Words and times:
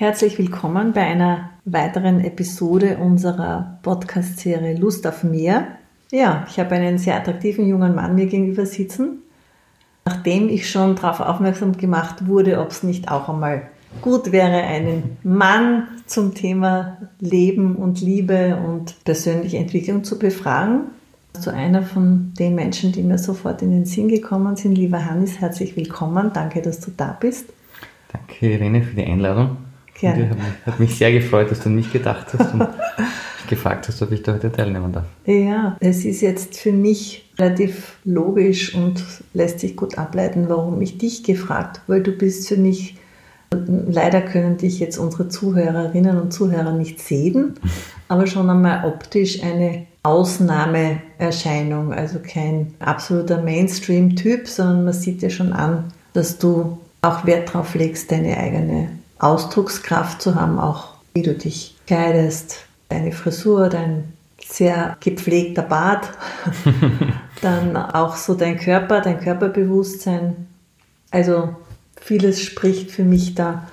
Herzlich 0.00 0.38
willkommen 0.38 0.92
bei 0.92 1.00
einer 1.00 1.50
weiteren 1.64 2.20
Episode 2.20 2.98
unserer 2.98 3.80
Podcast-Serie 3.82 4.78
Lust 4.78 5.04
auf 5.08 5.24
mehr. 5.24 5.66
Ja, 6.12 6.46
ich 6.48 6.60
habe 6.60 6.76
einen 6.76 6.98
sehr 6.98 7.16
attraktiven 7.16 7.66
jungen 7.66 7.96
Mann 7.96 8.14
mir 8.14 8.26
gegenüber 8.26 8.64
sitzen. 8.64 9.24
Nachdem 10.04 10.50
ich 10.50 10.70
schon 10.70 10.94
darauf 10.94 11.18
aufmerksam 11.18 11.76
gemacht 11.76 12.28
wurde, 12.28 12.60
ob 12.60 12.70
es 12.70 12.84
nicht 12.84 13.10
auch 13.10 13.28
einmal 13.28 13.62
gut 14.00 14.30
wäre, 14.30 14.62
einen 14.62 15.16
Mann 15.24 15.88
zum 16.06 16.32
Thema 16.32 16.98
Leben 17.18 17.74
und 17.74 18.00
Liebe 18.00 18.56
und 18.64 19.02
persönliche 19.02 19.56
Entwicklung 19.56 20.04
zu 20.04 20.16
befragen. 20.16 20.82
Zu 21.32 21.52
einer 21.52 21.82
von 21.82 22.34
den 22.38 22.54
Menschen, 22.54 22.92
die 22.92 23.02
mir 23.02 23.18
sofort 23.18 23.62
in 23.62 23.72
den 23.72 23.84
Sinn 23.84 24.06
gekommen 24.06 24.54
sind. 24.54 24.76
Lieber 24.76 25.04
Hannes, 25.04 25.40
herzlich 25.40 25.74
willkommen. 25.74 26.30
Danke, 26.32 26.62
dass 26.62 26.78
du 26.78 26.92
da 26.96 27.16
bist. 27.18 27.46
Danke, 28.12 28.52
Irene, 28.52 28.84
für 28.84 28.94
die 28.94 29.04
Einladung. 29.04 29.56
Gerne. 30.00 30.30
Hat 30.30 30.36
mich, 30.36 30.46
hat 30.66 30.80
mich 30.80 30.96
sehr 30.96 31.12
gefreut, 31.12 31.50
dass 31.50 31.60
du 31.60 31.68
an 31.68 31.74
mich 31.74 31.92
gedacht 31.92 32.28
hast 32.32 32.54
und 32.54 32.68
gefragt 33.48 33.88
hast, 33.88 34.00
ob 34.02 34.12
ich 34.12 34.22
da 34.22 34.34
heute 34.34 34.52
teilnehmen 34.52 34.92
darf. 34.92 35.06
Ja, 35.26 35.76
es 35.80 36.04
ist 36.04 36.20
jetzt 36.20 36.58
für 36.58 36.72
mich 36.72 37.28
relativ 37.38 37.96
logisch 38.04 38.74
und 38.74 39.02
lässt 39.32 39.60
sich 39.60 39.76
gut 39.76 39.98
ableiten, 39.98 40.48
warum 40.48 40.80
ich 40.82 40.98
dich 40.98 41.24
gefragt 41.24 41.78
habe, 41.78 41.92
weil 41.92 42.02
du 42.02 42.12
bist 42.12 42.48
für 42.48 42.56
mich, 42.56 42.96
leider 43.50 44.20
können 44.20 44.58
dich 44.58 44.78
jetzt 44.78 44.98
unsere 44.98 45.28
Zuhörerinnen 45.28 46.20
und 46.20 46.32
Zuhörer 46.32 46.72
nicht 46.72 47.00
sehen, 47.00 47.54
aber 48.08 48.26
schon 48.26 48.48
einmal 48.50 48.84
optisch 48.84 49.42
eine 49.42 49.86
Ausnahmeerscheinung, 50.02 51.92
also 51.92 52.18
kein 52.20 52.74
absoluter 52.78 53.42
Mainstream-Typ, 53.42 54.46
sondern 54.46 54.84
man 54.84 54.94
sieht 54.94 55.22
dir 55.22 55.30
schon 55.30 55.52
an, 55.52 55.92
dass 56.12 56.38
du 56.38 56.78
auch 57.02 57.26
Wert 57.26 57.48
darauf 57.48 57.74
legst, 57.74 58.10
deine 58.10 58.36
eigene 58.36 58.88
Ausdruckskraft 59.18 60.22
zu 60.22 60.34
haben, 60.34 60.58
auch 60.58 60.88
wie 61.14 61.22
du 61.22 61.34
dich 61.34 61.76
kleidest, 61.86 62.64
deine 62.88 63.12
Frisur, 63.12 63.68
dein 63.68 64.12
sehr 64.44 64.96
gepflegter 65.00 65.62
Bart, 65.62 66.08
dann 67.42 67.76
auch 67.76 68.16
so 68.16 68.34
dein 68.34 68.58
Körper, 68.58 69.00
dein 69.00 69.20
Körperbewusstsein. 69.20 70.46
Also 71.10 71.56
vieles 72.00 72.42
spricht 72.42 72.90
für 72.90 73.04
mich 73.04 73.34
da 73.34 73.66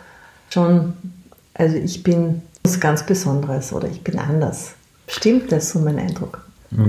schon, 0.49 0.93
also 1.53 1.77
ich 1.77 2.03
bin 2.03 2.41
was 2.63 2.79
ganz 2.79 3.05
Besonderes 3.05 3.73
oder 3.73 3.87
ich 3.87 4.01
bin 4.01 4.17
anders. 4.17 4.73
Stimmt 5.07 5.51
das 5.51 5.71
so 5.71 5.79
mein 5.79 5.99
Eindruck? 5.99 6.45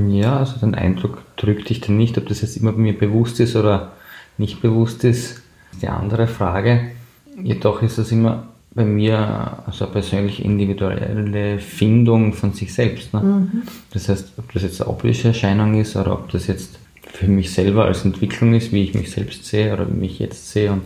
Ja, 0.08 0.38
also 0.38 0.58
den 0.58 0.74
Eindruck 0.74 1.22
drückt 1.36 1.68
dich 1.68 1.80
dann 1.80 1.96
nicht, 1.96 2.16
ob 2.18 2.26
das 2.26 2.40
jetzt 2.40 2.56
immer 2.56 2.72
bei 2.72 2.78
mir 2.78 2.98
bewusst 2.98 3.40
ist 3.40 3.56
oder 3.56 3.92
nicht 4.38 4.62
bewusst 4.62 5.04
ist, 5.04 5.42
ist 5.72 5.82
die 5.82 5.88
andere 5.88 6.26
Frage. 6.26 6.92
Jedoch 7.42 7.82
ist 7.82 7.98
es 7.98 8.12
immer 8.12 8.44
bei 8.74 8.84
mir 8.84 9.62
also 9.66 9.84
eine 9.84 9.92
persönlich 9.92 10.44
individuelle 10.44 11.58
Findung 11.58 12.34
von 12.34 12.52
sich 12.52 12.74
selbst. 12.74 13.14
Ne? 13.14 13.20
Mhm. 13.20 13.62
Das 13.92 14.08
heißt, 14.08 14.34
ob 14.36 14.52
das 14.52 14.62
jetzt 14.62 14.80
eine 14.82 14.90
optische 14.90 15.28
Erscheinung 15.28 15.80
ist 15.80 15.96
oder 15.96 16.12
ob 16.12 16.30
das 16.30 16.46
jetzt 16.46 16.78
für 17.12 17.26
mich 17.26 17.52
selber 17.52 17.86
als 17.86 18.04
Entwicklung 18.04 18.52
ist, 18.52 18.72
wie 18.72 18.82
ich 18.82 18.94
mich 18.94 19.10
selbst 19.10 19.46
sehe 19.46 19.72
oder 19.72 19.86
wie 19.90 20.06
ich 20.06 20.18
jetzt 20.18 20.50
sehe 20.50 20.72
und 20.72 20.82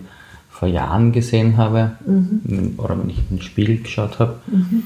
vor 0.48 0.68
Jahren 0.68 1.10
gesehen 1.10 1.56
habe 1.56 1.92
mhm. 2.06 2.74
oder 2.76 2.96
wenn 2.98 3.10
ich 3.10 3.18
in 3.18 3.38
den 3.38 3.42
Spiegel 3.42 3.78
geschaut 3.78 4.20
habe, 4.20 4.36
mhm. 4.46 4.82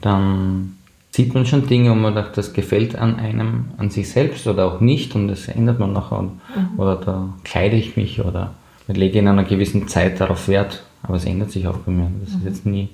dann 0.00 0.76
sieht 1.10 1.34
man 1.34 1.44
schon 1.44 1.66
Dinge 1.66 1.92
und 1.92 2.00
man 2.00 2.14
sagt, 2.14 2.38
das 2.38 2.52
gefällt 2.52 2.96
an 2.96 3.16
einem, 3.16 3.66
an 3.76 3.90
sich 3.90 4.08
selbst 4.08 4.46
oder 4.46 4.66
auch 4.66 4.80
nicht 4.80 5.14
und 5.14 5.28
das 5.28 5.48
ändert 5.48 5.80
man 5.80 5.92
nachher 5.92 6.18
und, 6.18 6.32
mhm. 6.54 6.78
oder 6.78 6.96
da 6.96 7.28
kleide 7.44 7.76
ich 7.76 7.96
mich 7.96 8.20
oder 8.24 8.54
lege 8.94 9.18
in 9.18 9.28
einer 9.28 9.44
gewissen 9.44 9.88
Zeit 9.88 10.20
darauf 10.20 10.48
Wert, 10.48 10.84
aber 11.02 11.16
es 11.16 11.24
ändert 11.24 11.50
sich 11.50 11.66
auch 11.66 11.78
bei 11.78 11.92
mir. 11.92 12.10
Das 12.20 12.34
mhm. 12.34 12.38
ist 12.38 12.44
jetzt 12.44 12.66
nie 12.66 12.88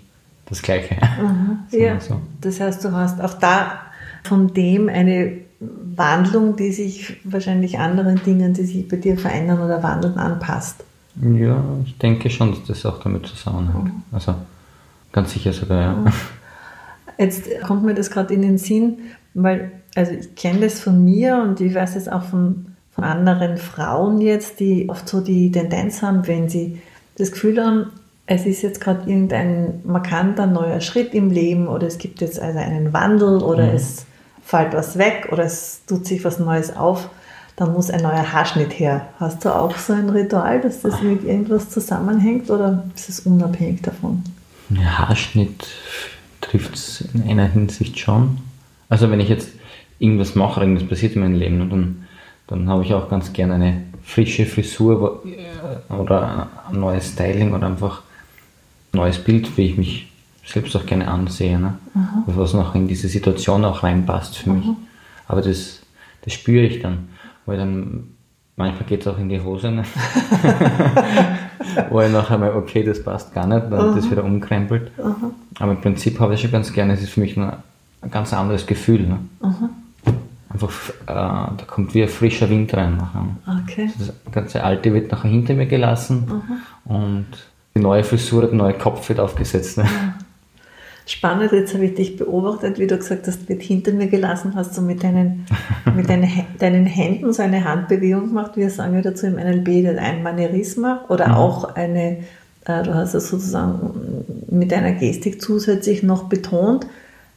das 0.47 0.63
Gleiche. 0.63 0.95
Mhm. 0.95 1.59
Ja, 1.79 2.01
so. 2.01 2.21
das 2.41 2.61
heißt, 2.61 2.85
du 2.85 2.93
hast 2.93 3.21
auch 3.21 3.35
da 3.35 3.81
von 4.25 4.53
dem 4.53 4.89
eine 4.89 5.39
Wandlung, 5.61 6.57
die 6.57 6.73
sich 6.73 7.17
wahrscheinlich 7.25 7.79
anderen 7.79 8.23
Dingen, 8.23 8.55
die 8.55 8.65
sich 8.65 8.89
bei 8.89 8.97
dir 8.97 9.17
verändern 9.17 9.61
oder 9.61 9.83
wandeln, 9.83 10.19
anpasst. 10.19 10.85
Ja, 11.21 11.63
ich 11.85 11.97
denke 11.99 12.31
schon, 12.31 12.53
dass 12.53 12.65
das 12.65 12.87
auch 12.87 13.01
damit 13.01 13.27
zusammenhängt. 13.27 13.85
Mhm. 13.85 14.03
Also 14.11 14.35
ganz 15.13 15.33
sicher 15.33 15.53
sogar, 15.53 15.81
ja. 15.81 15.93
Mhm. 15.93 16.13
Jetzt 17.19 17.49
kommt 17.63 17.85
mir 17.85 17.95
das 17.95 18.11
gerade 18.11 18.33
in 18.35 18.43
den 18.43 18.59
Sinn, 18.59 18.99
weil, 19.35 19.73
also 19.95 20.13
ich 20.13 20.35
kenne 20.35 20.61
das 20.61 20.81
von 20.81 21.05
mir 21.05 21.37
und 21.43 21.61
ich 21.61 21.75
weiß 21.75 21.97
es 21.97 22.09
auch 22.09 22.25
von, 22.25 22.72
von 22.95 23.05
anderen 23.05 23.57
Frauen 23.57 24.21
jetzt, 24.21 24.61
die 24.61 24.89
oft 24.89 25.09
so 25.09 25.21
die 25.21 25.51
Tendenz 25.51 26.03
haben, 26.03 26.27
wenn 26.27 26.49
sie 26.49 26.81
das 27.17 27.33
Gefühl 27.33 27.63
haben, 27.63 27.87
es 28.27 28.47
ist 28.47 28.63
jetzt 28.63 28.81
gerade 28.81 29.09
irgendein 29.11 29.81
markanter 29.85 30.47
neuer 30.47 30.81
Schritt 30.81 31.15
im 31.15 31.31
Leben 31.31 31.69
oder 31.69 31.87
es 31.87 31.99
gibt 31.99 32.21
jetzt 32.21 32.41
also 32.41 32.59
einen 32.59 32.93
Wandel 32.93 33.43
oder 33.43 33.67
mhm. 33.67 33.77
es 33.77 34.07
fällt 34.45 34.73
was 34.75 34.99
weg 34.99 35.29
oder 35.33 35.45
es 35.45 35.83
tut 35.87 36.07
sich 36.07 36.25
was 36.25 36.39
Neues 36.39 36.77
auf, 36.77 37.09
dann 37.57 37.73
muss 37.73 37.91
ein 37.91 38.03
neuer 38.03 38.33
Haarschnitt 38.33 38.79
her. 38.79 39.07
Hast 39.19 39.45
du 39.45 39.55
auch 39.55 39.77
so 39.77 39.93
ein 39.93 40.09
Ritual, 40.09 40.61
dass 40.61 40.83
das 40.83 41.03
mit 41.03 41.25
irgendwas 41.25 41.71
zusammenhängt 41.71 42.51
oder 42.51 42.85
ist 42.95 43.09
es 43.09 43.21
unabhängig 43.21 43.83
davon? 43.83 44.23
Ein 44.71 44.99
Haarschnitt 44.99 45.67
trifft 46.41 46.75
es 46.75 47.05
in 47.15 47.23
einer 47.29 47.47
Hinsicht 47.47 47.99
schon. 47.99 48.39
Also 48.89 49.11
wenn 49.11 49.21
ich 49.21 49.29
jetzt 49.29 49.49
irgendwas 49.99 50.35
mache, 50.35 50.61
irgendwas 50.61 50.89
passiert 50.89 51.15
in 51.15 51.23
meinem 51.23 51.35
Leben, 51.35 51.71
dann, 51.71 52.02
dann 52.53 52.69
habe 52.69 52.85
ich 52.85 52.93
auch 52.93 53.09
ganz 53.09 53.33
gerne 53.33 53.55
eine 53.55 53.83
frische 54.03 54.47
Frisur 54.47 55.23
oder 55.89 56.49
ein 56.71 56.81
neues 56.81 57.13
Styling 57.13 57.55
oder 57.55 57.67
einfach 57.67 58.03
ein 58.93 58.99
neues 58.99 59.19
Bild, 59.19 59.57
wie 59.57 59.67
ich 59.67 59.79
mich 59.79 60.13
selbst 60.45 60.77
auch 60.77 60.85
gerne 60.85 61.09
ansehe. 61.09 61.59
Ne? 61.59 61.79
Mhm. 61.95 62.25
Was 62.27 62.53
noch 62.53 62.75
in 62.75 62.89
diese 62.89 63.09
Situation 63.09 63.65
auch 63.65 63.83
reinpasst 63.83 64.37
für 64.37 64.51
mich. 64.51 64.67
Mhm. 64.67 64.77
Aber 65.29 65.41
das, 65.41 65.81
das 66.23 66.35
spüre 66.35 66.67
ich 66.67 66.81
dann. 66.81 67.09
Weil 67.47 67.59
dann 67.59 68.09
manchmal 68.57 68.85
geht 68.85 69.01
es 69.01 69.07
auch 69.07 69.19
in 69.19 69.29
die 69.29 69.41
Hose. 69.41 69.71
Ne? 69.71 69.85
wo 71.91 72.01
ich 72.01 72.13
nachher 72.13 72.39
mal, 72.39 72.55
okay, 72.55 72.83
das 72.83 73.03
passt 73.03 73.33
gar 73.33 73.47
nicht, 73.47 73.67
dann 73.71 73.93
mhm. 73.93 73.97
das 73.97 74.11
wieder 74.11 74.25
umkrempelt. 74.25 74.91
Aber 75.59 75.73
im 75.73 75.81
Prinzip 75.81 76.21
habe 76.21 76.35
ich 76.35 76.41
schon 76.41 76.51
ganz 76.51 76.73
gerne, 76.73 76.93
es 76.93 77.03
ist 77.03 77.11
für 77.11 77.21
mich 77.21 77.37
ein, 77.37 77.53
ein 78.03 78.11
ganz 78.11 78.35
anderes 78.35 78.67
Gefühl. 78.67 79.07
Ne? 79.07 79.19
Einfach, 80.63 80.91
äh, 80.91 81.57
da 81.57 81.65
kommt 81.67 81.95
wie 81.95 82.03
ein 82.03 82.09
frischer 82.09 82.49
Wind 82.49 82.75
rein 82.75 82.97
nachher. 82.97 83.27
Okay. 83.65 83.91
Also 83.99 84.13
das 84.25 84.33
ganze 84.33 84.65
Alte 84.65 84.93
wird 84.95 85.11
nachher 85.11 85.31
hinter 85.31 85.55
mir 85.55 85.67
gelassen 85.67 86.43
mhm. 86.87 86.95
und 86.95 87.27
die 87.75 87.81
neue 87.81 88.05
Frisur, 88.05 88.43
der 88.43 88.53
neue 88.53 88.75
Kopf 88.75 89.09
wird 89.09 89.19
aufgesetzt. 89.21 89.79
Ne? 89.79 89.87
Spannend, 91.07 91.53
jetzt 91.53 91.75
habe 91.75 91.87
ich 91.87 91.95
dich 91.95 92.17
beobachtet, 92.17 92.79
wie 92.79 92.87
du 92.87 92.97
gesagt 92.97 93.27
hast, 93.27 93.49
wird 93.49 93.63
hinter 93.63 93.93
mir 93.93 94.07
gelassen, 94.07 94.55
hast 94.55 94.77
du 94.77 94.83
mit 94.83 95.03
deinen, 95.03 95.47
mit 95.97 96.09
deinen, 96.09 96.31
deinen 96.59 96.87
Händen 96.87 97.33
so 97.33 97.43
eine 97.43 97.65
Handbewegung 97.65 98.29
gemacht. 98.29 98.53
Wir 98.55 98.71
sagen 98.71 98.95
ja 98.95 99.03
dazu 99.03 99.27
im 99.27 99.35
NLB 99.35 99.99
ein 99.99 100.23
Manierisma 100.23 101.05
oder 101.09 101.29
mhm. 101.29 101.35
auch 101.35 101.75
eine, 101.75 102.19
äh, 102.67 102.83
du 102.85 102.95
hast 102.95 103.15
es 103.15 103.29
sozusagen 103.29 104.25
mit 104.51 104.73
einer 104.73 104.93
Gestik 104.93 105.43
zusätzlich 105.43 106.03
noch 106.03 106.25
betont. 106.25 106.87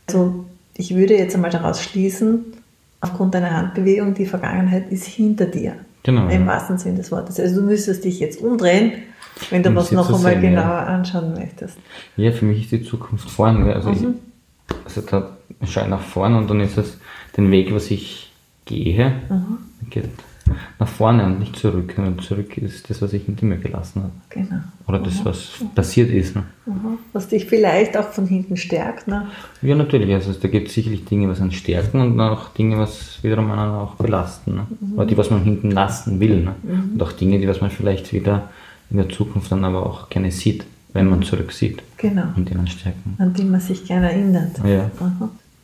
Also 0.08 0.46
ich 0.78 0.96
würde 0.96 1.16
jetzt 1.16 1.34
einmal 1.34 1.52
daraus 1.52 1.82
schließen, 1.82 2.54
aufgrund 3.02 3.36
deiner 3.36 3.52
Handbewegung, 3.52 4.14
die 4.14 4.26
Vergangenheit 4.26 4.92
ist 4.92 5.06
hinter 5.06 5.46
dir. 5.46 5.76
Genau. 6.04 6.28
Im 6.30 6.46
wahrsten 6.46 6.78
Sinne 6.78 6.98
des 6.98 7.12
Wortes. 7.12 7.40
Also 7.40 7.62
du 7.62 7.68
müsstest 7.68 8.04
dich 8.04 8.20
jetzt 8.20 8.40
umdrehen 8.40 8.94
wenn 9.50 9.64
du 9.64 9.70
um 9.70 9.76
was 9.76 9.92
noch 9.92 10.14
einmal 10.14 10.40
genauer 10.40 10.64
ja. 10.64 10.86
anschauen 10.86 11.34
möchtest. 11.34 11.78
Ja, 12.16 12.32
für 12.32 12.46
mich 12.46 12.64
ist 12.64 12.72
die 12.72 12.84
Zukunft 12.84 13.30
vorne. 13.30 13.74
Also, 13.74 13.92
mhm. 13.92 14.16
ich, 14.70 14.76
also 14.86 15.02
da 15.02 15.38
schaue 15.66 15.84
ich 15.84 15.90
nach 15.90 16.02
vorne 16.02 16.38
und 16.38 16.50
dann 16.50 16.62
ist 16.62 16.78
es 16.78 16.98
den 17.36 17.52
Weg, 17.52 17.74
was 17.74 17.92
ich 17.92 18.32
gehe, 18.66 19.14
mhm. 19.30 19.58
geht 19.90 20.10
nach 20.80 20.88
vorne 20.88 21.26
und 21.26 21.40
nicht 21.40 21.56
zurück. 21.56 21.96
Und 21.98 22.22
zurück 22.22 22.58
ist 22.58 22.90
das, 22.90 23.02
was 23.02 23.14
ich 23.14 23.26
hinter 23.26 23.46
mir 23.46 23.58
gelassen 23.58 24.04
habe. 24.04 24.14
Genau. 24.30 24.62
Oder 24.88 25.00
das, 25.00 25.20
mhm. 25.20 25.26
was 25.26 25.60
mhm. 25.60 25.70
passiert 25.76 26.12
ist. 26.12 26.36
Ne? 26.36 26.44
Mhm. 26.66 26.98
Was 27.14 27.28
dich 27.28 27.46
vielleicht 27.46 27.98
auch 27.98 28.10
von 28.10 28.28
hinten 28.28 28.58
stärkt. 28.58 29.08
Ne? 29.08 29.28
Ja, 29.62 29.76
natürlich. 29.76 30.14
Also 30.14 30.34
da 30.34 30.48
gibt 30.48 30.68
es 30.68 30.74
sicherlich 30.74 31.06
Dinge, 31.06 31.28
was 31.28 31.42
einen 31.42 31.52
stärken 31.52 32.02
und 32.02 32.20
auch 32.20 32.50
Dinge, 32.54 32.78
was 32.78 33.24
wiederum 33.24 33.52
einen 33.52 33.72
auch 33.72 33.96
belasten. 33.96 34.56
Ne? 34.56 34.68
Mhm. 34.80 34.94
Oder 34.94 35.06
die, 35.06 35.18
was 35.18 35.30
man 35.30 35.44
hinten 35.44 35.72
lassen 35.72 36.20
will. 36.20 36.44
Ne? 36.44 36.56
Mhm. 36.64 36.94
Und 36.94 37.04
auch 37.04 37.12
Dinge, 37.12 37.40
die 37.40 37.48
was 37.48 37.62
man 37.62 37.72
vielleicht 37.72 38.14
wieder 38.14 38.50
in 38.90 38.98
der 38.98 39.10
Zukunft 39.10 39.52
dann 39.52 39.64
aber 39.66 39.86
auch 39.86 40.10
gerne 40.10 40.32
sieht, 40.32 40.66
wenn 40.94 41.10
man 41.10 41.24
zurücksieht. 41.24 41.82
Genau. 41.98 42.26
Und 42.36 42.50
denen 42.50 42.68
stärken. 42.68 43.16
An 43.18 43.34
die 43.34 43.44
man 43.44 43.60
sich 43.60 43.86
gerne 43.86 44.12
erinnert. 44.12 44.60
Ja. 44.64 44.90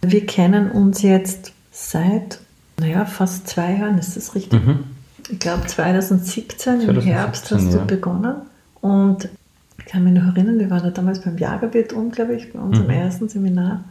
Wir 0.02 0.26
kennen 0.26 0.72
uns 0.72 1.02
jetzt 1.04 1.54
seit, 1.72 2.40
naja, 2.82 3.06
fast 3.06 3.48
zwei 3.48 3.78
Jahren, 3.78 3.98
ist 3.98 4.18
das 4.18 4.36
richtig? 4.36 4.62
Mhm. 4.62 4.84
Ich 5.30 5.40
glaube 5.40 5.66
2017, 5.66 6.82
2017, 6.82 6.96
im 6.96 7.02
Herbst 7.02 7.52
hast 7.52 7.72
ja. 7.72 7.80
du 7.80 7.86
begonnen. 7.86 8.36
Und 8.82 9.30
ich 9.78 9.86
kann 9.86 10.04
mich 10.04 10.14
noch 10.14 10.36
erinnern, 10.36 10.60
wir 10.60 10.70
waren 10.70 10.84
ja 10.84 10.92
damals 10.92 11.22
beim 11.22 11.38
Jagerbeton, 11.38 12.12
glaube 12.12 12.36
ich, 12.36 12.52
bei 12.52 12.60
unserem 12.60 12.88
mhm. 12.88 12.94
ersten 12.94 13.30
Seminar. 13.30 13.84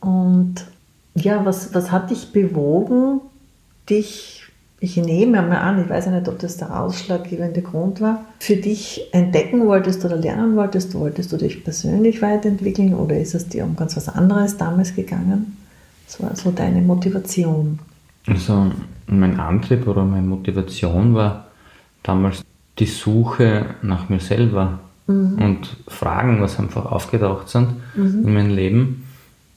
Und 0.00 0.64
ja, 1.14 1.44
was, 1.44 1.74
was 1.74 1.90
hat 1.90 2.10
dich 2.10 2.32
bewogen, 2.32 3.20
dich 3.88 4.46
ich 4.78 4.96
nehme 4.96 5.40
mal 5.42 5.56
an, 5.56 5.82
ich 5.82 5.88
weiß 5.88 6.06
ja 6.06 6.10
nicht, 6.10 6.28
ob 6.28 6.38
das 6.38 6.58
der 6.58 6.78
ausschlaggebende 6.78 7.62
Grund 7.62 8.00
war, 8.00 8.24
für 8.38 8.56
dich 8.56 9.08
entdecken 9.12 9.66
wolltest 9.66 10.04
oder 10.04 10.16
lernen 10.16 10.54
wolltest, 10.56 10.94
wolltest 10.94 11.32
du 11.32 11.38
dich 11.38 11.64
persönlich 11.64 12.20
weiterentwickeln 12.20 12.94
oder 12.94 13.18
ist 13.18 13.34
es 13.34 13.48
dir 13.48 13.64
um 13.64 13.74
ganz 13.74 13.96
was 13.96 14.08
anderes 14.08 14.58
damals 14.58 14.94
gegangen? 14.94 15.56
Das 16.06 16.22
war 16.22 16.36
so 16.36 16.50
deine 16.50 16.82
Motivation. 16.82 17.78
Also 18.26 18.72
mein 19.06 19.38
Antrieb 19.38 19.86
oder 19.86 20.04
meine 20.04 20.26
Motivation 20.26 21.14
war 21.14 21.46
damals 22.02 22.42
die 22.78 22.86
Suche 22.86 23.66
nach 23.82 24.08
mir 24.08 24.20
selber 24.20 24.80
mhm. 25.06 25.38
und 25.38 25.76
Fragen, 25.88 26.40
was 26.40 26.58
einfach 26.58 26.86
aufgetaucht 26.86 27.48
sind 27.48 27.68
mhm. 27.94 28.24
in 28.26 28.34
meinem 28.34 28.54
Leben, 28.54 29.04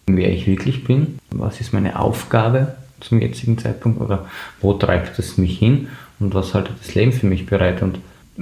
wer 0.07 0.31
ich 0.31 0.47
wirklich 0.47 0.83
bin, 0.83 1.19
was 1.31 1.61
ist 1.61 1.73
meine 1.73 1.99
Aufgabe 1.99 2.75
zum 2.99 3.21
jetzigen 3.21 3.57
Zeitpunkt 3.57 4.01
oder 4.01 4.25
wo 4.61 4.73
treibt 4.73 5.17
es 5.19 5.37
mich 5.37 5.57
hin 5.57 5.87
und 6.19 6.33
was 6.33 6.53
haltet 6.53 6.75
das 6.79 6.95
Leben 6.95 7.11
für 7.11 7.27
mich 7.27 7.45
bereit 7.45 7.81
und 7.81 7.99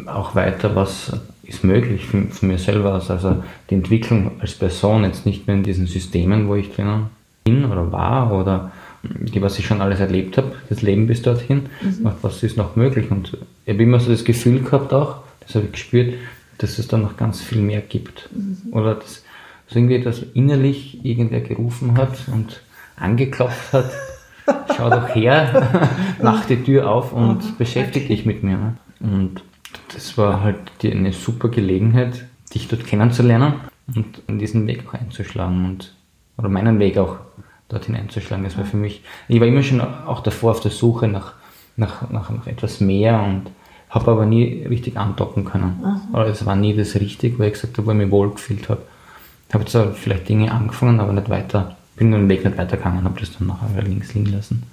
auch 0.08 0.36
weiter, 0.36 0.76
was 0.76 1.12
ist 1.44 1.64
möglich 1.64 2.06
von, 2.06 2.30
von 2.30 2.50
mir 2.50 2.58
selber 2.58 2.96
aus. 2.96 3.10
Also 3.10 3.44
die 3.70 3.76
Entwicklung 3.76 4.32
als 4.40 4.54
Person, 4.54 5.04
jetzt 5.04 5.26
nicht 5.26 5.48
mehr 5.48 5.56
in 5.56 5.64
diesen 5.64 5.88
Systemen, 5.88 6.48
wo 6.48 6.56
ich 6.56 6.74
drinnen 6.74 7.08
bin 7.44 7.66
oder 7.66 7.92
war 7.92 8.32
oder 8.32 8.72
die, 9.04 9.42
was 9.42 9.60
ich 9.60 9.66
schon 9.66 9.82
alles 9.82 10.00
erlebt 10.00 10.38
habe, 10.38 10.54
das 10.70 10.82
Leben 10.82 11.08
bis 11.08 11.22
dorthin, 11.22 11.68
mhm. 11.82 12.12
was 12.22 12.44
ist 12.44 12.58
noch 12.58 12.76
möglich. 12.76 13.12
Und 13.12 13.38
ich 13.66 13.74
habe 13.74 13.84
immer 13.84 14.00
so 14.00 14.12
das 14.12 14.24
Gefühl 14.24 14.62
gehabt 14.62 14.94
auch, 14.94 15.18
das 15.42 15.56
habe 15.56 15.66
ich 15.66 15.72
gespürt, 15.74 16.16
dass 16.58 16.80
es 16.80 16.88
da 16.88 16.98
noch 16.98 17.18
ganz 17.18 17.42
viel 17.42 17.62
mehr 17.62 17.82
gibt. 17.82 18.30
Mhm. 18.34 18.74
Oder 18.74 18.96
dass 18.96 19.24
also 19.68 19.80
irgendwie 19.80 20.00
das 20.00 20.24
innerlich 20.34 21.04
irgendwer 21.06 21.42
gerufen 21.42 21.98
hat 21.98 22.18
und 22.32 22.62
angeklopft 22.96 23.74
hat, 23.74 23.92
schau 24.78 24.90
doch 24.90 25.14
her, 25.14 25.90
mach 26.22 26.46
die 26.46 26.64
Tür 26.64 26.90
auf 26.90 27.14
und 27.14 27.44
mhm. 27.44 27.58
beschäftige 27.58 28.08
dich 28.08 28.26
mit 28.26 28.44
mir. 28.44 28.58
Ne? 28.58 28.78
Und 29.00 29.44
das 29.94 30.18
war 30.18 30.42
halt 30.42 30.58
die, 30.82 30.92
eine 30.92 31.14
super 31.14 31.50
Gelegenheit, 31.50 32.26
dich 32.54 32.68
dort 32.68 32.86
kennenzulernen 32.86 33.56
und 33.96 34.40
diesen 34.40 34.68
Weg 34.68 34.86
auch 34.88 34.94
einzuschlagen 34.94 35.66
und 35.66 35.94
oder 36.38 36.50
meinen 36.50 36.80
Weg 36.80 36.98
auch 36.98 37.18
dorthin 37.70 37.96
einzuschlagen. 37.96 38.44
Das 38.44 38.58
war 38.58 38.66
für 38.66 38.78
mich, 38.78 39.04
ich 39.28 39.40
war 39.40 39.48
immer 39.48 39.64
schon 39.64 39.82
auch 39.82 40.22
davor 40.22 40.52
auf 40.52 40.60
der 40.60 40.72
Suche 40.72 41.08
nach, 41.08 41.34
nach, 41.76 42.10
nach, 42.10 42.30
nach 42.30 42.48
etwas 42.48 42.80
mehr 42.80 43.22
und 43.22 43.52
habe 43.90 44.12
aber 44.12 44.26
nie 44.26 44.66
richtig 44.66 44.98
andocken 44.98 45.46
können. 45.46 45.80
Aha. 45.84 46.02
Oder 46.14 46.28
es 46.28 46.46
war 46.46 46.56
nie 46.56 46.76
das 46.76 46.96
Richtige, 46.96 47.40
wo 47.40 47.44
ich 47.44 47.54
gesagt 47.54 47.78
habe, 47.78 47.88
wo 47.88 47.92
ich 47.92 47.98
mich 47.98 48.12
wohlgefühlt 48.12 48.70
habe. 48.70 48.82
Ich 49.48 49.54
habe 49.54 49.66
zwar 49.66 49.94
vielleicht 49.94 50.28
Dinge 50.28 50.52
angefangen, 50.52 51.00
aber 51.00 51.14
nicht 51.14 51.30
weiter, 51.30 51.78
bin 51.96 52.12
den 52.12 52.28
Weg 52.28 52.44
nicht 52.44 52.58
weitergegangen, 52.58 53.06
habe 53.06 53.20
das 53.20 53.38
dann 53.38 53.48
nachher 53.48 53.82
links 53.82 54.14
liegen 54.14 54.32
lassen, 54.32 54.64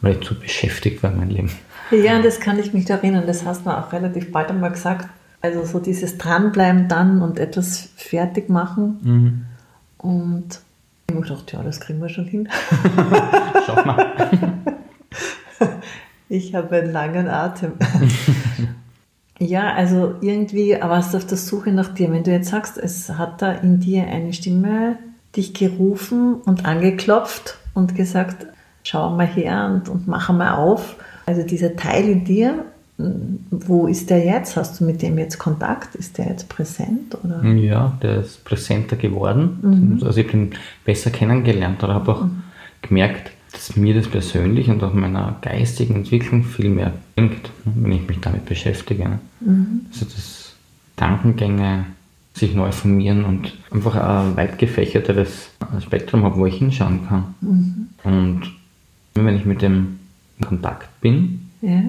weil 0.00 0.16
ich 0.16 0.26
zu 0.26 0.38
beschäftigt 0.38 1.02
war 1.02 1.12
in 1.12 1.18
meinem 1.18 1.30
Leben. 1.30 1.50
Ja, 1.90 2.20
das 2.20 2.40
kann 2.40 2.58
ich 2.58 2.74
mich 2.74 2.90
erinnern. 2.90 3.26
Das 3.26 3.44
hast 3.44 3.64
du 3.64 3.70
auch 3.70 3.92
relativ 3.92 4.32
bald 4.32 4.50
einmal 4.50 4.72
gesagt. 4.72 5.08
Also 5.40 5.64
so 5.64 5.78
dieses 5.78 6.18
Dranbleiben 6.18 6.88
dann 6.88 7.22
und 7.22 7.38
etwas 7.38 7.90
fertig 7.96 8.48
machen. 8.48 8.98
Mhm. 9.02 9.44
Und 9.98 10.60
ich 11.10 11.14
habe 11.14 11.26
gedacht, 11.26 11.52
ja, 11.52 11.62
das 11.62 11.80
kriegen 11.80 12.02
wir 12.02 12.10
schon 12.10 12.26
hin. 12.26 12.48
Schau 13.66 13.84
mal. 13.84 14.06
Ich 16.30 16.54
habe 16.54 16.76
einen 16.76 16.92
langen 16.92 17.26
Atem. 17.26 17.72
ja, 19.38 19.72
also 19.72 20.16
irgendwie 20.20 20.72
warst 20.78 21.14
du 21.14 21.16
auf 21.16 21.26
der 21.26 21.38
Suche 21.38 21.72
nach 21.72 21.94
dir. 21.94 22.12
Wenn 22.12 22.22
du 22.22 22.30
jetzt 22.30 22.50
sagst, 22.50 22.76
es 22.76 23.08
hat 23.08 23.40
da 23.40 23.52
in 23.52 23.80
dir 23.80 24.06
eine 24.06 24.34
Stimme 24.34 24.98
dich 25.34 25.54
gerufen 25.54 26.34
und 26.34 26.66
angeklopft 26.66 27.56
und 27.72 27.94
gesagt, 27.94 28.46
schau 28.82 29.08
mal 29.08 29.26
her 29.26 29.70
und, 29.72 29.88
und 29.88 30.06
mach 30.06 30.28
mal 30.28 30.56
auf. 30.56 30.96
Also 31.24 31.42
dieser 31.42 31.76
Teil 31.76 32.06
in 32.10 32.24
dir, 32.26 32.66
wo 32.98 33.86
ist 33.86 34.10
der 34.10 34.24
jetzt? 34.24 34.56
Hast 34.56 34.80
du 34.80 34.84
mit 34.84 35.02
dem 35.02 35.18
jetzt 35.18 35.38
Kontakt? 35.38 35.94
Ist 35.94 36.18
der 36.18 36.26
jetzt 36.26 36.48
präsent? 36.48 37.16
Oder? 37.22 37.44
Ja, 37.44 37.96
der 38.02 38.22
ist 38.22 38.44
präsenter 38.44 38.96
geworden. 38.96 39.58
Mhm. 39.62 40.02
Also 40.04 40.20
ich 40.20 40.26
bin 40.26 40.50
besser 40.84 41.10
kennengelernt 41.10 41.82
oder 41.84 41.94
habe 41.94 42.12
auch 42.12 42.24
mhm. 42.24 42.42
gemerkt, 42.82 43.30
dass 43.52 43.76
mir 43.76 43.94
das 43.94 44.08
persönlich 44.08 44.68
und 44.68 44.82
auch 44.82 44.94
meiner 44.94 45.36
geistigen 45.42 45.94
Entwicklung 45.94 46.42
viel 46.42 46.70
mehr 46.70 46.92
bringt, 47.14 47.50
wenn 47.64 47.92
ich 47.92 48.06
mich 48.06 48.20
damit 48.20 48.44
beschäftige. 48.46 49.20
Mhm. 49.40 49.86
Also 49.92 50.04
das 50.04 50.54
Gedankengänge 50.96 51.86
sich 52.34 52.54
neu 52.54 52.72
formieren 52.72 53.24
und 53.24 53.52
einfach 53.70 53.94
ein 53.94 54.36
weit 54.36 54.58
gefächerteres 54.58 55.50
Spektrum 55.80 56.24
habe, 56.24 56.36
wo 56.36 56.46
ich 56.46 56.56
hinschauen 56.56 57.06
kann. 57.08 57.34
Mhm. 57.40 57.88
Und 58.02 58.42
wenn 59.14 59.36
ich 59.36 59.44
mit 59.44 59.62
dem 59.62 59.98
in 60.38 60.46
Kontakt 60.46 61.00
bin, 61.00 61.50
ja. 61.60 61.82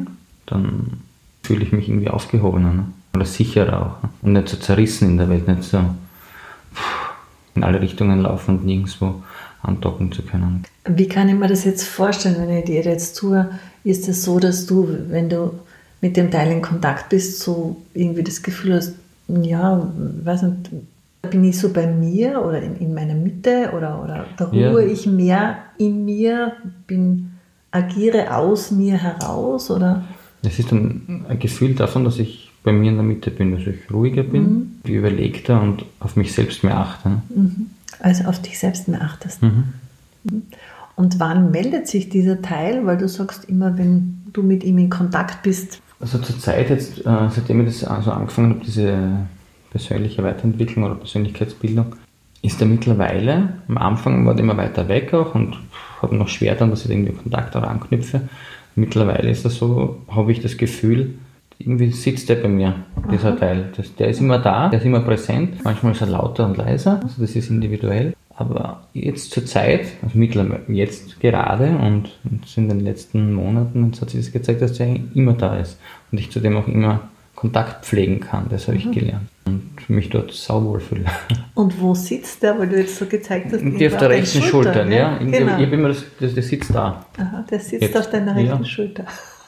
Dann 0.49 1.01
fühle 1.43 1.63
ich 1.63 1.71
mich 1.71 1.89
irgendwie 1.89 2.09
aufgehobener 2.09 2.73
ne? 2.73 2.85
oder 3.13 3.25
sicherer 3.25 3.81
auch. 3.81 4.03
Ne? 4.03 4.09
Und 4.21 4.33
nicht 4.33 4.49
so 4.49 4.57
zerrissen 4.57 5.09
in 5.09 5.17
der 5.17 5.29
Welt, 5.29 5.47
nicht 5.47 5.63
so 5.63 5.79
in 7.55 7.63
alle 7.63 7.81
Richtungen 7.81 8.21
laufen 8.21 8.57
und 8.57 8.65
nirgendwo 8.65 9.23
andocken 9.61 10.11
zu 10.11 10.21
können. 10.23 10.63
Wie 10.85 11.07
kann 11.07 11.27
ich 11.27 11.35
mir 11.35 11.47
das 11.47 11.65
jetzt 11.65 11.83
vorstellen, 11.83 12.35
wenn 12.39 12.57
ich 12.57 12.65
dir 12.65 12.81
jetzt 12.81 13.17
tue? 13.17 13.49
Ist 13.83 14.07
es 14.07 14.23
so, 14.23 14.39
dass 14.39 14.65
du, 14.65 14.87
wenn 15.09 15.29
du 15.29 15.51
mit 16.01 16.15
dem 16.15 16.31
Teil 16.31 16.51
in 16.51 16.61
Kontakt 16.61 17.09
bist, 17.09 17.39
so 17.39 17.77
irgendwie 17.93 18.23
das 18.23 18.41
Gefühl 18.41 18.75
hast, 18.75 18.93
ja, 19.27 19.89
weiß 20.23 20.43
nicht, 20.43 20.69
bin 21.29 21.43
ich 21.43 21.59
so 21.59 21.73
bei 21.73 21.85
mir 21.87 22.43
oder 22.43 22.61
in, 22.61 22.77
in 22.77 22.93
meiner 22.93 23.13
Mitte 23.13 23.71
oder, 23.75 24.01
oder 24.01 24.25
da 24.37 24.45
ruhe 24.45 24.85
ja. 24.85 24.91
ich 24.91 25.05
mehr 25.05 25.57
in 25.77 26.05
mir, 26.05 26.53
bin, 26.87 27.31
agiere 27.71 28.35
aus 28.35 28.71
mir 28.71 28.97
heraus 28.97 29.69
oder? 29.69 30.03
Es 30.41 30.59
ist 30.59 30.71
dann 30.71 31.25
ein 31.27 31.39
Gefühl 31.39 31.75
davon, 31.75 32.03
dass 32.05 32.17
ich 32.19 32.51
bei 32.63 32.71
mir 32.71 32.89
in 32.89 32.95
der 32.95 33.05
Mitte 33.05 33.31
bin, 33.31 33.51
dass 33.51 33.67
ich 33.67 33.91
ruhiger 33.91 34.23
bin, 34.23 34.43
mhm. 34.83 34.91
überlegter 34.91 35.61
und 35.61 35.85
auf 35.99 36.15
mich 36.15 36.33
selbst 36.33 36.63
mehr 36.63 36.77
achte. 36.77 37.09
Mhm. 37.33 37.67
Also 37.99 38.25
auf 38.25 38.41
dich 38.41 38.59
selbst 38.59 38.87
mehr 38.87 39.01
achtest. 39.01 39.41
Mhm. 39.41 39.73
mhm. 40.23 40.43
Und 40.95 41.17
wann 41.17 41.51
meldet 41.51 41.87
sich 41.87 42.09
dieser 42.09 42.41
Teil? 42.41 42.85
Weil 42.85 42.97
du 42.97 43.07
sagst 43.07 43.45
immer, 43.45 43.77
wenn 43.77 44.21
du 44.33 44.43
mit 44.43 44.65
ihm 44.65 44.77
in 44.79 44.89
Kontakt 44.89 45.43
bist. 45.43 45.81
Also 46.01 46.17
zur 46.17 46.37
Zeit 46.39 46.69
jetzt, 46.69 46.99
äh, 47.05 47.29
seitdem 47.29 47.61
ich 47.61 47.79
das 47.79 47.89
also 47.89 48.11
angefangen 48.11 48.55
habe, 48.55 48.65
diese 48.65 48.97
persönliche 49.71 50.23
Weiterentwicklung 50.23 50.83
oder 50.83 50.95
Persönlichkeitsbildung, 50.95 51.95
ist 52.41 52.59
er 52.59 52.67
mittlerweile, 52.67 53.53
am 53.69 53.77
Anfang 53.77 54.25
war 54.25 54.33
er 54.33 54.39
immer 54.39 54.57
weiter 54.57 54.89
weg 54.89 55.13
auch 55.13 55.35
und 55.35 55.57
habe 56.01 56.15
noch 56.15 56.27
schwer 56.27 56.55
dann, 56.55 56.69
dass 56.69 56.85
ich 56.85 56.91
irgendwie 56.91 57.13
Kontakt 57.13 57.55
auch 57.55 57.63
anknüpfe. 57.63 58.21
Mittlerweile 58.79 59.29
ist 59.29 59.43
das 59.45 59.55
so, 59.55 59.97
habe 60.09 60.31
ich 60.31 60.39
das 60.41 60.57
Gefühl, 60.57 61.15
irgendwie 61.57 61.91
sitzt 61.91 62.29
der 62.29 62.35
bei 62.35 62.47
mir, 62.47 62.75
dieser 63.11 63.29
Aha. 63.29 63.35
Teil. 63.35 63.69
Das, 63.75 63.93
der 63.95 64.07
ist 64.07 64.21
immer 64.21 64.39
da, 64.39 64.69
der 64.69 64.79
ist 64.79 64.85
immer 64.85 65.01
präsent. 65.01 65.63
Manchmal 65.63 65.91
ist 65.91 66.01
er 66.01 66.07
lauter 66.07 66.45
und 66.45 66.55
leiser, 66.57 67.01
also 67.03 67.21
das 67.21 67.35
ist 67.35 67.49
individuell. 67.49 68.15
Aber 68.35 68.87
jetzt 68.93 69.31
zur 69.31 69.45
Zeit, 69.45 69.87
also 70.01 70.17
mittlerweile 70.17 70.61
jetzt 70.69 71.19
gerade 71.19 71.77
und, 71.77 72.09
in 72.55 72.69
den 72.69 72.79
letzten 72.79 73.33
Monaten, 73.33 73.91
hat 73.99 74.09
sich 74.09 74.21
das 74.21 74.31
gezeigt, 74.31 74.61
dass 74.61 74.73
der 74.73 74.95
immer 75.13 75.33
da 75.33 75.57
ist 75.57 75.77
und 76.11 76.19
ich 76.19 76.31
zudem 76.31 76.55
auch 76.55 76.67
immer 76.69 77.01
Kontakt 77.35 77.85
pflegen 77.85 78.21
kann. 78.21 78.45
Das 78.49 78.67
habe 78.67 78.77
ich 78.77 78.85
mhm. 78.85 78.91
gelernt 78.93 79.29
und 79.49 79.89
mich 79.89 80.09
dort 80.09 80.31
sauwohl 80.31 80.79
fühle. 80.79 81.05
Und 81.55 81.79
wo 81.81 81.93
sitzt 81.93 82.41
der, 82.43 82.57
weil 82.57 82.69
du 82.69 82.77
jetzt 82.77 82.97
so 82.97 83.05
gezeigt 83.05 83.51
hast? 83.51 83.61
Die 83.61 83.87
auf 83.87 83.97
der 83.97 84.09
rechten 84.09 84.41
Schulter, 84.41 84.73
Schulter 84.73 84.87
ja. 84.87 85.17
Genau. 85.17 85.57
Ich 85.57 85.65
habe 85.65 85.75
immer 85.75 85.89
das, 85.89 86.05
das, 86.19 86.33
der 86.33 86.43
sitzt 86.43 86.73
da. 86.73 87.05
Aha, 87.17 87.45
der 87.49 87.59
sitzt 87.59 87.81
jetzt. 87.81 87.97
auf 87.97 88.09
deiner 88.09 88.35
rechten 88.35 88.63
ja. 88.63 88.65
Schulter. 88.65 89.05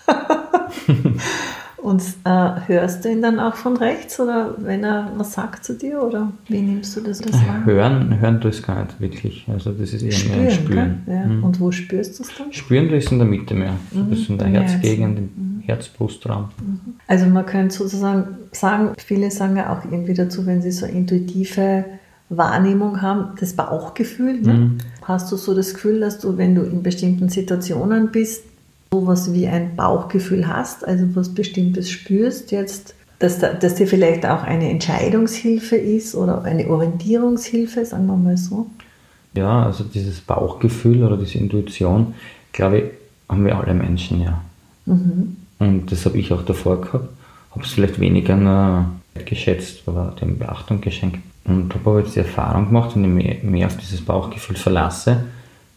Und 1.82 2.04
äh, 2.26 2.52
hörst 2.68 3.04
du 3.04 3.10
ihn 3.10 3.24
dann 3.24 3.40
auch 3.40 3.56
von 3.56 3.76
rechts 3.76 4.20
oder 4.20 4.56
wenn 4.60 4.84
er 4.84 5.12
was 5.18 5.34
sagt 5.34 5.66
zu 5.66 5.74
dir 5.74 6.04
oder 6.04 6.32
wie 6.48 6.62
nimmst 6.62 6.96
du 6.96 7.02
das, 7.02 7.20
das 7.20 7.34
wahr? 7.34 7.66
Hören, 7.66 8.20
hören 8.20 8.40
du 8.40 8.50
es 8.50 8.62
gar 8.62 8.84
nicht 8.84 9.02
wirklich. 9.02 9.46
Also 9.52 9.72
das 9.72 9.92
ist 9.92 10.04
eher 10.04 10.12
spüren, 10.12 10.42
mehr 10.42 10.52
Spüren. 10.52 11.04
Ja. 11.08 11.26
Mhm. 11.26 11.44
Und 11.44 11.60
wo 11.60 11.72
spürst 11.72 12.20
du 12.20 12.24
es 12.24 12.30
dann? 12.38 12.54
Spüren 12.54 12.88
du 12.88 12.96
es 12.96 13.12
in 13.12 13.18
der 13.18 13.28
Mitte 13.28 13.56
mehr. 13.56 13.74
Mhm. 13.92 14.12
Das 14.12 14.20
ist 14.20 14.30
in 14.30 14.38
der 14.38 14.48
Herzgegend, 14.50 15.18
im 15.18 15.24
mhm. 15.24 15.62
Herzbrustraum. 15.62 16.50
Mhm. 16.62 16.80
Also 17.08 17.26
man 17.26 17.48
könnte 17.48 17.76
sozusagen 17.76 18.28
sagen, 18.52 18.92
viele 18.98 19.32
sagen 19.32 19.58
ja 19.58 19.74
auch 19.74 19.84
irgendwie 19.84 20.14
dazu, 20.14 20.46
wenn 20.46 20.62
sie 20.62 20.72
so 20.72 20.86
intuitive 20.86 21.86
Wahrnehmung 22.30 23.02
haben, 23.02 23.36
das 23.40 23.54
Bauchgefühl. 23.54 24.40
Ne? 24.40 24.54
Mhm. 24.54 24.78
Hast 25.04 25.32
du 25.32 25.36
so 25.36 25.56
das 25.56 25.74
Gefühl, 25.74 26.00
dass 26.00 26.20
du, 26.20 26.38
wenn 26.38 26.54
du 26.54 26.62
in 26.62 26.84
bestimmten 26.84 27.30
Situationen 27.30 28.12
bist, 28.12 28.44
sowas 28.94 29.34
wie 29.34 29.48
ein 29.48 29.78
Bauchgefühl 29.78 30.48
hast, 30.48 30.86
also 30.86 31.06
was 31.16 31.34
Bestimmtes 31.34 31.90
spürst 31.90 32.52
jetzt, 32.52 32.94
dass, 33.20 33.40
da, 33.40 33.54
dass 33.54 33.76
dir 33.76 33.88
vielleicht 33.88 34.26
auch 34.26 34.44
eine 34.44 34.70
Entscheidungshilfe 34.70 35.78
ist 35.78 36.14
oder 36.14 36.44
eine 36.44 36.68
Orientierungshilfe, 36.68 37.86
sagen 37.86 38.08
wir 38.08 38.18
mal 38.18 38.36
so? 38.36 38.68
Ja, 39.34 39.66
also 39.66 39.86
dieses 39.86 40.20
Bauchgefühl 40.20 41.06
oder 41.06 41.16
diese 41.16 41.38
Intuition, 41.38 42.16
glaube 42.52 42.80
ich, 42.80 42.84
haben 43.30 43.46
wir 43.46 43.58
alle 43.58 43.74
Menschen 43.74 44.22
ja. 44.22 44.42
Mhm. 44.86 45.38
Und 45.60 45.90
das 45.90 46.06
habe 46.06 46.18
ich 46.18 46.34
auch 46.34 46.44
davor 46.44 46.82
gehabt. 46.82 47.08
Habe 47.52 47.64
es 47.64 47.72
vielleicht 47.72 48.00
weniger 48.00 48.90
geschätzt, 49.26 49.84
aber 49.86 50.16
dem 50.20 50.38
Beachtung 50.38 50.82
geschenkt. 50.82 51.20
Und 51.46 51.74
habe 51.74 51.90
aber 51.90 52.00
jetzt 52.00 52.16
die 52.16 52.20
Erfahrung 52.20 52.68
gemacht, 52.68 52.96
wenn 52.96 53.04
ich 53.06 53.26
mehr, 53.26 53.38
mehr 53.44 53.68
auf 53.68 53.78
dieses 53.78 54.02
Bauchgefühl 54.02 54.58
verlasse, 54.58 55.24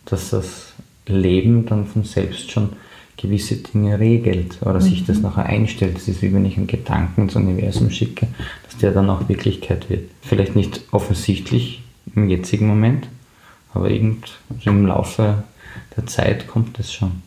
dass 0.05 0.31
das 0.31 0.73
Leben 1.07 1.67
dann 1.67 1.87
von 1.87 2.03
selbst 2.03 2.51
schon 2.51 2.71
gewisse 3.17 3.57
Dinge 3.57 3.99
regelt 3.99 4.59
oder 4.63 4.75
mhm. 4.75 4.81
sich 4.81 5.05
das 5.05 5.21
nachher 5.21 5.47
einstellt. 5.47 5.97
Das 5.97 6.09
ist 6.09 6.23
wie 6.23 6.33
wenn 6.33 6.45
ich 6.45 6.57
einen 6.57 6.67
Gedanken 6.67 7.23
ins 7.23 7.37
Universum 7.37 7.91
schicke, 7.91 8.27
dass 8.65 8.79
der 8.79 8.93
dann 8.93 9.11
auch 9.11 9.29
Wirklichkeit 9.29 9.89
wird. 9.91 10.11
Vielleicht 10.23 10.57
nicht 10.57 10.83
offensichtlich 10.91 11.83
im 12.15 12.29
jetzigen 12.29 12.67
Moment, 12.67 13.09
aber 13.73 13.91
irgend 13.91 14.39
also 14.51 14.71
im 14.71 14.87
Laufe 14.87 15.45
der 15.97 16.07
Zeit 16.07 16.47
kommt 16.47 16.79
es 16.79 16.93
schon, 16.93 17.23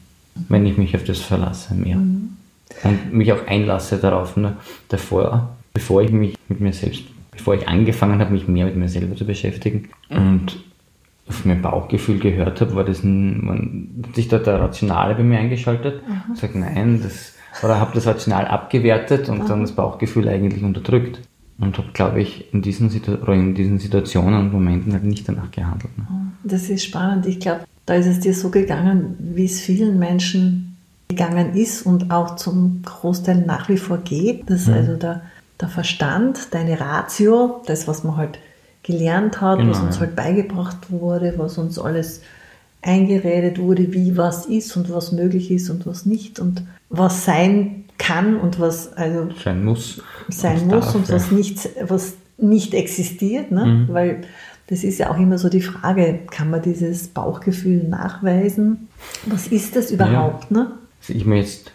wenn 0.49 0.65
ich 0.65 0.77
mich 0.77 0.95
auf 0.95 1.03
das 1.03 1.19
verlasse 1.19 1.73
mehr. 1.73 1.97
Mhm. 1.97 2.29
Und 2.83 3.13
mich 3.13 3.31
auch 3.31 3.47
einlasse 3.47 3.97
darauf. 3.97 4.37
Ne? 4.37 4.57
Davor, 4.89 5.55
bevor 5.73 6.01
ich 6.01 6.11
mich 6.11 6.35
mit 6.47 6.59
mir 6.59 6.73
selbst, 6.73 7.03
bevor 7.31 7.55
ich 7.55 7.67
angefangen 7.67 8.19
habe, 8.19 8.33
mich 8.33 8.47
mehr 8.47 8.65
mit 8.65 8.75
mir 8.75 8.89
selber 8.89 9.15
zu 9.15 9.25
beschäftigen 9.25 9.89
und 10.09 10.57
auf 11.27 11.45
mein 11.45 11.61
Bauchgefühl 11.61 12.19
gehört 12.19 12.61
habe, 12.61 12.75
war 12.75 12.83
das 12.83 13.03
man, 13.03 14.03
hat 14.05 14.15
sich 14.15 14.27
da 14.27 14.37
der 14.37 14.61
Rationale 14.61 15.15
bei 15.15 15.23
mir 15.23 15.39
eingeschaltet. 15.39 16.01
Mhm. 16.07 16.35
Sagt, 16.35 16.55
nein, 16.55 17.01
das, 17.03 17.33
oder 17.63 17.79
habe 17.79 17.91
das 17.93 18.05
Rational 18.05 18.45
abgewertet 18.47 19.29
und 19.29 19.43
mhm. 19.43 19.47
dann 19.47 19.61
das 19.61 19.73
Bauchgefühl 19.73 20.27
eigentlich 20.29 20.63
unterdrückt. 20.63 21.21
Und 21.59 21.75
habe, 21.79 21.87
glaube 21.91 22.21
ich, 22.21 22.53
in 22.53 22.61
diesen, 22.61 22.91
in 22.91 23.55
diesen 23.55 23.79
Situationen 23.79 24.39
und 24.39 24.53
Momenten 24.53 24.93
halt 24.93 25.03
nicht 25.03 25.27
danach 25.27 25.49
gehandelt. 25.49 25.97
Ne? 25.97 26.05
Mhm. 26.07 26.31
Das 26.43 26.69
ist 26.69 26.83
spannend. 26.83 27.25
Ich 27.25 27.39
glaube, 27.39 27.61
da 27.87 27.95
ist 27.95 28.05
es 28.05 28.19
dir 28.19 28.33
so 28.33 28.49
gegangen, 28.49 29.15
wie 29.19 29.45
es 29.45 29.59
vielen 29.59 29.97
Menschen 29.97 30.77
gegangen 31.07 31.55
ist 31.55 31.85
und 31.85 32.11
auch 32.11 32.35
zum 32.35 32.81
Großteil 32.83 33.37
nach 33.45 33.69
wie 33.69 33.77
vor 33.77 33.97
geht, 33.97 34.49
dass 34.49 34.67
mhm. 34.67 34.73
also 34.73 34.95
der, 34.97 35.21
der 35.59 35.69
Verstand, 35.69 36.53
deine 36.53 36.79
Ratio, 36.79 37.61
das, 37.65 37.87
was 37.87 38.03
man 38.03 38.17
halt 38.17 38.39
gelernt 38.83 39.41
hat, 39.41 39.59
genau, 39.59 39.71
was 39.71 39.79
uns 39.79 39.95
ja. 39.95 40.01
halt 40.01 40.15
beigebracht 40.15 40.89
wurde, 40.89 41.33
was 41.37 41.57
uns 41.57 41.77
alles 41.77 42.21
eingeredet 42.81 43.59
wurde, 43.59 43.91
wie 43.93 44.17
was 44.17 44.45
ist 44.45 44.77
und 44.77 44.91
was 44.91 45.11
möglich 45.11 45.51
ist 45.51 45.69
und 45.69 45.85
was 45.85 46.05
nicht 46.05 46.39
und 46.39 46.63
was 46.89 47.25
sein 47.25 47.85
kann 47.97 48.37
und 48.37 48.59
was 48.59 48.93
also 48.93 49.29
sein 49.43 49.65
muss, 49.65 50.01
sein 50.29 50.67
muss 50.67 50.85
darf, 50.85 50.95
und 50.95 51.09
was 51.09 51.31
nicht, 51.31 51.69
was 51.81 52.15
nicht 52.37 52.73
existiert, 52.73 53.51
ne? 53.51 53.65
Mhm. 53.65 53.93
weil 53.93 54.21
das 54.67 54.83
ist 54.83 54.99
ja 54.99 55.09
auch 55.09 55.17
immer 55.17 55.37
so 55.37 55.49
die 55.49 55.61
Frage, 55.61 56.19
kann 56.29 56.49
man 56.49 56.61
dieses 56.61 57.07
Bauchgefühl 57.07 57.83
nachweisen? 57.85 58.89
Was 59.25 59.47
ist 59.47 59.75
das 59.75 59.91
überhaupt? 59.91 60.51
Ja. 60.51 60.57
Ne? 60.57 60.71
Also 60.99 61.13
ich 61.13 61.23
bin 61.23 61.37
jetzt 61.37 61.71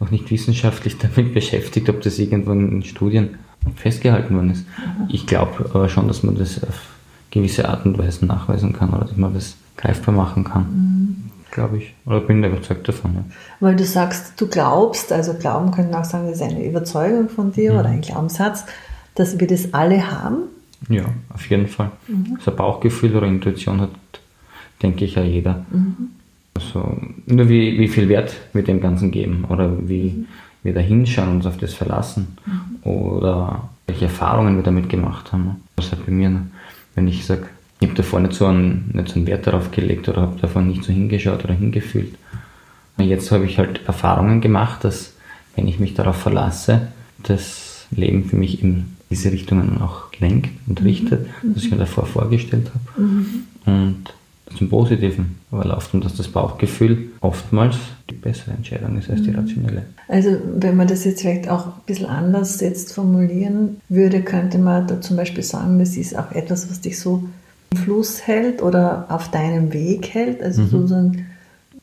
noch 0.00 0.10
nicht 0.10 0.30
wissenschaftlich 0.30 0.98
damit 1.16 1.32
beschäftigt, 1.32 1.88
ob 1.88 2.02
das 2.02 2.18
irgendwo 2.18 2.52
in 2.52 2.82
Studien 2.82 3.38
festgehalten 3.76 4.34
worden 4.34 4.50
ist. 4.50 4.66
Mhm. 4.66 5.08
Ich 5.08 5.26
glaube 5.26 5.70
aber 5.72 5.88
schon, 5.88 6.08
dass 6.08 6.22
man 6.22 6.36
das 6.36 6.62
auf 6.62 6.80
gewisse 7.30 7.68
Art 7.68 7.84
und 7.86 7.98
Weise 7.98 8.26
nachweisen 8.26 8.72
kann 8.72 8.90
oder 8.90 9.06
dass 9.06 9.16
man 9.16 9.34
das 9.34 9.56
greifbar 9.76 10.14
machen 10.14 10.44
kann. 10.44 10.62
Mhm. 10.62 11.16
Glaube 11.50 11.78
ich. 11.78 11.94
Oder 12.06 12.20
bin 12.20 12.42
überzeugt 12.42 12.88
davon. 12.88 13.14
Ja. 13.14 13.24
Weil 13.60 13.76
du 13.76 13.84
sagst, 13.84 14.40
du 14.40 14.46
glaubst, 14.46 15.12
also 15.12 15.34
Glauben 15.34 15.70
könnte 15.70 15.92
man 15.92 16.00
auch 16.00 16.06
sagen, 16.06 16.26
das 16.26 16.36
ist 16.36 16.42
eine 16.42 16.64
Überzeugung 16.64 17.28
von 17.28 17.52
dir 17.52 17.72
mhm. 17.72 17.78
oder 17.78 17.88
ein 17.88 18.00
Glaubenssatz, 18.00 18.64
dass 19.14 19.38
wir 19.38 19.46
das 19.46 19.74
alle 19.74 20.10
haben. 20.10 20.44
Ja, 20.88 21.04
auf 21.32 21.48
jeden 21.48 21.68
Fall. 21.68 21.90
Mhm. 22.08 22.38
So 22.40 22.50
ein 22.50 22.56
Bauchgefühl 22.56 23.14
oder 23.14 23.26
Intuition 23.26 23.80
hat, 23.80 23.90
denke 24.82 25.04
ich, 25.04 25.14
ja 25.14 25.22
jeder. 25.22 25.64
Mhm. 25.70 26.10
Also 26.54 26.96
nur 27.26 27.48
wie, 27.48 27.78
wie 27.78 27.88
viel 27.88 28.08
Wert 28.08 28.34
wir 28.52 28.62
dem 28.62 28.80
Ganzen 28.80 29.10
geben 29.10 29.44
oder 29.48 29.70
wie, 29.88 30.10
mhm 30.10 30.26
wir 30.62 30.74
da 30.74 30.80
hinschauen, 30.80 31.30
uns 31.30 31.46
auf 31.46 31.56
das 31.56 31.74
verlassen 31.74 32.36
mhm. 32.46 32.90
oder 32.90 33.68
welche 33.86 34.06
Erfahrungen 34.06 34.56
wir 34.56 34.62
damit 34.62 34.88
gemacht 34.88 35.32
haben. 35.32 35.62
Das 35.76 35.92
halt 35.92 36.06
bei 36.06 36.12
mir, 36.12 36.42
wenn 36.94 37.08
ich 37.08 37.24
sage, 37.24 37.48
ich 37.80 37.88
habe 37.88 37.96
davor 37.96 38.20
nicht 38.20 38.34
so, 38.34 38.46
einen, 38.46 38.90
nicht 38.92 39.08
so 39.08 39.16
einen 39.16 39.26
Wert 39.26 39.46
darauf 39.46 39.70
gelegt 39.72 40.08
oder 40.08 40.22
habe 40.22 40.40
davor 40.40 40.62
nicht 40.62 40.84
so 40.84 40.92
hingeschaut 40.92 41.44
oder 41.44 41.54
hingefühlt. 41.54 42.14
Und 42.96 43.04
jetzt 43.06 43.32
habe 43.32 43.44
ich 43.44 43.58
halt 43.58 43.86
Erfahrungen 43.86 44.40
gemacht, 44.40 44.84
dass 44.84 45.14
wenn 45.56 45.66
ich 45.66 45.80
mich 45.80 45.94
darauf 45.94 46.16
verlasse, 46.16 46.88
das 47.22 47.86
Leben 47.90 48.24
für 48.24 48.36
mich 48.36 48.62
in 48.62 48.96
diese 49.10 49.32
Richtungen 49.32 49.80
auch 49.82 50.04
lenkt 50.18 50.50
und 50.68 50.82
richtet, 50.82 51.26
mhm. 51.42 51.54
was 51.54 51.64
ich 51.64 51.70
mir 51.70 51.78
davor 51.78 52.06
vorgestellt 52.06 52.70
habe. 52.72 53.02
Mhm. 53.02 53.26
Und 53.66 54.14
zum 54.56 54.68
Positiven 54.68 55.38
und 55.50 56.04
dass 56.04 56.16
das 56.16 56.28
Bauchgefühl 56.28 57.10
oftmals 57.20 57.76
die 58.08 58.14
bessere 58.14 58.52
Entscheidung 58.52 58.98
ist 58.98 59.10
als 59.10 59.22
die 59.22 59.30
mhm. 59.30 59.38
rationelle. 59.38 59.82
Also 60.08 60.36
wenn 60.56 60.76
man 60.76 60.88
das 60.88 61.04
jetzt 61.04 61.22
vielleicht 61.22 61.48
auch 61.48 61.66
ein 61.66 61.72
bisschen 61.86 62.06
anders 62.06 62.60
jetzt 62.60 62.92
formulieren 62.92 63.80
würde, 63.88 64.22
könnte 64.22 64.58
man 64.58 64.86
da 64.86 65.00
zum 65.00 65.16
Beispiel 65.16 65.42
sagen, 65.42 65.78
das 65.78 65.96
ist 65.96 66.18
auch 66.18 66.32
etwas, 66.32 66.70
was 66.70 66.80
dich 66.80 66.98
so 66.98 67.24
im 67.70 67.78
Fluss 67.78 68.26
hält 68.26 68.62
oder 68.62 69.06
auf 69.08 69.30
deinem 69.30 69.72
Weg 69.72 70.12
hält, 70.14 70.42
also 70.42 70.62
mhm. 70.62 70.68
sozusagen 70.68 71.26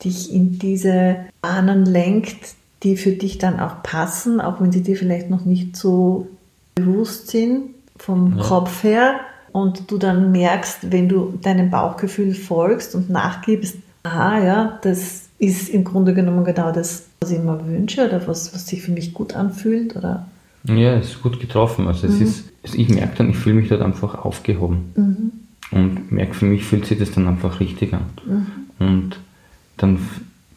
dich 0.03 0.33
in 0.33 0.59
diese 0.59 1.17
Bahnen 1.41 1.85
lenkt, 1.85 2.55
die 2.83 2.95
für 2.95 3.11
dich 3.11 3.37
dann 3.37 3.59
auch 3.59 3.83
passen, 3.83 4.39
auch 4.39 4.61
wenn 4.61 4.71
sie 4.71 4.81
dir 4.83 4.95
vielleicht 4.95 5.29
noch 5.29 5.45
nicht 5.45 5.75
so 5.75 6.27
bewusst 6.75 7.27
sind 7.27 7.71
vom 7.97 8.37
ja. 8.37 8.43
Kopf 8.43 8.83
her 8.83 9.19
und 9.51 9.89
du 9.89 9.97
dann 9.97 10.31
merkst, 10.31 10.91
wenn 10.91 11.09
du 11.09 11.37
deinem 11.41 11.69
Bauchgefühl 11.69 12.33
folgst 12.33 12.95
und 12.95 13.09
nachgibst, 13.09 13.77
aha, 14.03 14.43
ja, 14.43 14.79
das 14.81 15.29
ist 15.39 15.69
im 15.69 15.83
Grunde 15.83 16.13
genommen 16.13 16.43
genau 16.43 16.71
das, 16.71 17.07
was 17.21 17.31
ich 17.31 17.37
immer 17.37 17.65
wünsche 17.65 18.05
oder 18.05 18.27
was, 18.27 18.53
was 18.53 18.67
sich 18.67 18.81
für 18.81 18.91
mich 18.91 19.13
gut 19.13 19.35
anfühlt, 19.35 19.95
oder? 19.95 20.27
Ja, 20.65 20.95
es 20.95 21.11
ist 21.11 21.23
gut 21.23 21.39
getroffen. 21.39 21.87
Also 21.87 22.07
es 22.07 22.19
mhm. 22.19 22.23
ist, 22.23 22.75
ich 22.75 22.89
merke 22.89 23.17
dann, 23.17 23.29
ich 23.29 23.37
fühle 23.37 23.55
mich 23.55 23.69
dort 23.69 23.81
einfach 23.81 24.25
aufgehoben. 24.25 24.91
Mhm. 24.95 25.31
Und 25.71 26.11
merke, 26.11 26.33
für 26.33 26.45
mich 26.45 26.65
fühlt 26.65 26.85
sich 26.85 26.99
das 26.99 27.11
dann 27.11 27.27
einfach 27.27 27.59
richtig 27.59 27.93
an. 27.93 28.05
Mhm. 28.25 28.45
Und 28.79 29.19
dann 29.77 29.99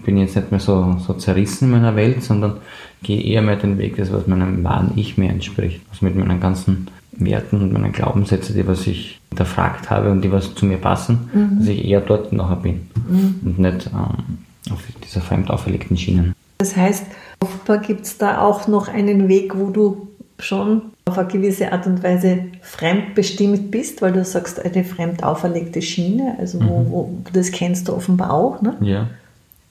bin 0.04 0.16
ich 0.16 0.24
jetzt 0.24 0.36
nicht 0.36 0.50
mehr 0.50 0.60
so, 0.60 0.96
so 1.06 1.14
zerrissen 1.14 1.66
in 1.66 1.70
meiner 1.70 1.94
Welt, 1.94 2.22
sondern 2.22 2.56
gehe 3.02 3.22
eher 3.22 3.42
mehr 3.42 3.56
den 3.56 3.78
Weg, 3.78 3.96
das 3.96 4.12
was 4.12 4.26
meinem 4.26 4.64
wahren 4.64 4.92
Ich 4.96 5.16
mehr 5.16 5.30
entspricht. 5.30 5.80
Was 5.90 6.02
mit 6.02 6.16
meinen 6.16 6.40
ganzen 6.40 6.88
Werten 7.12 7.60
und 7.60 7.72
meinen 7.72 7.92
Glaubenssätzen, 7.92 8.54
die 8.54 8.66
was 8.66 8.86
ich 8.86 9.20
hinterfragt 9.30 9.90
habe 9.90 10.10
und 10.10 10.22
die 10.22 10.32
was 10.32 10.54
zu 10.54 10.66
mir 10.66 10.78
passen, 10.78 11.30
mhm. 11.32 11.58
dass 11.58 11.68
ich 11.68 11.84
eher 11.84 12.00
dort 12.00 12.32
nachher 12.32 12.56
bin 12.56 12.88
mhm. 13.08 13.40
und 13.44 13.58
nicht 13.58 13.90
ähm, 13.92 14.38
auf 14.70 14.82
dieser 15.04 15.20
fremd 15.20 15.50
auferlegten 15.50 15.96
Schienen. 15.96 16.34
Das 16.58 16.76
heißt, 16.76 17.06
offenbar 17.40 17.78
gibt 17.78 18.06
es 18.06 18.18
da 18.18 18.40
auch 18.40 18.68
noch 18.68 18.88
einen 18.88 19.28
Weg, 19.28 19.56
wo 19.56 19.70
du 19.70 20.08
schon 20.38 20.82
auf 21.04 21.18
eine 21.18 21.28
gewisse 21.28 21.72
Art 21.72 21.86
und 21.86 22.02
Weise 22.02 22.44
fremdbestimmt 22.62 23.70
bist, 23.70 24.02
weil 24.02 24.12
du 24.12 24.24
sagst, 24.24 24.64
eine 24.64 24.84
fremd 24.84 25.22
auferlegte 25.24 25.82
Schiene, 25.82 26.36
also 26.38 26.60
wo, 26.60 26.80
mhm. 26.80 26.90
wo 26.90 27.18
das 27.32 27.50
kennst 27.50 27.88
du 27.88 27.94
offenbar 27.94 28.32
auch, 28.32 28.62
ne? 28.62 28.76
Ja. 28.80 29.08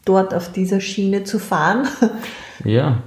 Dort 0.05 0.33
auf 0.33 0.51
dieser 0.51 0.79
Schiene 0.79 1.23
zu 1.23 1.39
fahren. 1.39 1.87
Ja, 2.63 3.01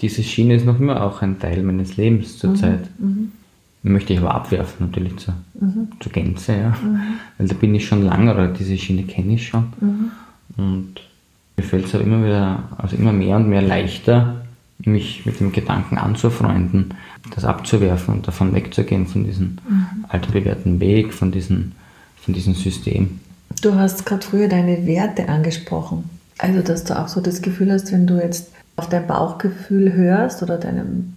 diese 0.00 0.22
Schiene 0.22 0.54
ist 0.54 0.66
noch 0.66 0.78
immer 0.78 1.02
auch 1.02 1.22
ein 1.22 1.38
Teil 1.38 1.62
meines 1.62 1.96
Lebens 1.96 2.38
zurzeit. 2.38 2.80
Mhm. 2.98 3.32
Möchte 3.82 4.12
ich 4.12 4.18
aber 4.20 4.34
abwerfen 4.34 4.86
natürlich 4.86 5.16
zur, 5.16 5.34
mhm. 5.58 5.88
zur 6.00 6.12
Gänze, 6.12 6.52
ja. 6.52 6.68
Mhm. 6.70 7.00
Weil 7.38 7.48
da 7.48 7.54
bin 7.54 7.74
ich 7.74 7.86
schon 7.86 8.04
lange 8.04 8.32
oder 8.34 8.48
diese 8.48 8.76
Schiene 8.76 9.04
kenne 9.04 9.34
ich 9.34 9.48
schon. 9.48 9.72
Mhm. 9.80 10.10
Und 10.56 10.94
mir 11.56 11.64
fällt 11.64 11.86
es 11.86 11.94
aber 11.94 12.04
immer 12.04 12.24
wieder, 12.24 12.64
also 12.78 12.96
immer 12.96 13.12
mehr 13.12 13.36
und 13.36 13.48
mehr 13.48 13.62
leichter, 13.62 14.42
mich 14.78 15.26
mit 15.26 15.40
dem 15.40 15.52
Gedanken 15.52 15.98
anzufreunden, 15.98 16.94
das 17.34 17.44
abzuwerfen 17.44 18.14
und 18.14 18.28
davon 18.28 18.54
wegzugehen, 18.54 19.06
von 19.06 19.24
diesem 19.24 19.58
mhm. 19.68 20.04
altbewährten 20.08 20.80
Weg, 20.80 21.12
von, 21.12 21.30
diesen, 21.30 21.72
von 22.16 22.34
diesem 22.34 22.54
System. 22.54 23.20
Du 23.62 23.74
hast 23.74 24.06
gerade 24.06 24.24
früher 24.24 24.48
deine 24.48 24.86
Werte 24.86 25.28
angesprochen. 25.28 26.08
Also, 26.38 26.62
dass 26.62 26.84
du 26.84 26.98
auch 26.98 27.08
so 27.08 27.20
das 27.20 27.42
Gefühl 27.42 27.70
hast, 27.70 27.92
wenn 27.92 28.06
du 28.06 28.18
jetzt 28.18 28.52
auf 28.76 28.88
dein 28.88 29.06
Bauchgefühl 29.06 29.92
hörst 29.92 30.42
oder 30.42 30.56
deinem 30.56 31.14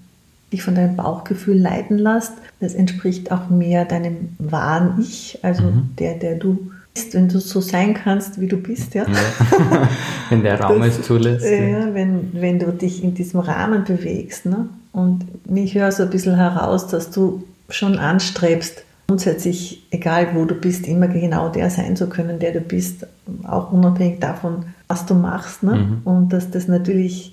dich 0.53 0.63
von 0.63 0.75
deinem 0.75 0.95
Bauchgefühl 0.95 1.57
leiten 1.57 1.97
lässt. 1.97 2.33
Das 2.59 2.73
entspricht 2.73 3.31
auch 3.31 3.49
mehr 3.49 3.85
deinem 3.85 4.29
wahren 4.39 4.99
Ich, 5.01 5.39
also 5.41 5.63
mhm. 5.63 5.89
der, 5.99 6.15
der 6.15 6.35
du 6.35 6.71
bist, 6.93 7.13
wenn 7.13 7.27
du 7.27 7.39
so 7.39 7.59
sein 7.59 7.93
kannst, 7.93 8.39
wie 8.39 8.47
du 8.47 8.57
bist. 8.57 8.93
Ja? 8.93 9.03
ja. 9.03 9.89
wenn 10.29 10.43
der 10.43 10.59
Raum 10.61 10.79
das, 10.79 10.99
es 10.99 11.05
zulässt. 11.05 11.45
Ja, 11.45 11.51
ja, 11.51 11.93
Wenn, 11.93 12.29
wenn 12.33 12.59
du 12.59 12.71
dich 12.71 13.03
in 13.03 13.15
diesem 13.15 13.39
Rahmen 13.39 13.83
bewegst. 13.83 14.45
Ne? 14.45 14.69
Und 14.91 15.25
ich 15.53 15.75
höre 15.75 15.91
so 15.91 16.03
ein 16.03 16.09
bisschen 16.09 16.35
heraus, 16.35 16.87
dass 16.87 17.09
du 17.09 17.43
schon 17.69 17.97
anstrebst, 17.97 18.83
grundsätzlich, 19.07 19.83
egal 19.91 20.29
wo 20.33 20.45
du 20.45 20.55
bist, 20.55 20.87
immer 20.87 21.07
genau 21.07 21.49
der 21.49 21.69
sein 21.69 21.95
zu 21.95 22.07
können, 22.07 22.39
der 22.39 22.51
du 22.51 22.61
bist, 22.61 23.05
auch 23.43 23.71
unabhängig 23.71 24.19
davon, 24.19 24.65
was 24.87 25.05
du 25.05 25.15
machst. 25.15 25.63
Ne? 25.63 25.75
Mhm. 25.75 26.01
Und 26.03 26.33
dass 26.33 26.51
das 26.51 26.67
natürlich 26.67 27.32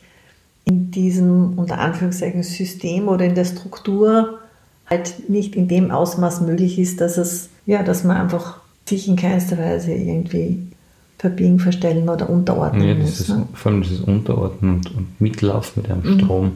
in 0.71 0.91
diesem 0.93 1.59
unter 1.59 1.79
Anführungszeichen 1.79 2.45
System 2.45 3.09
oder 3.09 3.25
in 3.25 3.35
der 3.35 3.45
Struktur 3.45 4.39
halt 4.87 5.29
nicht 5.29 5.57
in 5.57 5.67
dem 5.67 5.91
Ausmaß 5.91 6.43
möglich 6.43 6.79
ist, 6.79 7.00
dass 7.00 7.17
es, 7.17 7.50
ja, 7.67 7.83
dass 7.83 8.05
man 8.05 8.17
einfach 8.17 8.61
sich 8.89 9.09
in 9.09 9.17
keinster 9.17 9.59
Weise 9.59 9.93
irgendwie 9.93 10.67
verbiegen, 11.19 11.59
verstellen 11.59 12.09
oder 12.09 12.31
unterordnen 12.31 12.89
ja, 12.89 12.95
muss. 12.95 13.29
ne? 13.29 13.47
Vor 13.53 13.73
allem 13.73 13.83
dieses 13.83 14.00
Unterordnen 14.00 14.77
und, 14.77 14.95
und 14.95 15.21
Mitlaufen 15.21 15.83
mit 15.83 15.91
einem 15.91 16.03
mhm. 16.03 16.19
Strom, 16.19 16.53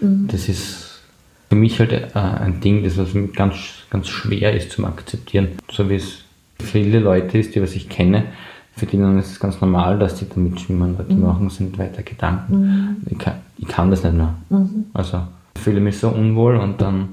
mhm. 0.00 0.28
das 0.30 0.48
ist 0.48 1.02
für 1.48 1.56
mich 1.56 1.78
halt 1.78 1.92
äh, 1.92 2.08
ein 2.14 2.60
Ding, 2.60 2.82
das 2.82 2.96
was 2.96 3.08
ganz, 3.34 3.56
ganz 3.90 4.08
schwer 4.08 4.54
ist 4.54 4.72
zum 4.72 4.86
Akzeptieren. 4.86 5.48
So 5.70 5.90
wie 5.90 5.96
es 5.96 6.24
viele 6.58 6.98
Leute 6.98 7.38
ist, 7.38 7.54
die 7.54 7.62
was 7.62 7.74
ich 7.74 7.88
kenne, 7.90 8.24
für 8.74 8.86
die 8.86 8.96
dann 8.96 9.18
ist 9.18 9.32
es 9.32 9.40
ganz 9.40 9.60
normal, 9.60 9.98
dass 9.98 10.16
die 10.16 10.28
da 10.28 10.40
mitschwimmen, 10.40 10.96
weil 10.98 11.06
die 11.06 11.14
mhm. 11.14 11.22
machen 11.22 11.46
nicht 11.46 11.78
weiter 11.78 12.02
Gedanken. 12.02 12.60
Mhm. 12.60 12.96
Ich, 13.10 13.18
kann, 13.18 13.34
ich, 13.58 13.68
kann, 13.68 13.90
das 13.90 14.02
nicht 14.02 14.14
mehr. 14.14 14.34
Mhm. 14.50 14.86
Also 14.94 15.20
ich 15.54 15.60
fühle 15.60 15.80
mich 15.80 15.98
so 15.98 16.08
unwohl 16.08 16.56
und 16.56 16.80
dann, 16.80 17.10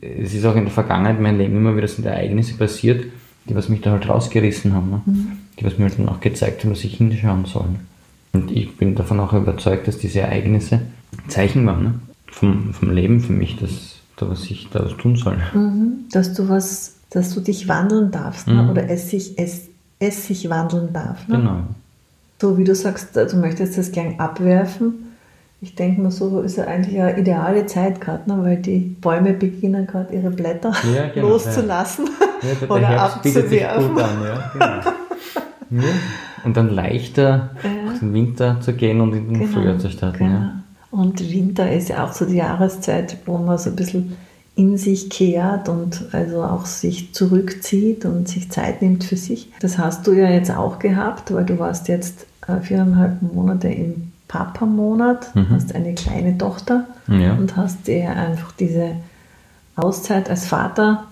es 0.00 0.34
ist 0.34 0.46
auch 0.46 0.54
in 0.54 0.64
der 0.64 0.72
Vergangenheit 0.72 1.20
mein 1.20 1.38
Leben 1.38 1.56
immer 1.56 1.76
wieder 1.76 1.88
sind 1.88 2.06
Ereignisse 2.06 2.54
passiert, 2.54 3.04
die 3.48 3.54
was 3.54 3.68
mich 3.68 3.80
da 3.80 3.90
halt 3.90 4.08
rausgerissen 4.08 4.72
haben, 4.72 4.90
ne? 4.90 5.00
Mhm. 5.04 5.26
die 5.58 5.64
was 5.64 5.78
mir 5.78 5.88
halt 5.88 5.98
dann 5.98 6.08
auch 6.08 6.20
gezeigt 6.20 6.62
haben, 6.62 6.70
dass 6.70 6.84
ich 6.84 6.96
hinschauen 6.96 7.44
soll. 7.44 7.66
Und 8.32 8.52
ich 8.52 8.76
bin 8.76 8.94
davon 8.94 9.20
auch 9.20 9.32
überzeugt, 9.32 9.88
dass 9.88 9.98
diese 9.98 10.20
Ereignisse 10.20 10.80
Zeichen 11.28 11.66
waren 11.66 11.82
ne? 11.82 11.94
vom, 12.26 12.72
vom 12.72 12.90
Leben 12.90 13.20
für 13.20 13.32
mich, 13.32 13.56
dass 13.56 13.96
da 14.16 14.28
was 14.28 14.44
ich 14.50 14.68
da 14.70 14.84
was 14.84 14.96
tun 14.96 15.16
soll. 15.16 15.38
Mhm. 15.54 16.04
Dass 16.12 16.34
du 16.34 16.48
was, 16.48 16.96
dass 17.10 17.34
du 17.34 17.40
dich 17.40 17.68
wandeln 17.68 18.10
darfst 18.10 18.46
ne? 18.46 18.62
Mhm. 18.62 18.70
oder 18.70 18.88
es 18.88 19.10
sich, 19.10 19.38
es, 19.38 19.68
es 19.98 20.26
sich 20.26 20.48
wandeln 20.48 20.92
darf. 20.92 21.26
Ne? 21.28 21.36
Genau. 21.36 21.56
So 22.40 22.56
wie 22.56 22.64
du 22.64 22.74
sagst, 22.74 23.16
du 23.16 23.36
möchtest 23.36 23.78
das 23.78 23.90
gern 23.90 24.18
abwerfen. 24.18 25.06
Ich 25.60 25.74
denke 25.74 26.00
mir, 26.00 26.12
so 26.12 26.40
ist 26.40 26.56
ja 26.56 26.64
eigentlich 26.64 27.00
eine 27.00 27.18
ideale 27.18 27.66
Zeit 27.66 28.00
gerade, 28.00 28.30
ne? 28.30 28.38
weil 28.44 28.56
die 28.58 28.78
Bäume 28.78 29.32
beginnen 29.32 29.88
gerade 29.88 30.14
ihre 30.14 30.30
Blätter 30.30 30.72
ja, 30.94 31.08
genau, 31.14 31.30
loszulassen 31.30 32.06
ja. 32.06 32.48
Ja, 32.68 32.74
oder 32.74 33.00
abzuwerfen. 33.02 33.98
An, 33.98 34.82
genau. 35.70 35.82
Und 36.44 36.56
dann 36.56 36.70
leichter 36.70 37.50
ja. 37.64 37.92
den 38.00 38.14
Winter 38.14 38.60
zu 38.60 38.72
gehen 38.72 39.00
und 39.00 39.12
in 39.12 39.28
den 39.28 39.40
genau, 39.40 39.52
Frühjahr 39.52 39.78
zu 39.78 39.90
starten. 39.90 40.18
Genau. 40.18 40.50
Und 40.90 41.20
Winter 41.30 41.70
ist 41.70 41.88
ja 41.88 42.04
auch 42.04 42.12
so 42.12 42.24
die 42.24 42.36
Jahreszeit, 42.36 43.18
wo 43.26 43.36
man 43.36 43.58
so 43.58 43.70
ein 43.70 43.76
bisschen 43.76 44.16
in 44.58 44.76
sich 44.76 45.08
kehrt 45.08 45.68
und 45.68 46.06
also 46.12 46.42
auch 46.42 46.66
sich 46.66 47.14
zurückzieht 47.14 48.04
und 48.04 48.28
sich 48.28 48.50
Zeit 48.50 48.82
nimmt 48.82 49.04
für 49.04 49.16
sich. 49.16 49.52
Das 49.60 49.78
hast 49.78 50.06
du 50.06 50.12
ja 50.12 50.28
jetzt 50.28 50.50
auch 50.50 50.80
gehabt, 50.80 51.32
weil 51.32 51.44
du 51.44 51.60
warst 51.60 51.86
jetzt 51.86 52.26
äh, 52.48 52.60
viereinhalb 52.60 53.22
Monate 53.22 53.68
im 53.68 54.12
Papa-Monat, 54.26 55.34
mhm. 55.36 55.50
hast 55.50 55.74
eine 55.74 55.94
kleine 55.94 56.36
Tochter 56.36 56.86
ja. 57.06 57.34
und 57.34 57.56
hast 57.56 57.86
dir 57.86 58.10
einfach 58.10 58.50
diese 58.52 58.96
Auszeit 59.76 60.28
als 60.28 60.46
Vater 60.46 61.04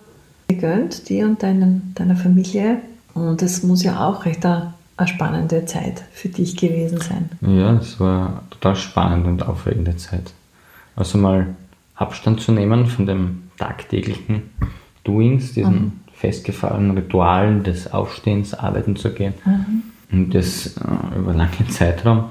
gegönnt, 0.49 1.09
dir 1.09 1.27
und 1.27 1.41
deinen, 1.43 1.93
deiner 1.95 2.17
Familie. 2.17 2.79
Und 3.15 3.43
das 3.43 3.63
muss 3.63 3.85
ja 3.85 4.07
auch 4.07 4.25
recht 4.25 4.45
eine 4.45 4.75
eine 4.97 5.09
spannende 5.09 5.67
Zeit 5.67 6.03
für 6.13 6.29
dich 6.29 6.57
gewesen 6.57 7.01
sein. 7.01 7.29
Ja, 7.43 7.75
es 7.75 8.01
war 8.01 8.43
total 8.51 8.77
spannend 8.77 9.27
und 9.27 9.47
aufregende 9.47 9.97
Zeit. 9.97 10.33
Also 10.97 11.19
mal 11.19 11.49
Abstand 11.97 12.41
zu 12.41 12.53
nehmen 12.53 12.87
von 12.87 13.07
dem 13.07 13.45
tagtäglichen 13.59 14.43
Doings, 15.05 15.53
diesen 15.55 15.73
mhm. 15.73 15.93
festgefahrenen 16.13 16.93
Ritualen 16.93 17.63
des 17.63 17.93
Aufstehens, 17.93 18.55
arbeiten 18.55 18.97
zu 18.97 19.13
gehen 19.13 19.35
mhm. 19.45 19.83
und 20.13 20.35
das 20.35 20.77
äh, 20.77 21.19
über 21.19 21.33
lange 21.33 21.67
Zeitraum 21.69 22.27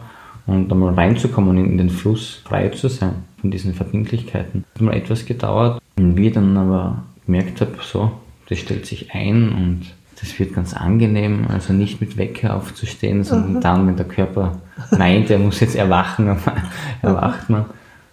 und 0.46 0.72
einmal 0.72 0.94
reinzukommen 0.94 1.58
in, 1.58 1.72
in 1.72 1.78
den 1.78 1.90
Fluss, 1.90 2.42
frei 2.46 2.70
zu 2.70 2.88
sein 2.88 3.16
von 3.42 3.52
diesen 3.52 3.74
Verbindlichkeiten. 3.74 4.66
Hat 4.76 4.82
mal 4.82 4.96
etwas 4.96 5.26
gedauert 5.26 5.82
und 5.98 6.18
wie 6.18 6.28
ich 6.28 6.34
dann 6.34 6.56
aber 6.58 7.04
gemerkt 7.26 7.62
habe, 7.62 7.74
so, 7.82 8.12
das 8.50 8.60
stellt 8.60 8.86
sich 8.86 9.14
ein 9.14 9.50
und 9.50 9.82
das 10.20 10.40
wird 10.40 10.54
ganz 10.54 10.74
angenehm, 10.74 11.48
also 11.50 11.74
nicht 11.74 12.00
mit 12.00 12.18
Wecker 12.18 12.56
aufzustehen, 12.56 13.24
sondern 13.24 13.56
mhm. 13.56 13.62
dann, 13.62 13.88
wenn 13.88 13.98
der 13.98 14.08
Körper 14.08 14.62
meint, 14.98 15.30
er 15.30 15.40
muss 15.40 15.60
jetzt 15.60 15.76
erwachen, 15.76 16.28
erwacht 17.02 17.50
man. 17.50 17.66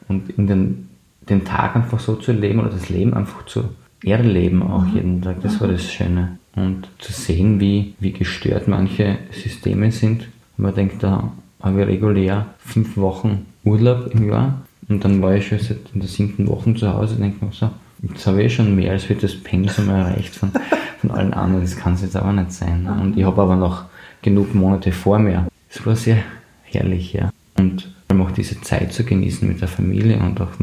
Und 0.08 0.30
in 0.30 0.46
den, 0.46 0.88
den 1.28 1.44
Tag 1.44 1.76
einfach 1.76 2.00
so 2.00 2.16
zu 2.16 2.32
leben 2.32 2.60
oder 2.60 2.70
das 2.70 2.88
Leben 2.88 3.14
einfach 3.14 3.46
zu 3.46 3.64
erleben 4.04 4.62
auch 4.62 4.82
mhm. 4.82 4.94
jeden 4.94 5.22
Tag, 5.22 5.42
das 5.42 5.60
war 5.60 5.68
das 5.68 5.84
Schöne. 5.84 6.38
Und 6.54 6.88
zu 6.98 7.12
sehen, 7.12 7.60
wie, 7.60 7.94
wie 8.00 8.12
gestört 8.12 8.68
manche 8.68 9.18
Systeme 9.30 9.90
sind. 9.90 10.22
Und 10.58 10.64
man 10.64 10.74
denkt, 10.74 11.02
da 11.02 11.32
habe 11.62 11.82
ich 11.82 11.86
regulär 11.86 12.46
fünf 12.58 12.96
Wochen 12.96 13.46
Urlaub 13.64 14.12
im 14.12 14.28
Jahr 14.28 14.60
und 14.88 15.04
dann 15.04 15.22
war 15.22 15.36
ich 15.36 15.46
schon 15.46 15.60
seit 15.60 15.78
in 15.94 16.00
der 16.00 16.08
siebten 16.08 16.48
Woche 16.48 16.74
zu 16.74 16.92
Hause 16.92 17.14
und 17.14 17.22
denke 17.22 17.44
mir 17.44 17.52
so, 17.52 17.70
jetzt 18.02 18.26
habe 18.26 18.42
ich 18.42 18.54
schon 18.54 18.74
mehr 18.74 18.90
als 18.90 19.04
für 19.04 19.14
das 19.14 19.34
Pensum 19.34 19.88
erreicht 19.88 20.34
von 20.34 20.50
von 21.02 21.10
allen 21.10 21.34
anderen. 21.34 21.62
Das 21.62 21.76
kann 21.76 21.94
es 21.94 22.02
jetzt 22.02 22.16
aber 22.16 22.32
nicht 22.32 22.52
sein. 22.52 22.84
Ne? 22.84 22.98
Und 23.00 23.18
ich 23.18 23.24
habe 23.24 23.42
aber 23.42 23.56
noch 23.56 23.84
genug 24.22 24.54
Monate 24.54 24.92
vor 24.92 25.18
mir. 25.18 25.48
Es 25.68 25.84
war 25.84 25.96
sehr 25.96 26.18
herrlich, 26.64 27.12
ja. 27.12 27.30
Und 27.58 27.90
auch 28.08 28.30
diese 28.30 28.60
Zeit 28.60 28.92
zu 28.92 29.04
genießen 29.04 29.48
mit 29.48 29.60
der 29.60 29.68
Familie 29.68 30.18
und 30.18 30.40
auch 30.40 30.60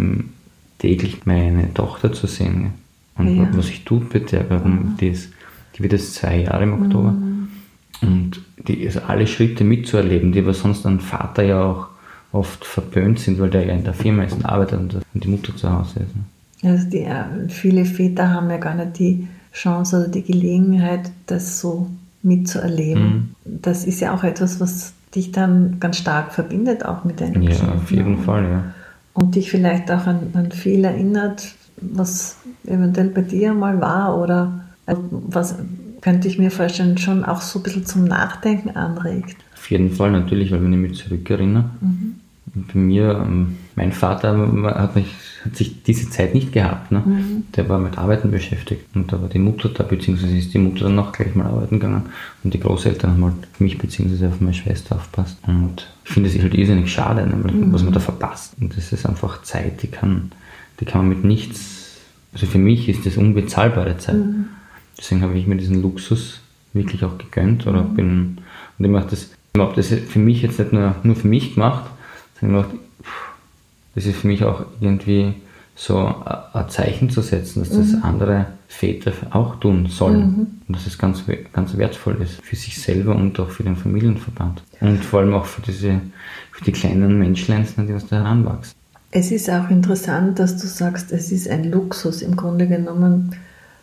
täglich 0.79 1.25
meine 1.25 1.73
Tochter 1.73 2.11
zu 2.11 2.27
sehen. 2.27 2.73
Und 3.15 3.37
ja. 3.37 3.47
was 3.53 3.69
ich 3.69 3.85
tut 3.85 4.09
bitte, 4.09 4.45
mhm. 4.49 4.95
die, 4.99 5.09
ist, 5.09 5.31
die 5.75 5.83
wird 5.83 5.93
jetzt 5.93 6.15
zwei 6.15 6.41
Jahre 6.41 6.63
im 6.63 6.81
Oktober. 6.81 7.11
Mhm. 7.11 7.47
Und 8.01 8.41
die, 8.67 8.85
also 8.85 9.01
alle 9.01 9.27
Schritte 9.27 9.63
mitzuerleben, 9.63 10.31
die 10.31 10.39
aber 10.39 10.53
sonst 10.53 10.85
ein 10.85 10.99
Vater 10.99 11.43
ja 11.43 11.63
auch 11.63 11.87
oft 12.31 12.63
verböhnt 12.63 13.19
sind, 13.19 13.39
weil 13.39 13.49
der 13.49 13.65
ja 13.65 13.73
in 13.73 13.83
der 13.83 13.93
Firma 13.93 14.23
ist 14.23 14.33
und 14.33 14.45
arbeitet 14.45 14.79
und 14.79 15.03
die 15.13 15.27
Mutter 15.27 15.55
zu 15.55 15.69
Hause 15.71 16.01
ist. 16.01 16.15
Ne? 16.15 16.71
Also 16.71 16.89
die, 16.89 17.05
viele 17.49 17.85
Väter 17.85 18.29
haben 18.29 18.49
ja 18.49 18.57
gar 18.57 18.75
nicht 18.75 18.99
die 18.99 19.27
Chance 19.53 19.97
oder 19.97 20.07
die 20.07 20.23
Gelegenheit, 20.23 21.11
das 21.25 21.59
so 21.59 21.89
mitzuerleben. 22.21 23.03
Mhm. 23.03 23.59
Das 23.61 23.85
ist 23.85 23.99
ja 23.99 24.13
auch 24.13 24.23
etwas, 24.23 24.59
was 24.59 24.93
dich 25.15 25.31
dann 25.31 25.79
ganz 25.79 25.97
stark 25.97 26.33
verbindet, 26.33 26.85
auch 26.85 27.03
mit 27.03 27.19
deinen 27.19 27.41
Ja, 27.41 27.51
Kindern. 27.51 27.77
auf 27.77 27.91
jeden 27.91 28.17
Fall, 28.19 28.43
ja. 28.43 28.63
Und 29.19 29.35
dich 29.35 29.51
vielleicht 29.51 29.91
auch 29.91 30.07
an, 30.07 30.31
an 30.33 30.51
viel 30.51 30.83
erinnert, 30.83 31.53
was 31.81 32.37
eventuell 32.65 33.09
bei 33.09 33.21
dir 33.21 33.53
mal 33.53 33.79
war 33.81 34.17
oder 34.17 34.65
also 34.85 35.03
was 35.11 35.55
könnte 36.01 36.27
ich 36.27 36.39
mir 36.39 36.51
vorstellen, 36.51 36.97
schon 36.97 37.25
auch 37.25 37.41
so 37.41 37.59
ein 37.59 37.63
bisschen 37.63 37.85
zum 37.85 38.05
Nachdenken 38.05 38.69
anregt. 38.71 39.35
Auf 39.55 39.69
jeden 39.69 39.91
Fall 39.91 40.11
natürlich, 40.11 40.51
weil 40.51 40.63
wenn 40.63 40.73
ich 40.73 40.79
mich 40.79 40.97
zurückerinnere, 40.97 41.65
mhm. 41.81 42.15
bei 42.73 42.79
mir, 42.79 43.25
ähm, 43.25 43.57
mein 43.79 43.93
Vater 43.93 44.37
hat 44.75 44.95
mich 44.95 45.07
hat 45.45 45.55
sich 45.55 45.83
diese 45.83 46.09
Zeit 46.09 46.33
nicht 46.33 46.51
gehabt. 46.51 46.91
Ne? 46.91 47.01
Mhm. 47.05 47.43
Der 47.55 47.69
war 47.69 47.79
mit 47.79 47.97
Arbeiten 47.97 48.29
beschäftigt 48.29 48.83
und 48.93 49.11
da 49.13 49.21
war 49.21 49.29
die 49.29 49.39
Mutter 49.39 49.69
da, 49.69 49.83
beziehungsweise 49.83 50.37
ist 50.37 50.53
die 50.53 50.57
Mutter 50.57 50.83
dann 50.83 50.95
noch 50.95 51.13
gleich 51.13 51.33
mal 51.33 51.45
arbeiten 51.45 51.79
gegangen 51.79 52.07
und 52.43 52.53
die 52.53 52.59
Großeltern 52.59 53.11
haben 53.11 53.23
halt 53.23 53.47
auf 53.53 53.59
mich 53.61 53.77
beziehungsweise 53.77 54.27
auf 54.27 54.41
meine 54.41 54.53
Schwester 54.53 54.97
aufpasst. 54.97 55.37
Und 55.47 55.87
ich 56.03 56.11
finde 56.11 56.27
es 56.27 56.37
halt 56.37 56.55
irrsinnig 56.55 56.91
schade, 56.91 57.25
ne? 57.25 57.37
mhm. 57.37 57.71
was 57.71 57.83
man 57.83 57.93
da 57.93 58.01
verpasst. 58.01 58.55
Und 58.59 58.75
das 58.75 58.91
ist 58.91 59.05
einfach 59.05 59.41
Zeit, 59.43 59.81
die 59.81 59.87
kann, 59.87 60.33
die 60.81 60.85
kann 60.85 61.07
man 61.07 61.09
mit 61.09 61.23
nichts, 61.23 62.01
also 62.33 62.47
für 62.47 62.59
mich 62.59 62.89
ist 62.89 63.05
das 63.05 63.15
unbezahlbare 63.15 63.97
Zeit. 63.97 64.17
Mhm. 64.17 64.47
Deswegen 64.97 65.21
habe 65.21 65.37
ich 65.37 65.47
mir 65.47 65.55
diesen 65.55 65.81
Luxus 65.81 66.41
wirklich 66.73 67.05
auch 67.05 67.17
gegönnt 67.17 67.65
oder 67.65 67.83
mhm. 67.83 67.95
bin, 67.95 68.37
und 68.77 68.85
ich 68.85 68.91
mache 68.91 69.07
das, 69.09 69.29
ich 69.53 69.61
habe 69.61 69.73
das 69.73 69.87
für 69.87 70.19
mich 70.19 70.41
jetzt 70.41 70.59
nicht 70.59 70.73
nur, 70.73 70.95
nur 71.03 71.15
für 71.15 71.29
mich 71.29 71.55
gemacht, 71.55 71.89
sondern 72.41 72.59
ich 72.59 72.65
habe 72.65 72.79
das 73.99 74.05
ist 74.05 74.19
für 74.19 74.27
mich 74.27 74.45
auch 74.45 74.61
irgendwie 74.79 75.33
so 75.75 75.97
ein 75.97 76.69
Zeichen 76.69 77.09
zu 77.09 77.21
setzen, 77.21 77.59
dass 77.59 77.69
das 77.69 77.87
mhm. 77.87 78.03
andere 78.03 78.45
Väter 78.69 79.11
auch 79.31 79.57
tun 79.59 79.87
sollen. 79.87 80.21
Mhm. 80.21 80.47
Und 80.67 80.75
dass 80.77 80.87
es 80.87 80.97
ganz, 80.97 81.25
ganz 81.51 81.75
wertvoll 81.75 82.21
ist 82.21 82.41
für 82.41 82.55
sich 82.55 82.81
selber 82.81 83.13
und 83.13 83.37
auch 83.41 83.49
für 83.49 83.63
den 83.63 83.75
Familienverband. 83.75 84.63
Und 84.79 85.03
vor 85.03 85.19
allem 85.19 85.33
auch 85.33 85.45
für, 85.45 85.61
diese, 85.61 85.99
für 86.53 86.63
die 86.63 86.71
kleinen 86.71 87.19
Menschlein, 87.19 87.67
die 87.77 87.93
aus 87.93 88.07
da 88.07 88.23
heranwachsen. 88.23 88.73
Es 89.11 89.31
ist 89.31 89.49
auch 89.49 89.69
interessant, 89.69 90.39
dass 90.39 90.55
du 90.55 90.67
sagst, 90.67 91.11
es 91.11 91.33
ist 91.33 91.49
ein 91.49 91.69
Luxus. 91.69 92.21
Im 92.21 92.37
Grunde 92.37 92.67
genommen 92.67 93.35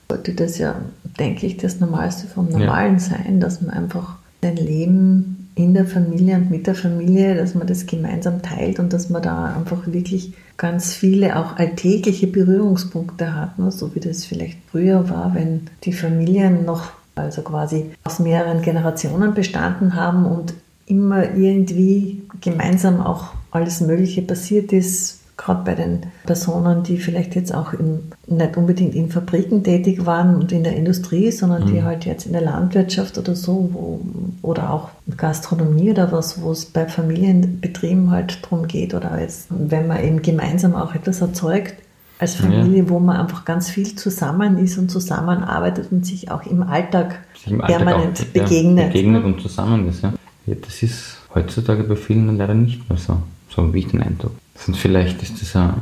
sollte 0.08 0.32
das 0.32 0.56
ja, 0.56 0.76
denke 1.18 1.44
ich, 1.44 1.58
das 1.58 1.78
Normalste 1.78 2.26
vom 2.26 2.48
Normalen 2.48 2.94
ja. 2.94 3.00
sein, 3.00 3.38
dass 3.38 3.60
man 3.60 3.70
einfach 3.70 4.16
sein 4.40 4.56
Leben 4.56 5.35
in 5.56 5.72
der 5.72 5.86
Familie 5.86 6.36
und 6.36 6.50
mit 6.50 6.66
der 6.66 6.74
Familie, 6.74 7.34
dass 7.34 7.54
man 7.54 7.66
das 7.66 7.86
gemeinsam 7.86 8.42
teilt 8.42 8.78
und 8.78 8.92
dass 8.92 9.08
man 9.08 9.22
da 9.22 9.56
einfach 9.56 9.86
wirklich 9.86 10.34
ganz 10.58 10.94
viele 10.94 11.36
auch 11.36 11.56
alltägliche 11.56 12.26
Berührungspunkte 12.26 13.34
hat, 13.34 13.58
ne? 13.58 13.72
so 13.72 13.94
wie 13.94 14.00
das 14.00 14.26
vielleicht 14.26 14.58
früher 14.70 15.08
war, 15.08 15.34
wenn 15.34 15.62
die 15.84 15.94
Familien 15.94 16.64
noch 16.64 16.90
also 17.14 17.40
quasi 17.40 17.90
aus 18.04 18.18
mehreren 18.18 18.60
Generationen 18.60 19.32
bestanden 19.32 19.94
haben 19.94 20.26
und 20.26 20.52
immer 20.84 21.34
irgendwie 21.34 22.22
gemeinsam 22.42 23.00
auch 23.00 23.28
alles 23.50 23.80
Mögliche 23.80 24.20
passiert 24.20 24.74
ist, 24.74 25.15
gerade 25.36 25.64
bei 25.64 25.74
den 25.74 26.00
Personen, 26.24 26.82
die 26.82 26.98
vielleicht 26.98 27.34
jetzt 27.34 27.54
auch 27.54 27.72
in, 27.72 28.10
nicht 28.26 28.56
unbedingt 28.56 28.94
in 28.94 29.10
Fabriken 29.10 29.62
tätig 29.62 30.06
waren 30.06 30.36
und 30.36 30.50
in 30.50 30.64
der 30.64 30.74
Industrie, 30.74 31.30
sondern 31.30 31.64
mhm. 31.64 31.66
die 31.66 31.82
halt 31.82 32.06
jetzt 32.06 32.26
in 32.26 32.32
der 32.32 32.40
Landwirtschaft 32.40 33.18
oder 33.18 33.34
so 33.34 33.70
wo, 33.72 34.00
oder 34.42 34.72
auch 34.72 34.90
Gastronomie 35.16 35.90
oder 35.90 36.10
was, 36.10 36.40
wo 36.40 36.52
es 36.52 36.64
bei 36.64 36.86
Familienbetrieben 36.86 38.10
halt 38.10 38.42
darum 38.44 38.66
geht 38.66 38.94
oder 38.94 39.20
jetzt, 39.20 39.48
wenn 39.50 39.86
man 39.86 40.02
eben 40.02 40.22
gemeinsam 40.22 40.74
auch 40.74 40.94
etwas 40.94 41.20
erzeugt, 41.20 41.74
als 42.18 42.34
Familie, 42.34 42.84
ja. 42.84 42.88
wo 42.88 42.98
man 42.98 43.18
einfach 43.18 43.44
ganz 43.44 43.68
viel 43.68 43.94
zusammen 43.94 44.56
ist 44.56 44.78
und 44.78 44.90
zusammenarbeitet 44.90 45.92
und 45.92 46.06
sich 46.06 46.30
auch 46.30 46.46
im 46.46 46.62
Alltag, 46.62 47.18
im 47.44 47.60
Alltag 47.60 47.76
permanent 47.76 48.20
auch, 48.20 48.24
begegnet. 48.24 48.78
Ja, 48.78 48.86
begegnet 48.86 49.24
und 49.24 49.40
zusammen 49.42 49.86
ist. 49.90 50.02
Ja. 50.02 50.14
ja. 50.46 50.54
Das 50.64 50.82
ist 50.82 51.18
heutzutage 51.34 51.84
bei 51.84 51.94
vielen 51.94 52.38
leider 52.38 52.54
nicht 52.54 52.88
mehr 52.88 52.96
so, 52.96 53.18
so 53.54 53.74
wie 53.74 53.80
ich 53.80 53.88
den 53.88 54.02
Eindruck. 54.02 54.32
Sind 54.58 54.76
vielleicht 54.76 55.22
ist 55.22 55.40
das 55.40 55.54
eine, 55.56 55.74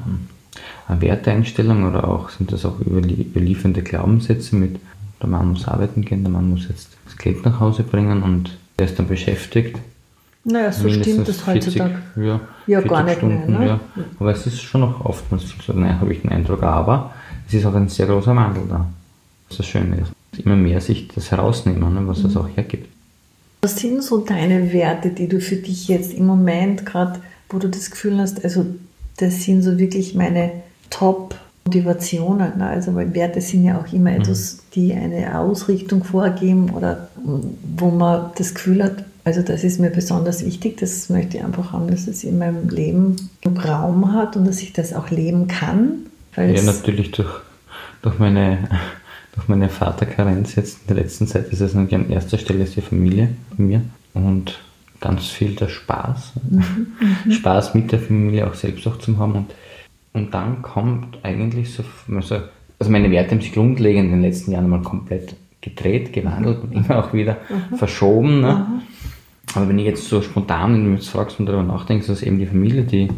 eine 0.88 1.00
Werteinstellung 1.00 1.88
oder 1.88 2.08
auch 2.08 2.30
sind 2.30 2.52
das 2.52 2.64
auch 2.64 2.80
überliefernde 2.80 3.82
Glaubenssätze 3.82 4.56
mit 4.56 4.80
der 5.24 5.30
Mann 5.30 5.50
muss 5.50 5.66
arbeiten 5.66 6.04
gehen, 6.04 6.22
der 6.22 6.32
Mann 6.32 6.50
muss 6.50 6.68
jetzt 6.68 6.90
das 7.06 7.16
Geld 7.16 7.44
nach 7.44 7.58
Hause 7.60 7.82
bringen 7.82 8.22
und 8.22 8.58
der 8.78 8.86
ist 8.86 8.98
dann 8.98 9.08
beschäftigt. 9.08 9.78
Naja, 10.44 10.70
so 10.70 10.90
stimmt 10.90 11.26
das 11.26 11.46
heutzutage. 11.46 12.02
ja, 12.16 12.40
ja 12.66 12.80
gar 12.82 13.02
nicht 13.02 13.16
Stunden, 13.16 13.52
mehr. 13.52 13.60
Ne? 13.60 13.66
ja. 13.66 13.80
Aber 14.20 14.32
es 14.32 14.46
ist 14.46 14.60
schon 14.60 14.82
noch 14.82 15.02
oftmals 15.02 15.44
so, 15.66 15.72
nein, 15.72 15.98
habe 15.98 16.12
ich 16.12 16.20
den 16.20 16.30
Eindruck, 16.30 16.62
aber 16.62 17.14
es 17.48 17.54
ist 17.54 17.64
auch 17.64 17.74
ein 17.74 17.88
sehr 17.88 18.06
großer 18.06 18.36
Wandel 18.36 18.64
da. 18.68 18.86
Was 19.48 19.58
das 19.58 19.66
Schöne 19.66 19.96
ist. 19.96 20.44
Immer 20.44 20.56
mehr 20.56 20.80
sich 20.80 21.08
das 21.14 21.30
herausnehmen, 21.30 21.94
ne, 21.94 22.06
was 22.06 22.22
das 22.22 22.36
auch 22.36 22.48
hergibt. 22.54 22.88
Was 23.62 23.76
sind 23.76 24.02
so 24.02 24.18
deine 24.18 24.72
Werte, 24.74 25.10
die 25.10 25.28
du 25.28 25.40
für 25.40 25.56
dich 25.56 25.88
jetzt 25.88 26.12
im 26.12 26.26
Moment 26.26 26.84
gerade, 26.84 27.20
wo 27.54 27.58
du 27.58 27.68
das 27.68 27.90
Gefühl 27.90 28.18
hast, 28.18 28.44
also 28.44 28.66
das 29.16 29.44
sind 29.44 29.62
so 29.62 29.78
wirklich 29.78 30.14
meine 30.14 30.50
Top-Motivationen. 30.90 32.58
Ne? 32.58 32.66
Also 32.66 32.94
weil 32.94 33.14
Werte 33.14 33.40
sind 33.40 33.64
ja 33.64 33.80
auch 33.80 33.92
immer 33.92 34.12
etwas, 34.12 34.58
die 34.74 34.92
eine 34.92 35.38
Ausrichtung 35.38 36.04
vorgeben 36.04 36.70
oder 36.70 37.08
wo 37.76 37.90
man 37.90 38.30
das 38.36 38.54
Gefühl 38.54 38.82
hat, 38.82 39.04
also 39.24 39.40
das 39.40 39.64
ist 39.64 39.80
mir 39.80 39.90
besonders 39.90 40.44
wichtig, 40.44 40.76
das 40.78 41.08
möchte 41.08 41.38
ich 41.38 41.44
einfach 41.44 41.72
haben, 41.72 41.88
dass 41.88 42.06
es 42.08 42.24
in 42.24 42.38
meinem 42.38 42.68
Leben 42.68 43.16
Raum 43.46 44.12
hat 44.12 44.36
und 44.36 44.46
dass 44.46 44.60
ich 44.60 44.72
das 44.72 44.92
auch 44.92 45.10
leben 45.10 45.46
kann. 45.46 46.06
ja, 46.36 46.62
natürlich 46.62 47.12
durch, 47.12 47.30
durch 48.02 48.18
meine 48.18 48.68
durch 49.34 49.48
meine 49.48 49.68
Vaterkarenz 49.68 50.54
jetzt 50.54 50.82
in 50.82 50.94
der 50.94 51.02
letzten 51.02 51.26
Zeit 51.26 51.48
ist 51.48 51.60
es 51.60 51.74
natürlich 51.74 52.06
an 52.06 52.10
erster 52.10 52.38
Stelle 52.38 52.62
ist 52.62 52.76
die 52.76 52.82
Familie 52.82 53.30
bei 53.50 53.64
mir 53.64 53.82
und 54.12 54.60
ganz 55.00 55.26
viel 55.26 55.54
der 55.54 55.68
Spaß. 55.68 56.32
Mhm, 56.50 57.32
Spaß 57.32 57.74
mit 57.74 57.92
der 57.92 57.98
Familie 57.98 58.46
auch 58.46 58.54
selbst 58.54 58.86
auch 58.86 58.98
zu 58.98 59.18
haben 59.18 59.32
und, 59.32 59.54
und 60.12 60.32
dann 60.32 60.62
kommt 60.62 61.18
eigentlich 61.22 61.72
so, 61.72 61.84
also, 62.14 62.36
also 62.78 62.92
meine 62.92 63.10
Werte 63.10 63.32
haben 63.32 63.40
sich 63.40 63.52
grundlegend 63.52 64.06
in 64.06 64.12
den 64.12 64.22
letzten 64.22 64.52
Jahren 64.52 64.68
mal 64.68 64.82
komplett 64.82 65.34
gedreht, 65.60 66.12
gewandelt 66.12 66.62
und 66.62 66.72
immer 66.72 67.04
auch 67.04 67.12
wieder 67.12 67.38
mhm. 67.48 67.76
verschoben. 67.76 68.40
Ne? 68.40 68.66
Mhm. 68.68 68.82
Aber 69.54 69.68
wenn 69.68 69.78
ich 69.78 69.86
jetzt 69.86 70.08
so 70.08 70.20
spontan, 70.22 70.74
wenn 70.74 70.84
du 70.84 70.90
mich 70.90 71.00
jetzt 71.00 71.10
fragst 71.10 71.38
und 71.38 71.46
darüber 71.46 71.62
nachdenkst, 71.62 72.08
ist 72.08 72.22
eben 72.22 72.38
die 72.38 72.46
Familie, 72.46 72.82
die, 72.82 73.08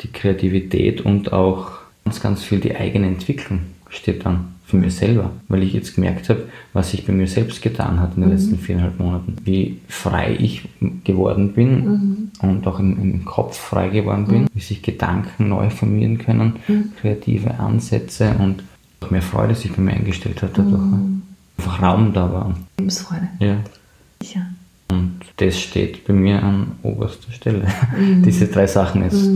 die 0.00 0.08
Kreativität 0.08 1.00
und 1.00 1.32
auch 1.32 1.72
ganz, 2.04 2.20
ganz 2.20 2.42
viel 2.42 2.60
die 2.60 2.76
eigene 2.76 3.06
Entwicklung 3.06 3.60
steht 3.88 4.24
dann 4.24 4.55
für 4.66 4.76
mich 4.76 4.96
selber, 4.96 5.30
weil 5.46 5.62
ich 5.62 5.72
jetzt 5.72 5.94
gemerkt 5.94 6.28
habe, 6.28 6.48
was 6.72 6.90
sich 6.90 7.06
bei 7.06 7.12
mir 7.12 7.28
selbst 7.28 7.62
getan 7.62 8.00
hat 8.00 8.16
in 8.16 8.22
den 8.22 8.30
mhm. 8.30 8.36
letzten 8.36 8.58
viereinhalb 8.58 8.98
Monaten, 8.98 9.36
wie 9.44 9.80
frei 9.86 10.36
ich 10.38 10.68
geworden 11.04 11.52
bin 11.52 11.84
mhm. 11.84 12.30
und 12.42 12.66
auch 12.66 12.80
im, 12.80 13.00
im, 13.00 13.24
Kopf 13.24 13.56
frei 13.56 13.88
geworden 13.88 14.26
bin, 14.26 14.42
mhm. 14.42 14.48
wie 14.54 14.60
sich 14.60 14.82
Gedanken 14.82 15.48
neu 15.48 15.70
formieren 15.70 16.18
können, 16.18 16.56
mhm. 16.66 16.92
kreative 17.00 17.60
Ansätze 17.60 18.34
und 18.40 18.64
auch 19.00 19.10
mehr 19.10 19.22
Freude 19.22 19.54
sich 19.54 19.72
bei 19.72 19.80
mir 19.80 19.92
eingestellt 19.92 20.42
hat 20.42 20.58
dadurch. 20.58 20.82
Mhm. 20.82 21.22
Einfach 21.58 21.80
Raum 21.80 22.12
da 22.12 22.32
war. 22.32 22.56
Lebensfreude. 22.78 23.28
Ja. 23.38 23.58
Sicher. 24.20 24.46
Und 24.90 25.20
das 25.36 25.60
steht 25.60 26.06
bei 26.06 26.12
mir 26.12 26.42
an 26.42 26.72
oberster 26.82 27.30
Stelle. 27.30 27.68
Mhm. 27.96 28.22
Diese 28.24 28.48
drei 28.48 28.66
Sachen 28.66 29.04
jetzt, 29.04 29.28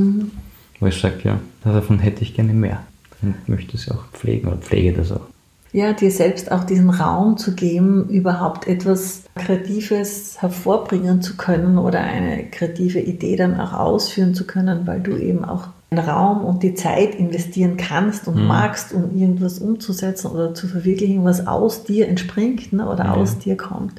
wo 0.80 0.86
ich 0.86 0.98
sage, 0.98 1.20
ja, 1.22 1.40
davon 1.62 2.00
hätte 2.00 2.22
ich 2.22 2.34
gerne 2.34 2.52
mehr 2.52 2.80
und 3.22 3.48
möchte 3.48 3.76
es 3.76 3.90
auch 3.90 4.04
pflegen 4.12 4.48
oder 4.48 4.58
pflege 4.58 4.92
das 4.92 5.12
auch. 5.12 5.26
Ja, 5.72 5.92
dir 5.92 6.10
selbst 6.10 6.50
auch 6.50 6.64
diesen 6.64 6.90
Raum 6.90 7.36
zu 7.36 7.54
geben, 7.54 8.08
überhaupt 8.08 8.66
etwas 8.66 9.22
Kreatives 9.36 10.42
hervorbringen 10.42 11.22
zu 11.22 11.36
können 11.36 11.78
oder 11.78 12.00
eine 12.00 12.50
kreative 12.50 12.98
Idee 12.98 13.36
dann 13.36 13.60
auch 13.60 13.72
ausführen 13.72 14.34
zu 14.34 14.46
können, 14.46 14.88
weil 14.88 15.00
du 15.00 15.16
eben 15.16 15.44
auch 15.44 15.68
den 15.92 16.00
Raum 16.00 16.44
und 16.44 16.64
die 16.64 16.74
Zeit 16.74 17.14
investieren 17.14 17.76
kannst 17.76 18.26
und 18.26 18.36
mhm. 18.36 18.48
magst, 18.48 18.92
um 18.92 19.16
irgendwas 19.16 19.60
umzusetzen 19.60 20.32
oder 20.32 20.54
zu 20.54 20.66
verwirklichen, 20.66 21.24
was 21.24 21.46
aus 21.46 21.84
dir 21.84 22.08
entspringt 22.08 22.72
ne, 22.72 22.88
oder 22.88 23.04
ja. 23.04 23.14
aus 23.14 23.38
dir 23.38 23.56
kommt. 23.56 23.94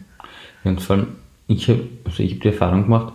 Ja, 0.66 0.72
und 0.72 0.82
vor 0.82 0.98
allem, 0.98 1.08
ich 1.48 1.70
habe 1.70 1.88
also 2.04 2.22
hab 2.22 2.40
die 2.42 2.48
Erfahrung 2.48 2.84
gemacht, 2.84 3.14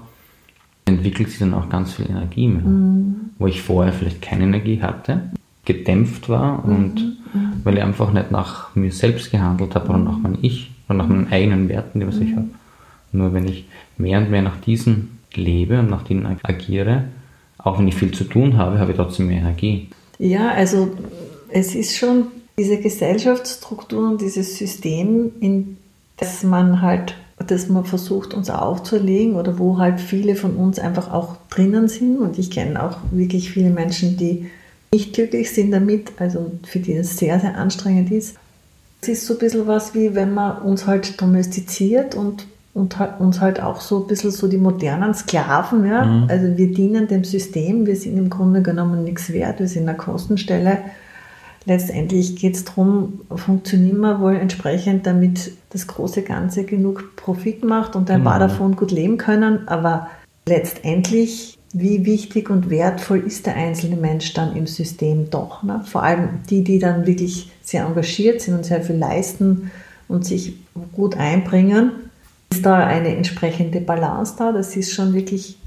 entwickelt 0.86 1.28
sich 1.28 1.40
dann 1.40 1.52
auch 1.52 1.68
ganz 1.68 1.92
viel 1.92 2.08
Energie 2.08 2.48
mehr, 2.48 2.62
mhm. 2.62 3.16
wo 3.38 3.46
ich 3.46 3.60
vorher 3.60 3.92
vielleicht 3.92 4.22
keine 4.22 4.44
Energie 4.44 4.80
hatte 4.80 5.30
gedämpft 5.66 6.28
war 6.30 6.64
und 6.64 6.94
mhm. 7.34 7.60
weil 7.64 7.76
ich 7.76 7.82
einfach 7.82 8.12
nicht 8.12 8.30
nach 8.30 8.74
mir 8.74 8.92
selbst 8.92 9.30
gehandelt 9.30 9.74
habe 9.74 9.90
oder 9.90 9.98
nach 9.98 10.18
meinem 10.18 10.38
Ich 10.40 10.70
oder 10.88 10.98
nach 10.98 11.08
meinen 11.08 11.30
eigenen 11.30 11.68
Werten, 11.68 12.00
die 12.00 12.06
was 12.06 12.18
ich 12.18 12.30
mhm. 12.30 12.36
habe. 12.36 12.48
Nur 13.12 13.34
wenn 13.34 13.46
ich 13.46 13.66
mehr 13.98 14.18
und 14.18 14.30
mehr 14.30 14.42
nach 14.42 14.60
diesen 14.60 15.18
lebe 15.34 15.78
und 15.80 15.90
nach 15.90 16.02
denen 16.02 16.38
agiere, 16.42 17.04
auch 17.58 17.78
wenn 17.78 17.88
ich 17.88 17.96
viel 17.96 18.12
zu 18.12 18.24
tun 18.24 18.56
habe, 18.56 18.78
habe 18.78 18.92
ich 18.92 18.96
trotzdem 18.96 19.26
mehr 19.26 19.40
Energie. 19.40 19.88
Ja, 20.18 20.50
also 20.50 20.96
es 21.50 21.74
ist 21.74 21.96
schon 21.96 22.28
diese 22.58 22.78
Gesellschaftsstruktur 22.78 24.08
und 24.08 24.20
dieses 24.20 24.56
System, 24.56 25.32
in 25.40 25.76
das 26.16 26.42
man 26.42 26.80
halt, 26.80 27.14
das 27.46 27.68
man 27.68 27.84
versucht 27.84 28.32
uns 28.32 28.48
aufzulegen 28.48 29.34
oder 29.34 29.58
wo 29.58 29.78
halt 29.78 30.00
viele 30.00 30.36
von 30.36 30.56
uns 30.56 30.78
einfach 30.78 31.12
auch 31.12 31.36
drinnen 31.50 31.88
sind. 31.88 32.18
Und 32.18 32.38
ich 32.38 32.50
kenne 32.50 32.82
auch 32.82 32.98
wirklich 33.10 33.50
viele 33.50 33.70
Menschen, 33.70 34.16
die 34.16 34.46
nicht 34.96 35.12
glücklich 35.12 35.52
sind 35.52 35.72
damit, 35.72 36.12
also 36.18 36.50
für 36.66 36.78
die 36.78 36.94
es 36.94 37.18
sehr, 37.18 37.38
sehr 37.38 37.56
anstrengend 37.58 38.10
ist. 38.10 38.36
Es 39.02 39.08
ist 39.08 39.26
so 39.26 39.34
ein 39.34 39.40
bisschen 39.40 39.66
was 39.66 39.94
wie, 39.94 40.14
wenn 40.14 40.32
man 40.32 40.62
uns 40.62 40.86
halt 40.86 41.20
domestiziert 41.20 42.14
und, 42.14 42.46
und 42.72 42.96
uns 43.18 43.42
halt 43.42 43.60
auch 43.60 43.82
so 43.82 44.00
ein 44.00 44.06
bisschen 44.06 44.30
so 44.30 44.48
die 44.48 44.56
modernen 44.56 45.12
Sklaven, 45.12 45.84
ja. 45.84 46.06
Mhm. 46.06 46.28
Also 46.30 46.56
wir 46.56 46.72
dienen 46.72 47.08
dem 47.08 47.24
System, 47.24 47.84
wir 47.86 47.94
sind 47.94 48.16
im 48.16 48.30
Grunde 48.30 48.62
genommen 48.62 49.04
nichts 49.04 49.30
wert, 49.32 49.60
wir 49.60 49.68
sind 49.68 49.86
eine 49.86 49.98
Kostenstelle. 49.98 50.78
Letztendlich 51.66 52.36
geht 52.36 52.54
es 52.54 52.64
darum, 52.64 53.20
funktionieren 53.34 53.98
wir 53.98 54.20
wohl 54.20 54.36
entsprechend, 54.36 55.06
damit 55.06 55.52
das 55.70 55.86
große 55.86 56.22
Ganze 56.22 56.64
genug 56.64 57.16
Profit 57.16 57.64
macht 57.64 57.96
und 57.96 58.10
ein 58.10 58.20
mhm. 58.20 58.24
paar 58.24 58.38
davon 58.38 58.76
gut 58.76 58.92
leben 58.92 59.18
können. 59.18 59.68
Aber 59.68 60.08
letztendlich 60.48 61.55
wie 61.72 62.06
wichtig 62.06 62.48
und 62.48 62.70
wertvoll 62.70 63.20
ist 63.20 63.46
der 63.46 63.56
einzelne 63.56 63.96
Mensch 63.96 64.32
dann 64.34 64.56
im 64.56 64.66
System 64.66 65.30
doch. 65.30 65.62
Ne? 65.62 65.82
Vor 65.84 66.02
allem 66.02 66.40
die, 66.48 66.62
die 66.64 66.78
dann 66.78 67.06
wirklich 67.06 67.50
sehr 67.62 67.84
engagiert 67.84 68.40
sind 68.40 68.54
und 68.54 68.64
sehr 68.64 68.82
viel 68.82 68.96
leisten 68.96 69.70
und 70.08 70.24
sich 70.24 70.54
gut 70.92 71.16
einbringen. 71.16 71.92
Ist 72.50 72.64
da 72.64 72.86
eine 72.86 73.16
entsprechende 73.16 73.80
Balance 73.80 74.34
da? 74.38 74.52
Das 74.52 74.76
ist 74.76 74.94
schon 74.94 75.12
wirklich, 75.12 75.58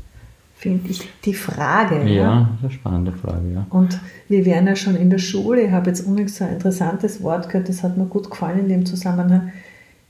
finde 0.55 0.89
ich, 0.89 1.07
die 1.25 1.33
Frage. 1.33 2.03
Ja, 2.03 2.23
ja, 2.23 2.49
eine 2.62 2.71
spannende 2.71 3.12
Frage, 3.12 3.51
ja. 3.53 3.67
Und 3.69 3.99
wir 4.29 4.45
wären 4.45 4.65
ja 4.65 4.75
schon 4.75 4.95
in 4.95 5.09
der 5.09 5.17
Schule, 5.17 5.63
ich 5.63 5.71
habe 5.71 5.89
jetzt 5.89 6.01
unbedingt 6.01 6.31
so 6.31 6.45
ein 6.45 6.53
interessantes 6.53 7.21
Wort 7.21 7.49
gehört, 7.49 7.67
das 7.67 7.83
hat 7.83 7.97
mir 7.97 8.05
gut 8.05 8.29
gefallen 8.31 8.59
in 8.59 8.69
dem 8.69 8.85
Zusammenhang. 8.85 9.51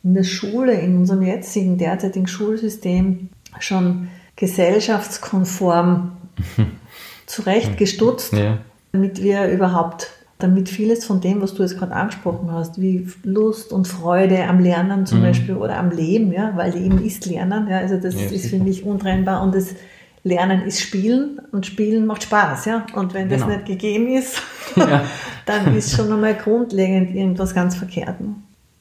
In 0.03 0.13
der 0.13 0.23
Schule, 0.23 0.73
in 0.73 0.95
unserem 0.95 1.23
jetzigen 1.23 1.77
derzeitigen 1.77 2.27
Schulsystem 2.27 3.29
schon 3.59 4.07
gesellschaftskonform 4.39 6.13
zurechtgestutzt, 7.25 8.31
ja. 8.33 8.59
damit 8.93 9.21
wir 9.21 9.49
überhaupt, 9.49 10.11
damit 10.37 10.69
vieles 10.69 11.03
von 11.03 11.19
dem, 11.19 11.41
was 11.41 11.53
du 11.53 11.61
jetzt 11.61 11.77
gerade 11.77 11.91
angesprochen 11.91 12.49
hast, 12.53 12.79
wie 12.79 13.05
Lust 13.23 13.73
und 13.73 13.85
Freude 13.85 14.45
am 14.45 14.61
Lernen 14.61 15.05
zum 15.05 15.19
mhm. 15.19 15.23
Beispiel 15.23 15.55
oder 15.55 15.77
am 15.77 15.91
Leben, 15.91 16.31
ja, 16.31 16.53
weil 16.55 16.71
Leben 16.71 17.03
ist 17.03 17.25
Lernen, 17.25 17.67
ja, 17.67 17.79
also 17.79 17.97
das 17.97 18.15
ja, 18.15 18.29
ist 18.29 18.47
für 18.47 18.59
mich 18.59 18.85
untrennbar 18.85 19.43
und 19.43 19.53
das 19.53 19.75
Lernen 20.23 20.61
ist 20.61 20.79
Spielen 20.79 21.41
und 21.51 21.65
Spielen 21.65 22.05
macht 22.05 22.23
Spaß, 22.23 22.65
ja. 22.65 22.85
Und 22.93 23.13
wenn 23.13 23.27
das 23.27 23.41
genau. 23.41 23.55
nicht 23.55 23.65
gegeben 23.65 24.07
ist, 24.07 24.41
ja. 24.77 25.03
dann 25.45 25.75
ist 25.75 25.93
schon 25.93 26.11
einmal 26.13 26.35
grundlegend 26.35 27.13
irgendwas 27.13 27.53
ganz 27.53 27.75
verkehrt. 27.75 28.15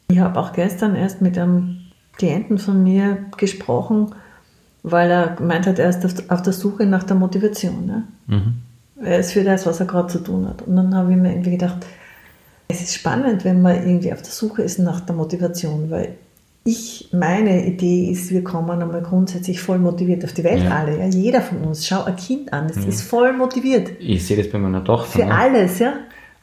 Ich 0.08 0.20
habe 0.20 0.38
auch 0.38 0.52
gestern 0.52 0.94
erst 0.94 1.20
mit 1.20 1.36
einem 1.36 1.80
Klienten 2.16 2.58
von 2.58 2.82
mir 2.84 3.26
gesprochen, 3.36 4.14
weil 4.82 5.10
er 5.10 5.28
gemeint 5.28 5.66
hat, 5.66 5.78
er 5.78 5.88
ist 5.90 6.30
auf 6.30 6.42
der 6.42 6.52
Suche 6.52 6.86
nach 6.86 7.04
der 7.04 7.16
Motivation. 7.16 7.86
Ne? 7.86 8.04
Mhm. 8.26 8.54
Er 9.02 9.18
ist 9.18 9.32
für 9.32 9.44
das, 9.44 9.66
was 9.66 9.80
er 9.80 9.86
gerade 9.86 10.08
zu 10.08 10.18
tun 10.18 10.46
hat. 10.48 10.62
Und 10.62 10.76
dann 10.76 10.94
habe 10.94 11.12
ich 11.12 11.16
mir 11.16 11.30
irgendwie 11.30 11.52
gedacht, 11.52 11.86
es 12.68 12.82
ist 12.82 12.94
spannend, 12.94 13.44
wenn 13.44 13.62
man 13.62 13.76
irgendwie 13.76 14.12
auf 14.12 14.22
der 14.22 14.30
Suche 14.30 14.62
ist 14.62 14.78
nach 14.78 15.00
der 15.00 15.14
Motivation, 15.14 15.90
weil 15.90 16.14
ich, 16.64 17.08
meine 17.12 17.64
Idee 17.64 18.10
ist, 18.10 18.30
wir 18.30 18.44
kommen 18.44 18.82
einmal 18.82 19.00
grundsätzlich 19.00 19.58
voll 19.60 19.78
motiviert 19.78 20.22
auf 20.24 20.34
die 20.34 20.44
Welt 20.44 20.64
ja. 20.64 20.76
alle. 20.76 20.98
Ja? 20.98 21.06
Jeder 21.06 21.40
von 21.40 21.58
uns, 21.58 21.86
schau 21.86 22.04
ein 22.04 22.16
Kind 22.16 22.52
an, 22.52 22.68
das 22.68 22.76
ja. 22.76 22.88
ist 22.88 23.02
voll 23.02 23.32
motiviert. 23.32 23.90
Ich 24.00 24.26
sehe 24.26 24.36
das 24.36 24.50
bei 24.50 24.58
meiner 24.58 24.84
Tochter. 24.84 25.20
Für 25.20 25.24
ne? 25.24 25.34
alles, 25.34 25.78
ja. 25.78 25.94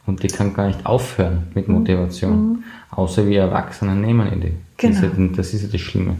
Und 0.04 0.22
die 0.22 0.28
kann 0.28 0.52
gar 0.52 0.66
nicht 0.66 0.84
aufhören 0.84 1.44
mit 1.54 1.68
Motivation. 1.68 2.48
Mhm. 2.48 2.64
Außer 2.90 3.26
wir 3.26 3.42
Erwachsene 3.42 3.94
nehmen 3.94 4.40
die. 4.40 4.52
Genau. 4.76 5.28
Das 5.36 5.52
ist 5.52 5.62
ja 5.62 5.68
das 5.70 5.80
Schlimme. 5.80 6.16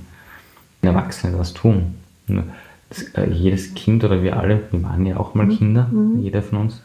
Erwachsene 0.82 1.38
was 1.38 1.52
tun. 1.52 1.94
Das, 2.28 3.02
äh, 3.14 3.28
jedes 3.30 3.74
Kind 3.74 4.04
oder 4.04 4.22
wir 4.22 4.36
alle, 4.36 4.62
wir 4.70 4.82
waren 4.82 5.04
ja 5.06 5.16
auch 5.16 5.34
mal 5.34 5.46
mhm. 5.46 5.56
Kinder, 5.56 5.88
mhm. 5.90 6.20
jeder 6.20 6.42
von 6.42 6.58
uns. 6.58 6.82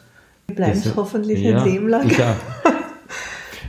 Wir 0.48 0.56
bleiben 0.56 0.72
es 0.72 0.96
hoffentlich 0.96 1.40
ja, 1.40 1.58
ein 1.58 1.64
Leben 1.64 1.88
lang. 1.88 2.10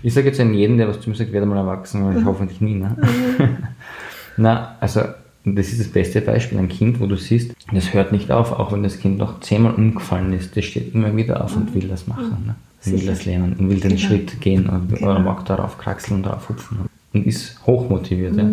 Ich, 0.04 0.10
ich 0.10 0.14
sage 0.16 0.28
jetzt 0.28 0.40
an 0.42 0.54
jeden, 0.54 0.78
der 0.78 0.90
was 0.90 1.00
zu 1.00 1.10
mir 1.10 1.16
sagt, 1.16 1.32
werde 1.32 1.46
mal 1.46 1.56
erwachsen, 1.56 2.02
aber 2.02 2.12
ich 2.12 2.20
mhm. 2.20 2.26
hoffentlich 2.26 2.60
nie. 2.60 2.74
Ne? 2.74 2.98
Mhm. 3.00 3.58
Na, 4.38 4.76
also 4.82 5.00
das 5.46 5.70
ist 5.70 5.80
das 5.80 5.88
beste 5.88 6.20
Beispiel, 6.20 6.58
ein 6.58 6.68
Kind, 6.68 7.00
wo 7.00 7.08
du 7.08 7.16
siehst, 7.16 7.54
das 7.72 7.94
hört 7.94 8.12
nicht 8.12 8.30
auf, 8.30 8.52
auch 8.52 8.74
wenn 8.74 8.84
das 8.84 9.00
Kind 9.00 9.18
noch 9.18 9.40
zehnmal 9.40 9.74
umgefallen 9.74 10.34
ist, 10.34 10.58
das 10.58 10.66
steht 10.66 10.94
immer 10.94 11.16
wieder 11.16 11.44
auf 11.44 11.56
und 11.56 11.70
mhm. 11.70 11.82
will 11.82 11.88
das 11.88 12.08
machen. 12.08 12.44
Ne? 12.46 12.56
Will 12.86 13.06
das 13.06 13.26
lernen 13.26 13.56
und 13.58 13.70
will 13.70 13.80
den 13.80 13.92
genau. 13.92 14.02
Schritt 14.02 14.42
gehen 14.42 14.68
und, 14.68 14.94
genau. 14.94 15.12
oder 15.12 15.20
mag 15.20 15.46
darauf 15.46 15.78
kraxeln 15.78 16.18
und 16.18 16.26
darauf 16.26 16.50
hupfen 16.50 16.80
und 17.14 17.26
ist 17.26 17.66
hochmotiviert. 17.66 18.36
Ja. 18.36 18.44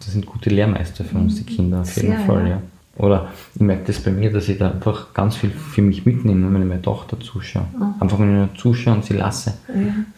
Das 0.00 0.12
sind 0.12 0.26
gute 0.26 0.50
Lehrmeister 0.50 1.04
für 1.04 1.16
uns, 1.16 1.36
die 1.36 1.44
Kinder 1.44 1.80
auf 1.80 1.96
jeden 1.96 2.08
Sehr, 2.08 2.20
Fall, 2.20 2.42
ja. 2.42 2.48
ja. 2.48 2.62
Oder 2.96 3.28
ich 3.54 3.60
merke 3.60 3.84
das 3.86 3.98
bei 3.98 4.12
mir, 4.12 4.32
dass 4.32 4.48
ich 4.48 4.58
da 4.58 4.70
einfach 4.70 5.12
ganz 5.14 5.34
viel 5.36 5.50
für 5.50 5.82
mich 5.82 6.06
mitnehme, 6.06 6.52
wenn 6.54 6.62
ich 6.62 6.68
meine 6.68 6.82
Tochter 6.82 7.18
zuschaue. 7.18 7.66
Einfach 7.98 8.20
wenn 8.20 8.30
ich 8.30 8.36
nur 8.36 8.54
zuschaue 8.56 8.94
und 8.94 9.04
sie 9.04 9.14
lasse, 9.14 9.54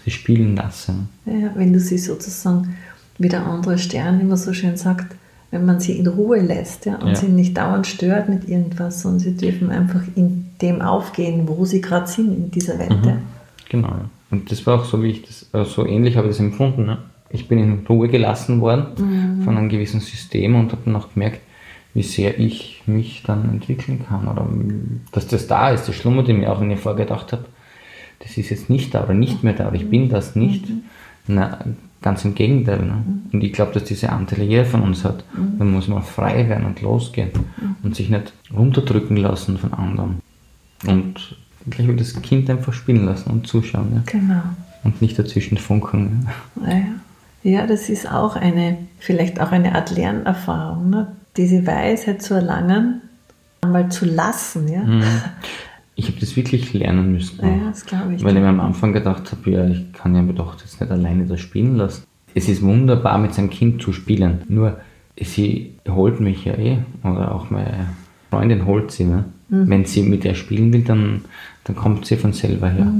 sie 0.04 0.10
spielen 0.10 0.56
lasse. 0.56 0.92
Ja, 1.24 1.52
wenn 1.54 1.72
du 1.72 1.80
sie 1.80 1.96
sozusagen, 1.96 2.76
wie 3.18 3.30
der 3.30 3.46
andere 3.46 3.78
Stern 3.78 4.20
immer 4.20 4.36
so 4.36 4.52
schön 4.52 4.76
sagt, 4.76 5.16
wenn 5.50 5.64
man 5.64 5.80
sie 5.80 5.92
in 5.92 6.06
Ruhe 6.06 6.40
lässt 6.40 6.84
ja, 6.84 6.96
und 6.96 7.08
Ja. 7.08 7.14
sie 7.14 7.28
nicht 7.28 7.56
dauernd 7.56 7.86
stört 7.86 8.28
mit 8.28 8.46
irgendwas, 8.46 9.00
sondern 9.00 9.20
sie 9.20 9.36
dürfen 9.36 9.70
einfach 9.70 10.02
in 10.14 10.50
dem 10.60 10.82
aufgehen, 10.82 11.48
wo 11.48 11.64
sie 11.64 11.80
gerade 11.80 12.08
sind 12.08 12.36
in 12.36 12.50
dieser 12.50 12.78
Welt. 12.78 12.98
Ja. 13.06 13.16
Genau. 13.70 13.88
Ja. 13.88 14.10
Und 14.30 14.50
das 14.50 14.66
war 14.66 14.80
auch 14.80 14.84
so, 14.84 15.02
wie 15.02 15.12
ich 15.12 15.22
das, 15.22 15.46
äh, 15.54 15.64
so 15.64 15.86
ähnlich 15.86 16.16
habe 16.16 16.26
ich 16.26 16.32
das 16.32 16.40
empfunden. 16.40 16.84
Ne? 16.84 16.98
Ich 17.30 17.48
bin 17.48 17.58
in 17.58 17.86
Ruhe 17.88 18.08
gelassen 18.08 18.60
worden 18.60 19.42
von 19.44 19.56
einem 19.56 19.68
gewissen 19.68 20.00
System 20.00 20.54
und 20.54 20.72
habe 20.72 20.82
dann 20.84 20.96
auch 20.96 21.12
gemerkt, 21.12 21.40
wie 21.94 22.02
sehr 22.02 22.38
ich 22.38 22.82
mich 22.86 23.22
dann 23.26 23.48
entwickeln 23.48 24.04
kann 24.06 24.28
oder 24.28 24.46
dass 25.12 25.26
das 25.26 25.46
da 25.46 25.70
ist. 25.70 25.88
Das 25.88 25.94
schlummert 25.94 26.28
in 26.28 26.38
mir 26.38 26.52
auch, 26.52 26.60
wenn 26.60 26.70
ich 26.70 26.80
vorher 26.80 27.04
gedacht 27.04 27.32
habe, 27.32 27.46
das 28.20 28.36
ist 28.36 28.50
jetzt 28.50 28.70
nicht 28.70 28.94
da 28.94 29.04
oder 29.04 29.14
nicht 29.14 29.42
mehr 29.42 29.54
da 29.54 29.68
oder 29.68 29.76
ich 29.76 29.88
bin 29.88 30.08
das 30.08 30.36
nicht. 30.36 30.66
Na, 31.26 31.58
ganz 32.02 32.24
im 32.24 32.34
Gegenteil. 32.34 32.84
Ne? 32.84 33.02
Und 33.32 33.42
ich 33.42 33.52
glaube, 33.52 33.72
dass 33.72 33.84
diese 33.84 34.10
Anteile 34.10 34.44
jeder 34.44 34.64
von 34.64 34.82
uns 34.82 35.04
hat. 35.04 35.24
Man 35.58 35.72
muss 35.72 35.88
mal 35.88 36.02
frei 36.02 36.48
werden 36.48 36.66
und 36.66 36.80
losgehen 36.82 37.30
und 37.82 37.96
sich 37.96 38.10
nicht 38.10 38.32
runterdrücken 38.54 39.16
lassen 39.16 39.58
von 39.58 39.72
anderen. 39.72 40.20
Und 40.86 41.36
gleich 41.68 41.88
will 41.88 41.96
das 41.96 42.20
Kind 42.22 42.48
einfach 42.50 42.72
spielen 42.72 43.06
lassen 43.06 43.30
und 43.30 43.46
zuschauen 43.46 43.88
ja? 43.94 44.02
Genau. 44.06 44.42
und 44.84 45.02
nicht 45.02 45.18
dazwischen 45.18 45.58
funkeln. 45.58 46.28
Ja? 46.62 46.70
Ja, 46.70 46.84
ja, 47.46 47.66
das 47.66 47.88
ist 47.88 48.10
auch 48.10 48.36
eine, 48.36 48.78
vielleicht 48.98 49.40
auch 49.40 49.52
eine 49.52 49.74
Art 49.74 49.90
Lernerfahrung, 49.94 50.90
ne? 50.90 51.12
diese 51.36 51.66
Weisheit 51.66 52.22
zu 52.22 52.34
erlangen, 52.34 53.02
einmal 53.60 53.88
zu 53.90 54.04
lassen. 54.04 54.68
Ja, 54.68 54.82
Ich 55.94 56.08
habe 56.08 56.18
das 56.20 56.36
wirklich 56.36 56.72
lernen 56.74 57.12
müssen. 57.12 57.44
ja 57.44 57.68
das 57.68 57.86
glaube 57.86 58.14
ich. 58.14 58.24
Weil 58.24 58.36
ich 58.36 58.42
mir 58.42 58.48
am 58.48 58.60
Anfang 58.60 58.92
gedacht 58.92 59.30
habe, 59.32 59.50
ja, 59.50 59.66
ich 59.66 59.92
kann 59.92 60.14
ja 60.14 60.22
mir 60.22 60.34
doch 60.34 60.58
jetzt 60.60 60.80
nicht 60.80 60.90
alleine 60.90 61.26
das 61.26 61.40
spielen 61.40 61.76
lassen. 61.76 62.04
Es 62.34 62.48
ist 62.48 62.62
wunderbar, 62.62 63.16
mit 63.18 63.32
seinem 63.32 63.48
Kind 63.48 63.80
zu 63.80 63.92
spielen. 63.92 64.42
Nur, 64.48 64.78
sie 65.18 65.74
holt 65.88 66.20
mich 66.20 66.44
ja 66.44 66.54
eh. 66.54 66.78
Oder 67.02 67.34
auch 67.34 67.48
meine 67.50 67.86
Freundin 68.30 68.66
holt 68.66 68.90
sie. 68.90 69.04
Ne? 69.04 69.24
Wenn 69.48 69.84
sie 69.86 70.02
mit 70.02 70.24
ihr 70.24 70.34
spielen 70.34 70.72
will, 70.72 70.82
dann, 70.82 71.24
dann 71.64 71.76
kommt 71.76 72.04
sie 72.04 72.16
von 72.16 72.32
selber 72.34 72.68
her. 72.68 72.92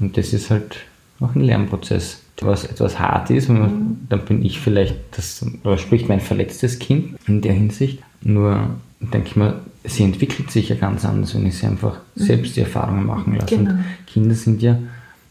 Und 0.00 0.16
das 0.18 0.32
ist 0.34 0.50
halt 0.50 0.76
auch 1.20 1.34
ein 1.34 1.40
Lernprozess. 1.40 2.22
Was 2.40 2.64
etwas 2.64 2.98
hart 2.98 3.30
ist, 3.30 3.48
man, 3.48 4.06
dann 4.08 4.24
bin 4.24 4.44
ich 4.44 4.60
vielleicht, 4.60 4.96
das, 5.16 5.44
oder 5.64 5.76
sprich 5.76 6.08
mein 6.08 6.20
verletztes 6.20 6.78
Kind 6.78 7.16
in 7.26 7.40
der 7.40 7.52
Hinsicht. 7.52 8.00
Nur 8.22 8.70
denke 9.00 9.28
ich 9.28 9.36
mir, 9.36 9.60
sie 9.84 10.04
entwickelt 10.04 10.50
sich 10.50 10.68
ja 10.68 10.76
ganz 10.76 11.04
anders, 11.04 11.34
wenn 11.34 11.46
ich 11.46 11.58
sie 11.58 11.66
einfach 11.66 11.98
selbst 12.14 12.56
die 12.56 12.60
Erfahrungen 12.60 13.06
machen 13.06 13.36
lasse. 13.36 13.56
Genau. 13.56 13.70
Und 13.70 13.84
Kinder 14.06 14.34
sind 14.34 14.62
ja, 14.62 14.78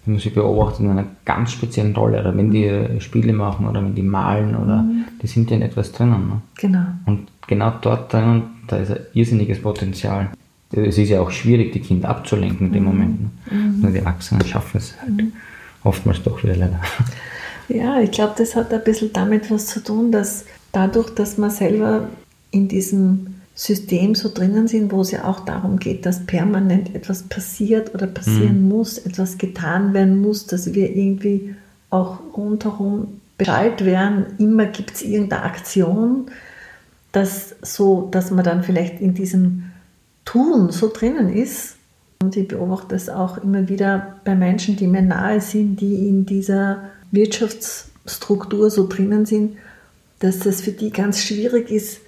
wenn 0.06 0.16
man 0.16 0.22
sie 0.22 0.30
beobachtet, 0.30 0.82
in 0.82 0.90
einer 0.90 1.06
ganz 1.26 1.52
speziellen 1.52 1.96
Rolle. 1.96 2.20
Oder 2.20 2.36
wenn 2.36 2.52
die 2.52 3.00
Spiele 3.00 3.34
machen 3.34 3.68
oder 3.68 3.82
wenn 3.84 3.96
die 3.96 4.04
malen 4.04 4.56
oder 4.56 4.86
die 5.22 5.28
sind 5.28 5.50
ja 5.50 5.58
in 5.58 5.64
etwas 5.64 5.92
drinnen. 5.92 6.28
Ne? 6.28 6.42
Genau. 6.60 6.86
Und 7.06 7.28
genau 7.48 7.74
dort 7.82 8.12
drinnen, 8.12 8.44
da 8.68 8.78
ist 8.78 8.92
ein 8.92 9.00
irrsinniges 9.14 9.62
Potenzial. 9.62 10.30
Es 10.72 10.98
ist 10.98 11.10
ja 11.10 11.22
auch 11.22 11.32
schwierig, 11.32 11.72
die 11.72 11.80
Kinder 11.80 12.10
abzulenken 12.10 12.68
in 12.68 12.74
dem 12.74 12.84
Moment. 12.84 13.22
Ne? 13.22 13.30
Nur 13.82 13.92
die 13.92 14.00
Erwachsenen 14.00 14.46
schaffen 14.46 14.78
es 14.78 14.96
halt. 15.02 15.24
Oftmals 15.88 16.22
doch 16.22 16.44
wieder 16.44 16.56
leider. 16.56 16.82
Ja, 17.70 18.00
ich 18.00 18.12
glaube, 18.12 18.34
das 18.38 18.56
hat 18.56 18.74
ein 18.74 18.84
bisschen 18.84 19.12
damit 19.14 19.52
was 19.52 19.68
zu 19.68 19.82
tun, 19.82 20.12
dass 20.12 20.46
dadurch, 20.72 21.10
dass 21.10 21.38
man 21.38 21.50
selber 21.50 22.08
in 22.52 22.68
diesem 22.68 23.36
System 23.56 24.16
so 24.16 24.30
drinnen 24.34 24.68
sind, 24.68 24.92
wo 24.92 25.02
es 25.02 25.12
ja 25.12 25.26
auch 25.26 25.42
darum 25.42 25.78
geht, 25.80 26.06
dass 26.06 26.26
permanent 26.26 26.94
etwas 26.94 27.24
passiert 27.24 27.94
oder 27.94 28.06
passieren 28.08 28.68
muss, 28.68 28.98
etwas 28.98 29.38
getan 29.38 29.94
werden 29.94 30.22
muss, 30.22 30.46
dass 30.46 30.74
wir 30.74 30.96
irgendwie 30.96 31.56
auch 31.90 32.20
rundherum 32.36 33.20
Bescheid 33.38 33.84
werden, 33.84 34.26
immer 34.38 34.66
gibt 34.66 34.94
es 34.96 35.02
irgendeine 35.02 35.44
Aktion, 35.44 36.30
dass 37.12 37.56
so, 37.62 38.10
dass 38.12 38.32
man 38.32 38.44
dann 38.44 38.64
vielleicht 38.64 39.00
in 39.00 39.14
diesem 39.14 39.72
Tun 40.26 40.72
so 40.72 40.92
drinnen 40.94 41.34
ist. 41.34 41.77
Und 42.22 42.36
ich 42.36 42.48
beobachte 42.48 42.96
es 42.96 43.10
auch 43.10 43.38
immer 43.38 43.70
wieder 43.70 44.16
bei 44.26 44.36
Menschen, 44.36 44.76
die 44.76 44.88
mir 44.88 45.02
nahe 45.02 45.40
sind, 45.40 45.80
die 45.80 46.08
in 46.08 46.26
dieser 46.26 46.80
Wirtschaftsstruktur 47.12 48.70
so 48.70 48.88
drinnen 48.88 49.26
sind, 49.26 49.58
dass 50.20 50.40
das 50.40 50.62
für 50.62 50.72
die 50.72 50.90
ganz 50.92 51.22
schwierig 51.22 51.70
ist, 51.70 52.00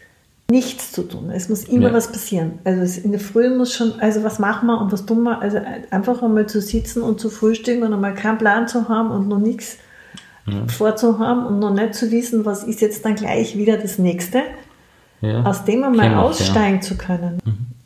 nichts 0.50 0.92
zu 0.94 1.04
tun. 1.04 1.30
Es 1.30 1.48
muss 1.48 1.66
immer 1.66 1.90
Ja. 1.90 1.94
was 1.94 2.12
passieren. 2.12 2.54
Also 2.64 3.02
in 3.02 3.12
der 3.12 3.20
Früh 3.20 3.56
muss 3.56 3.74
schon, 3.76 3.94
also 4.00 4.24
was 4.24 4.40
machen 4.40 4.66
wir 4.66 4.82
und 4.82 4.92
was 4.92 5.06
tun 5.06 5.22
wir? 5.24 5.40
Also 5.42 5.60
einfach 5.92 6.24
einmal 6.24 6.48
zu 6.48 6.60
sitzen 6.60 7.04
und 7.04 7.20
zu 7.20 7.30
frühstücken 7.30 7.84
und 7.84 7.94
einmal 7.94 8.16
keinen 8.16 8.40
Plan 8.40 8.68
zu 8.68 8.90
haben 8.90 9.12
und 9.12 9.28
noch 9.28 9.38
nichts 9.40 9.78
vorzuhaben 10.76 11.46
und 11.46 11.60
noch 11.60 11.72
nicht 11.72 11.94
zu 11.94 12.10
wissen, 12.10 12.44
was 12.46 12.64
ist 12.64 12.82
jetzt 12.82 13.06
dann 13.06 13.14
gleich 13.14 13.56
wieder 13.56 13.78
das 13.78 14.00
nächste 14.00 14.42
Ja. 15.22 15.44
aus 15.44 15.64
dem 15.66 15.84
einmal 15.84 16.16
aussteigen 16.16 16.82
zu 16.82 16.98
können 16.98 17.40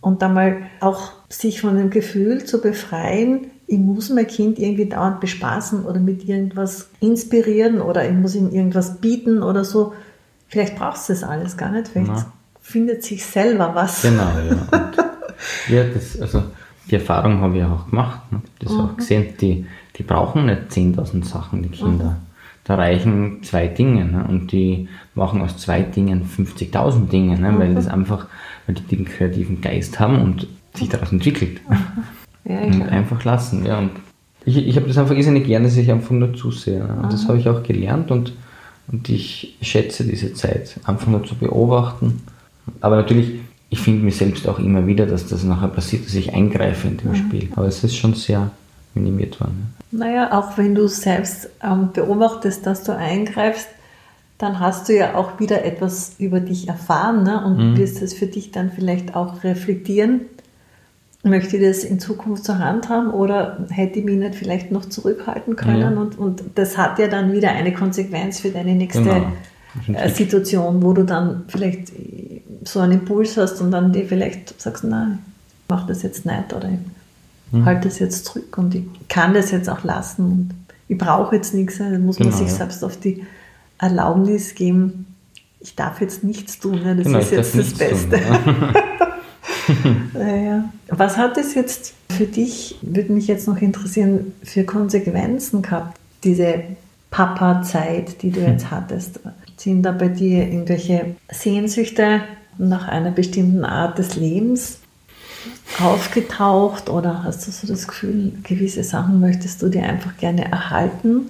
und 0.04 0.22
dann 0.22 0.34
mal 0.34 0.58
auch 0.80 1.14
sich 1.30 1.62
von 1.62 1.78
dem 1.78 1.90
Gefühl 1.90 2.46
zu 2.46 2.62
befreien, 2.62 3.48
ich 3.66 3.80
muss 3.80 4.10
mein 4.10 4.28
Kind 4.28 4.60
irgendwie 4.60 4.88
dauernd 4.88 5.22
bespaßen 5.22 5.86
oder 5.86 6.00
mit 6.00 6.28
irgendwas 6.28 6.90
inspirieren 7.00 7.82
oder 7.82 8.08
ich 8.08 8.14
muss 8.14 8.36
ihm 8.36 8.52
irgendwas 8.52 9.00
bieten 9.00 9.42
oder 9.42 9.64
so. 9.64 9.94
Vielleicht 10.48 10.76
brauchst 10.76 11.10
du 11.10 11.14
das 11.14 11.24
alles 11.24 11.58
gar 11.58 11.72
nicht, 11.72 11.88
vielleicht 11.88 12.12
Na. 12.12 12.34
findet 12.62 13.04
sich 13.04 13.26
selber 13.26 13.72
was. 13.74 14.04
Genau, 14.04 14.30
ja. 14.50 14.92
Ja, 15.68 15.84
das, 15.84 16.20
also 16.22 16.44
die 16.90 16.96
Erfahrung 16.96 17.42
habe 17.42 17.58
ich 17.58 17.64
auch 17.64 17.90
gemacht. 17.90 18.32
Ne? 18.32 18.42
Das 18.60 18.72
auch 18.72 18.96
gesehen. 18.96 19.34
Die, 19.40 19.66
die 19.98 20.04
brauchen 20.04 20.46
nicht 20.46 20.72
10.000 20.72 21.26
Sachen, 21.26 21.64
die 21.64 21.70
Kinder. 21.70 22.18
Da 22.64 22.76
reichen 22.76 23.44
zwei 23.44 23.68
Dinge. 23.68 24.06
Ne? 24.06 24.26
Und 24.28 24.52
die 24.52 24.88
machen 25.16 25.42
aus 25.42 25.58
zwei 25.58 25.82
Dingen 25.82 26.30
50.000 26.30 27.10
Dinge, 27.10 27.40
ne? 27.40 27.58
weil 27.58 27.76
das 27.76 27.88
einfach, 27.88 28.28
weil 28.66 28.76
die 28.76 28.96
den 28.96 29.06
kreativen 29.06 29.62
Geist 29.62 30.00
haben 30.00 30.22
und 30.22 30.48
sich 30.74 30.90
daraus 30.90 31.12
entwickelt. 31.12 31.62
Ja, 31.70 31.78
Und 32.62 32.82
einfach 32.84 33.24
lassen, 33.24 33.66
ja. 33.66 33.80
Und 33.80 33.92
ich, 34.46 34.58
ich 34.58 34.76
habe 34.76 34.88
das 34.88 34.98
einfach 34.98 35.16
irrsinnig 35.16 35.46
gerne, 35.46 35.66
dass 35.66 35.78
ich 35.78 35.90
einfach 35.90 36.12
nur 36.12 36.34
zusehe. 36.34 36.80
Ne? 36.80 37.00
Und 37.02 37.14
das 37.14 37.28
habe 37.28 37.38
ich 37.38 37.48
auch 37.48 37.64
gelernt 37.64 38.12
und, 38.12 38.34
und 38.92 39.08
ich 39.08 39.58
schätze 39.62 40.04
diese 40.04 40.34
Zeit, 40.34 40.78
einfach 40.84 41.08
nur 41.08 41.24
zu 41.24 41.36
beobachten. 41.36 42.22
Aber 42.82 42.98
natürlich, 42.98 43.40
ich 43.70 43.80
finde 43.80 44.04
mich 44.04 44.18
selbst 44.18 44.48
auch 44.48 44.60
immer 44.60 44.86
wieder, 44.86 45.06
dass 45.06 45.28
das 45.28 45.44
nachher 45.44 45.70
passiert, 45.70 46.06
dass 46.06 46.16
ich 46.16 46.34
eingreife 46.34 46.88
in 46.88 46.98
dem 46.98 47.16
Spiel. 47.16 47.48
Aber 47.56 47.68
es 47.68 47.84
ist 47.84 47.96
schon 47.96 48.14
sehr 48.14 48.52
minimiert 48.94 49.40
worden. 49.40 49.74
Naja, 49.92 50.38
auch 50.38 50.58
wenn 50.58 50.76
du 50.76 50.88
selbst 50.88 51.50
ähm, 51.64 51.90
beobachtest, 51.94 52.66
dass 52.66 52.84
du 52.84 52.96
eingreifst, 52.96 53.68
dann 54.44 54.60
hast 54.60 54.90
du 54.90 54.96
ja 54.96 55.16
auch 55.16 55.40
wieder 55.40 55.64
etwas 55.66 56.16
über 56.20 56.40
dich 56.40 56.68
erfahren 56.68 57.24
ne? 57.24 57.44
und 57.46 57.78
wirst 57.78 58.02
es 58.02 58.14
für 58.14 58.28
dich 58.28 58.52
dann 58.52 58.72
vielleicht 58.72 59.16
auch 59.16 59.44
reflektieren. 59.44 60.22
Möchte 61.24 61.56
ich 61.56 61.64
das 61.64 61.86
in 61.86 62.00
Zukunft 62.02 62.44
zur 62.44 62.60
Hand 62.60 62.90
haben 62.90 63.10
oder 63.12 63.66
hätte 63.70 64.00
ich 64.00 64.06
mich 64.06 64.18
nicht 64.18 64.36
vielleicht 64.36 64.72
noch 64.72 64.84
zurückhalten 64.86 65.56
können? 65.56 65.80
Ja. 65.80 65.88
Und, 66.02 66.18
und 66.20 66.44
das 66.56 66.78
hat 66.78 67.00
ja 67.00 67.08
dann 67.08 67.32
wieder 67.32 67.52
eine 67.52 67.74
Konsequenz 67.74 68.42
für 68.42 68.50
deine 68.50 68.76
nächste 68.76 69.04
Genau. 69.04 70.00
äh, 70.00 70.10
Situation, 70.10 70.84
wo 70.84 70.92
du 70.92 71.04
dann 71.04 71.44
vielleicht 71.48 71.92
äh, 71.92 72.42
so 72.66 72.82
einen 72.82 72.92
Impuls 73.00 73.38
hast 73.38 73.62
und 73.62 73.72
dann 73.72 73.94
dir 73.94 74.06
vielleicht 74.06 74.62
sagst, 74.62 74.84
nein, 74.84 75.20
ich 75.48 75.70
mach 75.70 75.88
das 75.88 76.04
jetzt 76.04 76.26
nicht 76.26 76.54
oder 76.54 76.68
ich 76.70 76.80
Mhm. 77.58 77.66
halte 77.66 77.88
das 77.88 78.00
jetzt 78.00 78.26
zurück 78.26 78.58
und 78.58 78.74
ich 78.74 78.84
kann 79.10 79.34
das 79.36 79.52
jetzt 79.52 79.70
auch 79.70 79.84
lassen 79.84 80.26
und 80.26 80.50
ich 80.88 80.98
brauche 80.98 81.36
jetzt 81.36 81.54
nichts. 81.54 81.78
Dann 81.78 82.04
muss 82.06 82.18
man 82.18 82.30
Genau, 82.30 82.38
sich 82.40 82.48
ja. 82.48 82.54
selbst 82.56 82.84
auf 82.84 82.98
die 82.98 83.24
Erlaubnis 83.80 84.56
geben, 84.56 85.08
ich 85.60 85.76
darf 85.76 86.02
jetzt 86.02 86.24
nichts 86.24 86.60
tun. 86.60 86.82
Ne? 86.84 86.96
Das 86.96 87.06
Genau, 87.06 87.20
ist 87.20 87.32
jetzt 87.32 87.50
das 87.50 87.56
nichts 87.56 87.80
tun, 87.80 88.10
Beste. 88.10 88.20
ja. 90.20 90.70
Was 90.90 91.18
hat 91.18 91.38
es 91.38 91.56
jetzt 91.56 91.94
für 92.10 92.26
dich, 92.26 92.78
würde 92.82 93.14
mich 93.14 93.28
jetzt 93.28 93.48
noch 93.48 93.62
interessieren, 93.62 94.34
für 94.44 94.64
Konsequenzen 94.64 95.62
gehabt, 95.62 95.98
diese 96.24 96.64
Papa-Zeit, 97.12 98.22
die 98.22 98.32
du 98.32 98.42
Hm. 98.42 98.54
jetzt 98.54 98.72
hattest? 98.72 99.20
Sind 99.58 99.84
da 99.84 99.92
bei 99.92 100.10
dir 100.10 100.44
irgendwelche 100.48 101.16
Sehnsüchte 101.32 102.22
nach 102.58 102.88
einer 102.88 103.12
bestimmten 103.12 103.64
Art 103.64 103.98
des 103.98 104.16
Lebens 104.16 104.80
aufgetaucht 105.82 106.90
oder 106.90 107.24
hast 107.24 107.48
du 107.48 107.52
so 107.52 107.68
das 107.68 107.88
Gefühl, 107.88 108.34
gewisse 108.44 108.84
Sachen 108.84 109.20
möchtest 109.20 109.62
du 109.62 109.70
dir 109.70 109.84
einfach 109.84 110.18
gerne 110.18 110.52
erhalten? 110.52 111.22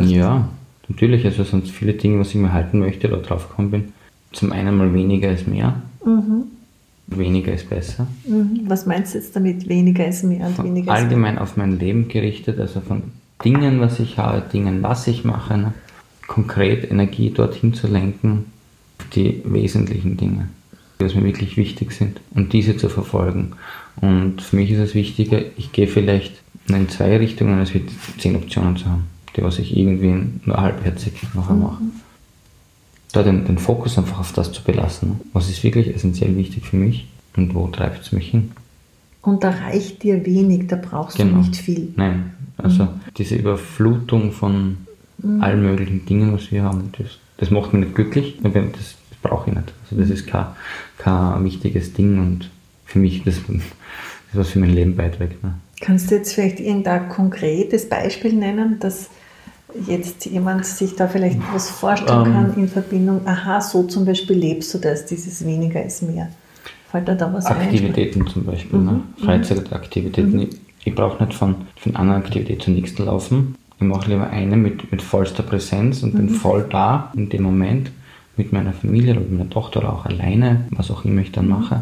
Ja, 0.00 0.48
natürlich. 0.88 1.24
Also 1.24 1.44
sonst 1.44 1.70
viele 1.70 1.94
Dinge, 1.94 2.20
was 2.20 2.30
ich 2.30 2.36
mir 2.36 2.52
halten 2.52 2.78
möchte 2.78 3.08
oder 3.08 3.18
drauf 3.18 3.48
gekommen 3.48 3.70
bin. 3.70 3.92
Zum 4.32 4.52
einen 4.52 4.76
mal 4.76 4.92
weniger 4.92 5.30
ist 5.30 5.48
mehr. 5.48 5.82
Weniger 7.06 7.52
ist 7.54 7.70
besser. 7.70 8.06
Mhm. 8.26 8.60
Was 8.66 8.84
meinst 8.84 9.14
du 9.14 9.18
jetzt 9.18 9.34
damit? 9.34 9.68
Weniger 9.68 10.06
ist 10.06 10.24
mehr 10.24 10.46
und 10.46 10.58
weniger 10.58 10.80
ist 10.80 10.86
mehr? 10.86 10.94
allgemein 10.94 11.38
auf 11.38 11.56
mein 11.56 11.78
Leben 11.78 12.08
gerichtet, 12.08 12.60
also 12.60 12.80
von 12.80 13.04
Dingen, 13.44 13.80
was 13.80 13.98
ich 13.98 14.18
habe, 14.18 14.42
Dingen, 14.52 14.82
was 14.82 15.06
ich 15.06 15.24
mache. 15.24 15.56
Ne? 15.56 15.72
konkret 16.28 16.88
Energie 16.88 17.30
dorthin 17.30 17.74
zu 17.74 17.88
lenken, 17.88 18.44
die 19.14 19.42
wesentlichen 19.44 20.16
Dinge, 20.16 20.48
die 21.00 21.04
mir 21.04 21.24
wirklich 21.24 21.56
wichtig 21.56 21.90
sind 21.90 22.20
und 22.34 22.52
diese 22.52 22.76
zu 22.76 22.88
verfolgen. 22.88 23.54
Und 24.00 24.40
für 24.42 24.54
mich 24.54 24.70
ist 24.70 24.78
es 24.78 24.94
wichtiger, 24.94 25.40
ich 25.56 25.72
gehe 25.72 25.88
vielleicht 25.88 26.34
in 26.68 26.88
zwei 26.88 27.16
Richtungen, 27.16 27.58
als 27.58 27.74
wird 27.74 27.90
zehn 28.18 28.36
Optionen 28.36 28.76
zu 28.76 28.86
haben, 28.86 29.04
die 29.38 29.44
was 29.44 29.58
ich 29.58 29.76
irgendwie 29.76 30.14
nur 30.44 30.56
halbherzig 30.56 31.14
nachher 31.34 31.54
mhm. 31.54 31.62
mache. 31.62 31.82
Da 33.12 33.22
den, 33.22 33.46
den 33.46 33.58
Fokus 33.58 33.96
einfach 33.96 34.20
auf 34.20 34.32
das 34.32 34.52
zu 34.52 34.62
belassen. 34.62 35.20
Was 35.32 35.48
ist 35.48 35.64
wirklich 35.64 35.94
essentiell 35.94 36.36
wichtig 36.36 36.66
für 36.66 36.76
mich 36.76 37.08
und 37.36 37.54
wo 37.54 37.66
treibt 37.68 38.02
es 38.02 38.12
mich 38.12 38.28
hin? 38.30 38.52
Und 39.22 39.44
da 39.44 39.50
reicht 39.50 40.02
dir 40.02 40.24
wenig, 40.26 40.66
da 40.68 40.76
brauchst 40.76 41.16
genau. 41.16 41.40
du 41.40 41.48
nicht 41.48 41.56
viel. 41.56 41.92
Nein, 41.96 42.32
also 42.56 42.84
mhm. 42.84 43.00
diese 43.16 43.36
Überflutung 43.36 44.32
von 44.32 44.78
mhm. 45.18 45.42
allen 45.42 45.62
möglichen 45.62 46.04
Dingen, 46.06 46.32
was 46.32 46.50
wir 46.52 46.62
haben, 46.62 46.92
das, 46.98 47.18
das 47.38 47.50
macht 47.50 47.72
mich 47.72 47.84
nicht 47.84 47.94
glücklich. 47.94 48.38
Das, 48.42 48.52
das 48.52 48.96
brauche 49.22 49.50
ich 49.50 49.56
nicht. 49.56 49.72
Also 49.84 50.00
das 50.00 50.10
ist 50.10 50.26
kein, 50.26 50.46
kein 50.98 51.44
wichtiges 51.44 51.94
Ding 51.94 52.18
und 52.18 52.50
für 52.84 52.98
mich 52.98 53.22
das, 53.24 53.36
das 53.46 53.62
was 54.32 54.50
für 54.50 54.58
mein 54.58 54.74
Leben 54.74 54.96
beiträgt. 54.96 55.42
Ne? 55.42 55.54
Kannst 55.80 56.10
du 56.10 56.16
jetzt 56.16 56.34
vielleicht 56.34 56.60
irgendein 56.60 57.08
konkretes 57.08 57.88
Beispiel 57.88 58.32
nennen, 58.32 58.78
dass 58.80 59.10
jetzt 59.86 60.26
jemand 60.26 60.64
sich 60.64 60.96
da 60.96 61.08
vielleicht 61.08 61.38
was 61.52 61.70
vorstellen 61.70 62.26
ähm, 62.26 62.32
kann 62.32 62.54
in 62.56 62.68
Verbindung, 62.68 63.26
aha, 63.26 63.60
so 63.60 63.84
zum 63.84 64.04
Beispiel 64.04 64.36
lebst 64.36 64.72
du 64.74 64.78
das, 64.78 65.06
dieses 65.06 65.44
weniger 65.44 65.84
ist 65.84 66.02
mehr. 66.02 66.30
Fällt 66.90 67.08
da 67.08 67.14
da 67.14 67.32
was 67.32 67.46
Aktivitäten 67.46 68.22
ein? 68.22 68.28
zum 68.28 68.44
Beispiel, 68.44 68.78
ne? 68.78 68.92
mhm. 68.92 68.96
ne? 68.98 69.24
Freizeitaktivitäten. 69.24 70.32
Mhm. 70.32 70.40
Ich, 70.40 70.60
ich 70.86 70.94
brauche 70.94 71.22
nicht 71.22 71.34
von, 71.34 71.54
von 71.76 71.96
einer 71.96 72.16
Aktivität 72.16 72.62
zur 72.62 72.74
nächsten 72.74 73.04
laufen. 73.04 73.56
Ich 73.76 73.86
mache 73.86 74.10
lieber 74.10 74.30
eine 74.30 74.56
mit, 74.56 74.90
mit 74.90 75.02
vollster 75.02 75.42
Präsenz 75.42 76.02
und 76.02 76.14
mhm. 76.14 76.18
bin 76.18 76.28
voll 76.30 76.66
da 76.68 77.12
in 77.14 77.28
dem 77.28 77.42
Moment 77.42 77.90
mit 78.36 78.52
meiner 78.52 78.72
Familie 78.72 79.12
oder 79.12 79.20
mit 79.20 79.32
meiner 79.32 79.50
Tochter 79.50 79.80
oder 79.80 79.92
auch 79.92 80.06
alleine, 80.06 80.64
was 80.70 80.90
auch 80.90 81.04
immer 81.04 81.20
ich 81.20 81.32
dann 81.32 81.44
mhm. 81.44 81.50
mache 81.50 81.80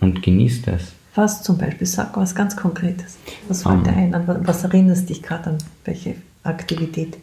und 0.00 0.22
genieße 0.22 0.62
das. 0.66 0.92
Was 1.16 1.42
zum 1.42 1.56
Beispiel? 1.56 1.86
Sag 1.86 2.16
was 2.16 2.34
ganz 2.34 2.56
Konkretes. 2.56 3.16
Was 3.48 3.62
fällt 3.62 3.78
um, 3.78 3.84
dir 3.84 3.94
ein? 3.94 4.14
An 4.14 4.26
was 4.44 4.64
erinnerst 4.64 5.08
dich 5.08 5.22
gerade 5.22 5.50
an? 5.50 5.58
Welche 5.84 6.14
Aktivität? 6.46 7.18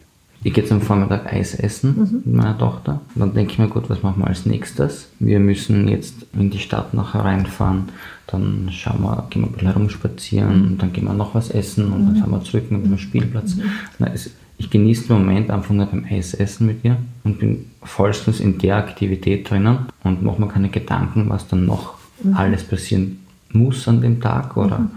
Ich 0.45 0.53
gehe 0.53 0.63
jetzt 0.63 0.73
am 0.73 0.81
Vormittag 0.81 1.31
Eis 1.31 1.55
essen 1.55 1.95
mhm. 1.95 2.21
mit 2.25 2.35
meiner 2.35 2.57
Tochter. 2.57 2.99
Und 3.15 3.21
dann 3.21 3.33
denke 3.33 3.53
ich 3.53 3.59
mir, 3.59 3.69
gut, 3.69 3.89
was 3.89 4.03
machen 4.03 4.21
wir 4.21 4.27
als 4.27 4.45
nächstes? 4.45 5.09
Wir 5.19 5.39
müssen 5.39 5.87
jetzt 5.87 6.25
in 6.33 6.49
die 6.49 6.59
Stadt 6.59 6.93
nachher 6.93 7.23
reinfahren. 7.23 7.89
Dann 8.27 8.69
schauen 8.71 9.01
wir, 9.01 9.25
gehen 9.29 9.43
wir 9.43 9.47
ein 9.47 9.53
bisschen 9.53 9.67
herumspazieren. 9.69 10.67
Und 10.67 10.81
dann 10.81 10.91
gehen 10.91 11.05
wir 11.05 11.13
noch 11.13 11.33
was 11.33 11.49
essen. 11.49 11.93
Und 11.93 12.05
dann 12.05 12.13
mhm. 12.15 12.19
fahren 12.19 12.31
wir 12.31 12.43
zurück 12.43 12.69
mit 12.71 12.83
dem 12.83 12.97
Spielplatz. 12.97 13.55
Mhm. 13.55 13.63
Na, 13.99 14.07
es, 14.13 14.31
ich 14.57 14.69
genieße 14.69 15.07
den 15.07 15.17
Moment 15.19 15.49
einfach 15.49 15.73
nur 15.73 15.85
beim 15.85 16.05
Eis 16.09 16.33
essen 16.33 16.67
mit 16.67 16.83
ihr 16.83 16.97
und 17.23 17.39
bin 17.39 17.65
vollstens 17.81 18.39
in 18.39 18.57
der 18.57 18.77
Aktivität 18.77 19.49
drinnen 19.49 19.79
und 20.03 20.23
mache 20.23 20.41
mir 20.41 20.47
keine 20.47 20.69
Gedanken, 20.69 21.29
was 21.29 21.47
dann 21.47 21.65
noch 21.65 21.95
mhm. 22.21 22.33
alles 22.35 22.63
passieren 22.63 23.19
muss 23.51 23.87
an 23.87 24.01
dem 24.01 24.19
Tag 24.19 24.57
oder 24.57 24.79
mhm. 24.79 24.89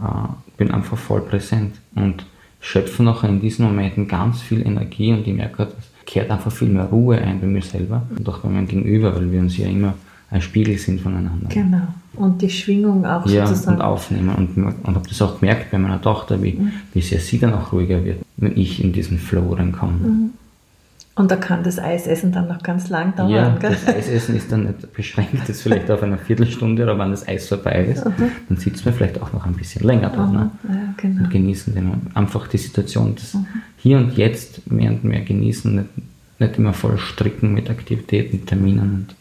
äh, 0.00 0.28
bin 0.56 0.70
einfach 0.70 0.96
voll 0.98 1.22
präsent 1.22 1.76
und 1.94 2.24
schöpfe 2.60 3.02
nachher 3.02 3.28
in 3.28 3.40
diesen 3.40 3.64
Momenten 3.64 4.06
ganz 4.06 4.40
viel 4.40 4.66
Energie 4.66 5.12
und 5.12 5.26
ich 5.26 5.34
merke, 5.34 5.64
es 5.64 6.04
kehrt 6.06 6.30
einfach 6.30 6.52
viel 6.52 6.68
mehr 6.68 6.84
Ruhe 6.84 7.18
ein 7.18 7.40
bei 7.40 7.46
mir 7.46 7.62
selber 7.62 8.02
und 8.16 8.28
auch 8.28 8.38
bei 8.38 8.48
meinem 8.48 8.68
Gegenüber, 8.68 9.14
weil 9.14 9.30
wir 9.32 9.40
uns 9.40 9.56
ja 9.56 9.66
immer 9.66 9.94
ein 10.30 10.40
Spiegel 10.40 10.78
sind 10.78 11.00
voneinander. 11.00 11.48
Genau. 11.48 11.88
Und 12.14 12.40
die 12.40 12.50
Schwingung 12.50 13.04
auch 13.04 13.26
ja, 13.26 13.46
sozusagen. 13.46 13.76
und 13.76 13.82
aufnehmen. 13.82 14.28
Und, 14.30 14.56
und 14.56 14.94
habe 14.94 15.08
das 15.08 15.20
auch 15.22 15.40
gemerkt 15.40 15.70
bei 15.70 15.78
meiner 15.78 16.00
Tochter, 16.00 16.40
wie, 16.42 16.52
mhm. 16.52 16.72
wie 16.92 17.00
sehr 17.00 17.18
sie 17.18 17.38
dann 17.38 17.52
auch 17.52 17.72
ruhiger 17.72 18.04
wird, 18.04 18.18
wenn 18.36 18.56
ich 18.56 18.82
in 18.82 18.92
diesen 18.92 19.18
Flow 19.18 19.54
reinkomme. 19.54 19.92
Mhm. 19.92 20.30
Und 21.16 21.30
da 21.30 21.36
kann 21.36 21.64
das 21.64 21.78
Eisessen 21.78 22.32
dann 22.32 22.48
noch 22.48 22.62
ganz 22.62 22.88
lang 22.88 23.14
dauern. 23.16 23.30
Ja, 23.30 23.56
gell? 23.60 23.70
das 23.72 23.94
Eisessen 23.94 24.36
ist 24.36 24.50
dann 24.50 24.64
nicht 24.64 24.92
beschränkt, 24.94 25.48
jetzt 25.48 25.60
vielleicht 25.62 25.90
auf 25.90 26.02
eine 26.02 26.16
Viertelstunde 26.16 26.84
oder 26.84 26.96
wann 26.98 27.10
das 27.10 27.26
Eis 27.26 27.48
vorbei 27.48 27.84
ist. 27.84 28.04
Mhm. 28.04 28.30
Dann 28.48 28.58
sitzt 28.58 28.84
man 28.84 28.94
vielleicht 28.94 29.20
auch 29.20 29.32
noch 29.32 29.44
ein 29.44 29.54
bisschen 29.54 29.84
länger 29.84 30.10
da 30.10 30.26
mhm. 30.26 30.32
ne? 30.32 30.50
ja, 30.68 30.94
genau. 30.96 31.24
und 31.24 31.30
genießen 31.30 31.74
den, 31.74 31.92
einfach 32.14 32.46
die 32.46 32.58
Situation, 32.58 33.16
das 33.16 33.34
mhm. 33.34 33.46
Hier 33.76 33.98
und 33.98 34.16
Jetzt 34.16 34.70
mehr 34.70 34.90
und 34.90 35.04
mehr 35.04 35.20
genießen, 35.20 35.74
nicht, 35.74 35.88
nicht 36.38 36.58
immer 36.58 36.72
voll 36.72 36.96
stricken 36.96 37.54
mit 37.54 37.70
Aktivitäten, 37.70 38.46
Terminen 38.46 38.80
und 38.80 39.14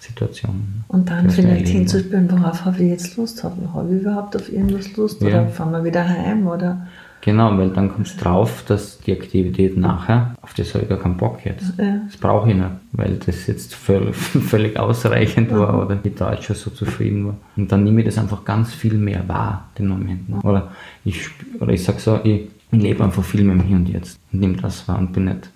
Situationen. 0.00 0.84
Und 0.88 1.10
dann 1.10 1.28
vielleicht 1.28 1.68
hinzuspüren, 1.68 2.30
worauf 2.30 2.64
habe 2.64 2.82
ich 2.82 2.90
jetzt 2.90 3.16
Lust? 3.16 3.42
Habe 3.44 3.56
ich 3.90 4.00
überhaupt 4.00 4.36
auf 4.36 4.50
irgendwas 4.52 4.96
Lust? 4.96 5.20
Ja. 5.20 5.28
Oder 5.28 5.48
fahren 5.48 5.72
wir 5.72 5.84
wieder 5.84 6.08
heim? 6.08 6.46
Oder 6.46 6.86
Genau, 7.20 7.56
weil 7.58 7.70
dann 7.70 7.92
kommst 7.92 8.20
du 8.20 8.24
drauf, 8.24 8.64
dass 8.66 9.00
die 9.00 9.12
Aktivität 9.12 9.76
nachher, 9.76 10.34
auf 10.40 10.54
das 10.54 10.72
habe 10.74 10.84
ich 10.84 10.88
gar 10.88 10.98
keinen 10.98 11.16
Bock 11.16 11.44
jetzt. 11.44 11.74
Ja. 11.76 12.00
Das 12.06 12.16
brauche 12.16 12.50
ich 12.50 12.56
nicht, 12.56 12.70
weil 12.92 13.18
das 13.24 13.46
jetzt 13.46 13.74
völlig, 13.74 14.14
völlig 14.16 14.78
ausreichend 14.78 15.50
war 15.50 15.72
mhm. 15.72 15.80
oder 15.80 15.98
ich 16.02 16.14
da 16.14 16.32
jetzt 16.32 16.44
schon 16.44 16.56
so 16.56 16.70
zufrieden 16.70 17.26
war. 17.26 17.36
Und 17.56 17.72
dann 17.72 17.84
nehme 17.84 18.00
ich 18.00 18.06
das 18.06 18.18
einfach 18.18 18.44
ganz 18.44 18.72
viel 18.72 18.94
mehr 18.94 19.26
wahr, 19.28 19.68
den 19.78 19.88
Moment. 19.88 20.28
Ne? 20.28 20.40
Oder 20.42 20.72
ich, 21.04 21.28
oder 21.60 21.72
ich 21.72 21.82
sage 21.82 21.98
so, 21.98 22.20
ich, 22.22 22.48
ich 22.70 22.82
lebe 22.82 23.02
einfach 23.02 23.24
viel 23.24 23.42
mehr 23.42 23.56
im 23.56 23.62
Hier 23.62 23.76
und 23.76 23.88
Jetzt 23.88 24.18
und 24.32 24.40
nehme 24.40 24.56
das 24.56 24.86
wahr 24.86 24.98
und 24.98 25.12
bin 25.12 25.24
nicht 25.24 25.50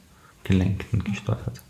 gelenkt 0.44 0.87
und 0.92 1.05
gesteuert. 1.05 1.62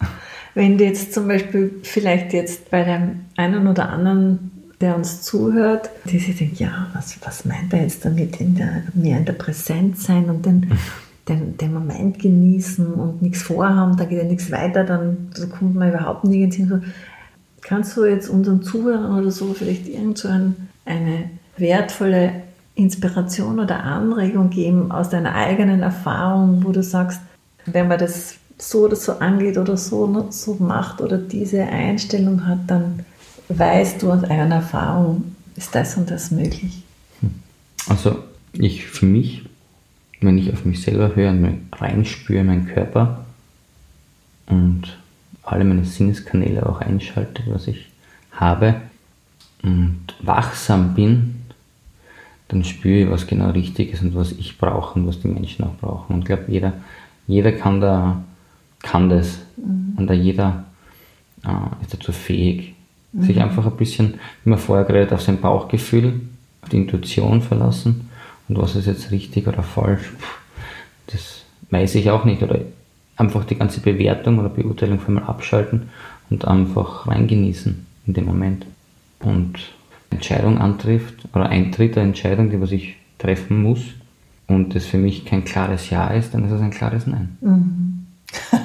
Wenn 0.55 0.79
du 0.79 0.85
jetzt 0.85 1.13
zum 1.13 1.29
Beispiel 1.29 1.81
vielleicht 1.83 2.33
jetzt 2.33 2.71
bei 2.71 2.85
dem 2.85 3.27
einen 3.37 3.67
oder 3.67 3.89
anderen 3.89 4.51
der 4.83 4.97
uns 4.97 5.23
zuhört, 5.23 5.91
die 6.05 6.19
sich 6.19 6.37
denkt, 6.37 6.59
ja, 6.59 6.89
was, 6.93 7.17
was 7.25 7.45
meint 7.45 7.73
er 7.73 7.83
jetzt 7.83 8.05
damit, 8.05 8.41
in 8.41 8.57
der, 8.57 8.83
mehr 8.95 9.19
in 9.19 9.25
der 9.25 9.33
Präsenz 9.33 10.05
sein 10.05 10.29
und 10.29 10.45
den, 10.45 10.71
den, 11.29 11.57
den 11.57 11.73
Moment 11.73 12.19
genießen 12.19 12.93
und 12.95 13.23
nichts 13.23 13.43
vorhaben, 13.43 13.97
da 13.97 14.05
geht 14.05 14.19
ja 14.19 14.25
nichts 14.25 14.51
weiter, 14.51 14.85
dann 14.85 15.31
so 15.35 15.47
kommt 15.47 15.77
man 15.77 15.91
überhaupt 15.91 16.25
nirgends 16.25 16.57
hin. 16.57 16.83
Kannst 17.61 17.97
du 17.97 18.05
jetzt 18.05 18.29
unseren 18.29 18.63
Zuhörern 18.63 19.19
oder 19.19 19.31
so 19.31 19.55
vielleicht 19.55 19.89
irgend 19.89 20.19
so 20.19 20.29
ein, 20.29 20.69
eine 20.85 21.31
wertvolle 21.57 22.33
Inspiration 22.75 23.61
oder 23.61 23.85
Anregung 23.85 24.51
geben 24.51 24.91
aus 24.91 25.11
deiner 25.11 25.35
eigenen 25.35 25.83
Erfahrung, 25.83 26.65
wo 26.65 26.73
du 26.73 26.83
sagst, 26.83 27.21
wenn 27.67 27.87
man 27.87 27.99
das 27.99 28.37
so 28.59 28.85
oder 28.85 28.97
so 28.97 29.13
angeht 29.19 29.59
oder 29.59 29.77
so, 29.77 30.27
so 30.31 30.55
macht 30.55 31.01
oder 31.01 31.19
diese 31.19 31.63
Einstellung 31.63 32.47
hat, 32.47 32.59
dann 32.67 33.05
weißt 33.59 34.03
du 34.03 34.13
aus 34.13 34.25
eigener 34.25 34.57
Erfahrung, 34.57 35.37
ist 35.57 35.75
das 35.75 35.97
und 35.97 36.11
das 36.11 36.31
möglich? 36.31 36.83
Also 37.89 38.23
ich 38.53 38.87
für 38.87 39.07
mich, 39.07 39.43
wenn 40.21 40.39
ich 40.39 40.53
auf 40.53 40.65
mich 40.65 40.83
selber 40.83 41.15
höre 41.17 41.31
und 41.31 41.61
reinspüre, 41.73 42.45
meinen 42.45 42.67
Körper 42.67 43.25
und 44.47 44.99
alle 45.43 45.65
meine 45.65 45.85
Sinneskanäle 45.85 46.67
auch 46.67 46.81
einschalte, 46.81 47.43
was 47.47 47.67
ich 47.67 47.91
habe 48.33 48.81
und 49.63 50.01
wachsam 50.21 50.95
bin, 50.95 51.43
dann 52.49 52.65
spüre 52.65 53.05
ich, 53.05 53.11
was 53.11 53.27
genau 53.27 53.51
richtig 53.51 53.93
ist 53.93 54.03
und 54.03 54.15
was 54.15 54.33
ich 54.33 54.59
brauche 54.59 54.99
und 54.99 55.07
was 55.07 55.21
die 55.21 55.29
Menschen 55.29 55.65
auch 55.65 55.75
brauchen. 55.81 56.15
Und 56.15 56.21
ich 56.21 56.27
glaube, 56.27 56.45
jeder, 56.49 56.75
jeder 57.27 57.53
kann, 57.53 57.81
da, 57.81 58.23
kann 58.81 59.09
das 59.09 59.39
mhm. 59.57 59.95
und 59.97 60.07
da 60.07 60.15
jeder 60.15 60.65
äh, 61.45 61.83
ist 61.83 61.95
dazu 61.95 62.13
fähig. 62.13 62.75
Mhm. 63.13 63.23
Sich 63.23 63.41
einfach 63.41 63.67
ein 63.67 63.77
bisschen, 63.77 64.15
wie 64.45 64.51
man 64.51 64.59
vorher 64.59 64.85
geredet, 64.85 65.13
auf 65.13 65.23
sein 65.23 65.41
Bauchgefühl, 65.41 66.21
auf 66.63 66.69
die 66.69 66.79
Intuition 66.79 67.43
verlassen. 67.43 68.09
Und 68.49 68.59
was 68.59 68.77
ist 68.77 68.87
jetzt 68.87 69.11
richtig 69.11 69.47
oder 69.47 69.63
falsch, 69.63 70.13
das 71.07 71.43
weiß 71.71 71.95
ich 71.95 72.11
auch 72.11 72.25
nicht. 72.25 72.43
Oder 72.43 72.61
einfach 73.17 73.45
die 73.45 73.57
ganze 73.57 73.81
Bewertung 73.81 74.39
oder 74.39 74.49
Beurteilung 74.49 74.99
von 74.99 75.15
mal 75.15 75.25
abschalten 75.25 75.91
und 76.31 76.47
einfach 76.47 77.07
reingenießen 77.07 77.87
in 78.07 78.15
dem 78.15 78.25
Moment. 78.25 78.67
Und 79.21 79.59
Entscheidung 80.11 80.59
antrifft 80.59 81.29
oder 81.33 81.49
eintritt 81.49 81.97
eine 81.97 82.09
Entscheidung, 82.09 82.51
die 82.51 82.61
was 82.61 82.73
ich 82.73 82.97
treffen 83.19 83.63
muss 83.63 83.81
und 84.47 84.75
das 84.75 84.85
für 84.85 84.99
mich 84.99 85.25
kein 85.25 85.45
klares 85.45 85.91
Ja 85.91 86.09
ist, 86.09 86.35
dann 86.35 86.45
ist 86.45 86.53
es 86.53 86.61
ein 86.61 86.71
klares 86.71 87.07
Nein. 87.07 87.37
Mhm. 87.41 88.07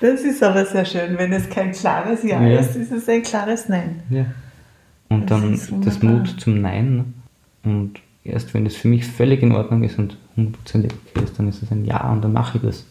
Das 0.00 0.22
ist 0.22 0.42
aber 0.42 0.64
sehr 0.64 0.84
schön. 0.84 1.18
Wenn 1.18 1.32
es 1.32 1.48
kein 1.48 1.72
klares 1.72 2.22
Ja, 2.22 2.42
ja. 2.42 2.60
ist, 2.60 2.76
ist 2.76 2.90
es 2.90 3.08
ein 3.08 3.22
klares 3.22 3.68
Nein. 3.68 4.02
Ja. 4.08 4.26
Und 5.08 5.30
das 5.30 5.40
dann 5.68 5.80
das 5.82 6.02
Mut 6.02 6.40
zum 6.40 6.60
Nein. 6.60 6.96
Ne? 6.96 7.04
Und 7.64 8.00
erst 8.24 8.54
wenn 8.54 8.64
es 8.66 8.76
für 8.76 8.88
mich 8.88 9.06
völlig 9.06 9.42
in 9.42 9.52
Ordnung 9.52 9.82
ist 9.82 9.98
und 9.98 10.16
hundertprozentig 10.36 10.92
okay 10.92 11.24
ist, 11.24 11.38
dann 11.38 11.48
ist 11.48 11.62
es 11.62 11.70
ein 11.70 11.84
Ja 11.84 12.10
und 12.10 12.22
dann 12.22 12.32
mache 12.32 12.58
ich 12.58 12.64
das. 12.64 12.86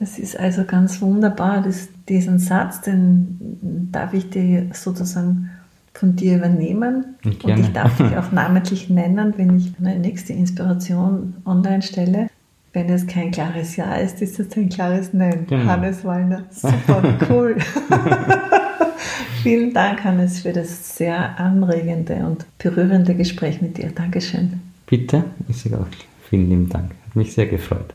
Das 0.00 0.18
ist 0.18 0.38
also 0.38 0.64
ganz 0.64 1.00
wunderbar. 1.00 1.62
Das, 1.62 1.88
diesen 2.08 2.38
Satz, 2.38 2.80
den 2.82 3.88
darf 3.92 4.12
ich 4.12 4.28
dir 4.28 4.68
sozusagen 4.72 5.50
von 5.94 6.16
dir 6.16 6.36
übernehmen. 6.36 7.16
Und 7.24 7.58
ich 7.58 7.72
darf 7.72 7.96
dich 7.96 8.16
auch 8.18 8.32
namentlich 8.32 8.90
nennen, 8.90 9.34
wenn 9.36 9.56
ich 9.56 9.72
eine 9.78 9.98
nächste 9.98 10.32
Inspiration 10.32 11.34
online 11.46 11.82
stelle. 11.82 12.28
Wenn 12.74 12.90
es 12.90 13.06
kein 13.06 13.30
klares 13.30 13.76
Ja 13.76 13.94
ist, 13.94 14.20
ist 14.20 14.40
es 14.40 14.56
ein 14.56 14.68
klares 14.68 15.14
Nein. 15.14 15.46
Genau. 15.48 15.64
Hannes 15.64 16.04
Wallner. 16.04 16.42
Super, 16.50 17.16
cool. 17.30 17.56
Vielen 19.44 19.72
Dank, 19.72 20.02
Hannes, 20.02 20.40
für 20.40 20.52
das 20.52 20.96
sehr 20.96 21.38
anregende 21.38 22.16
und 22.26 22.44
berührende 22.58 23.14
Gespräch 23.14 23.62
mit 23.62 23.78
dir. 23.78 23.90
Dankeschön. 23.94 24.60
Bitte, 24.86 25.22
ich 25.48 25.62
sage 25.62 25.78
auch 25.78 25.86
vielen 26.28 26.48
lieben 26.50 26.68
Dank. 26.68 26.90
Hat 27.06 27.14
mich 27.14 27.32
sehr 27.32 27.46
gefreut. 27.46 27.94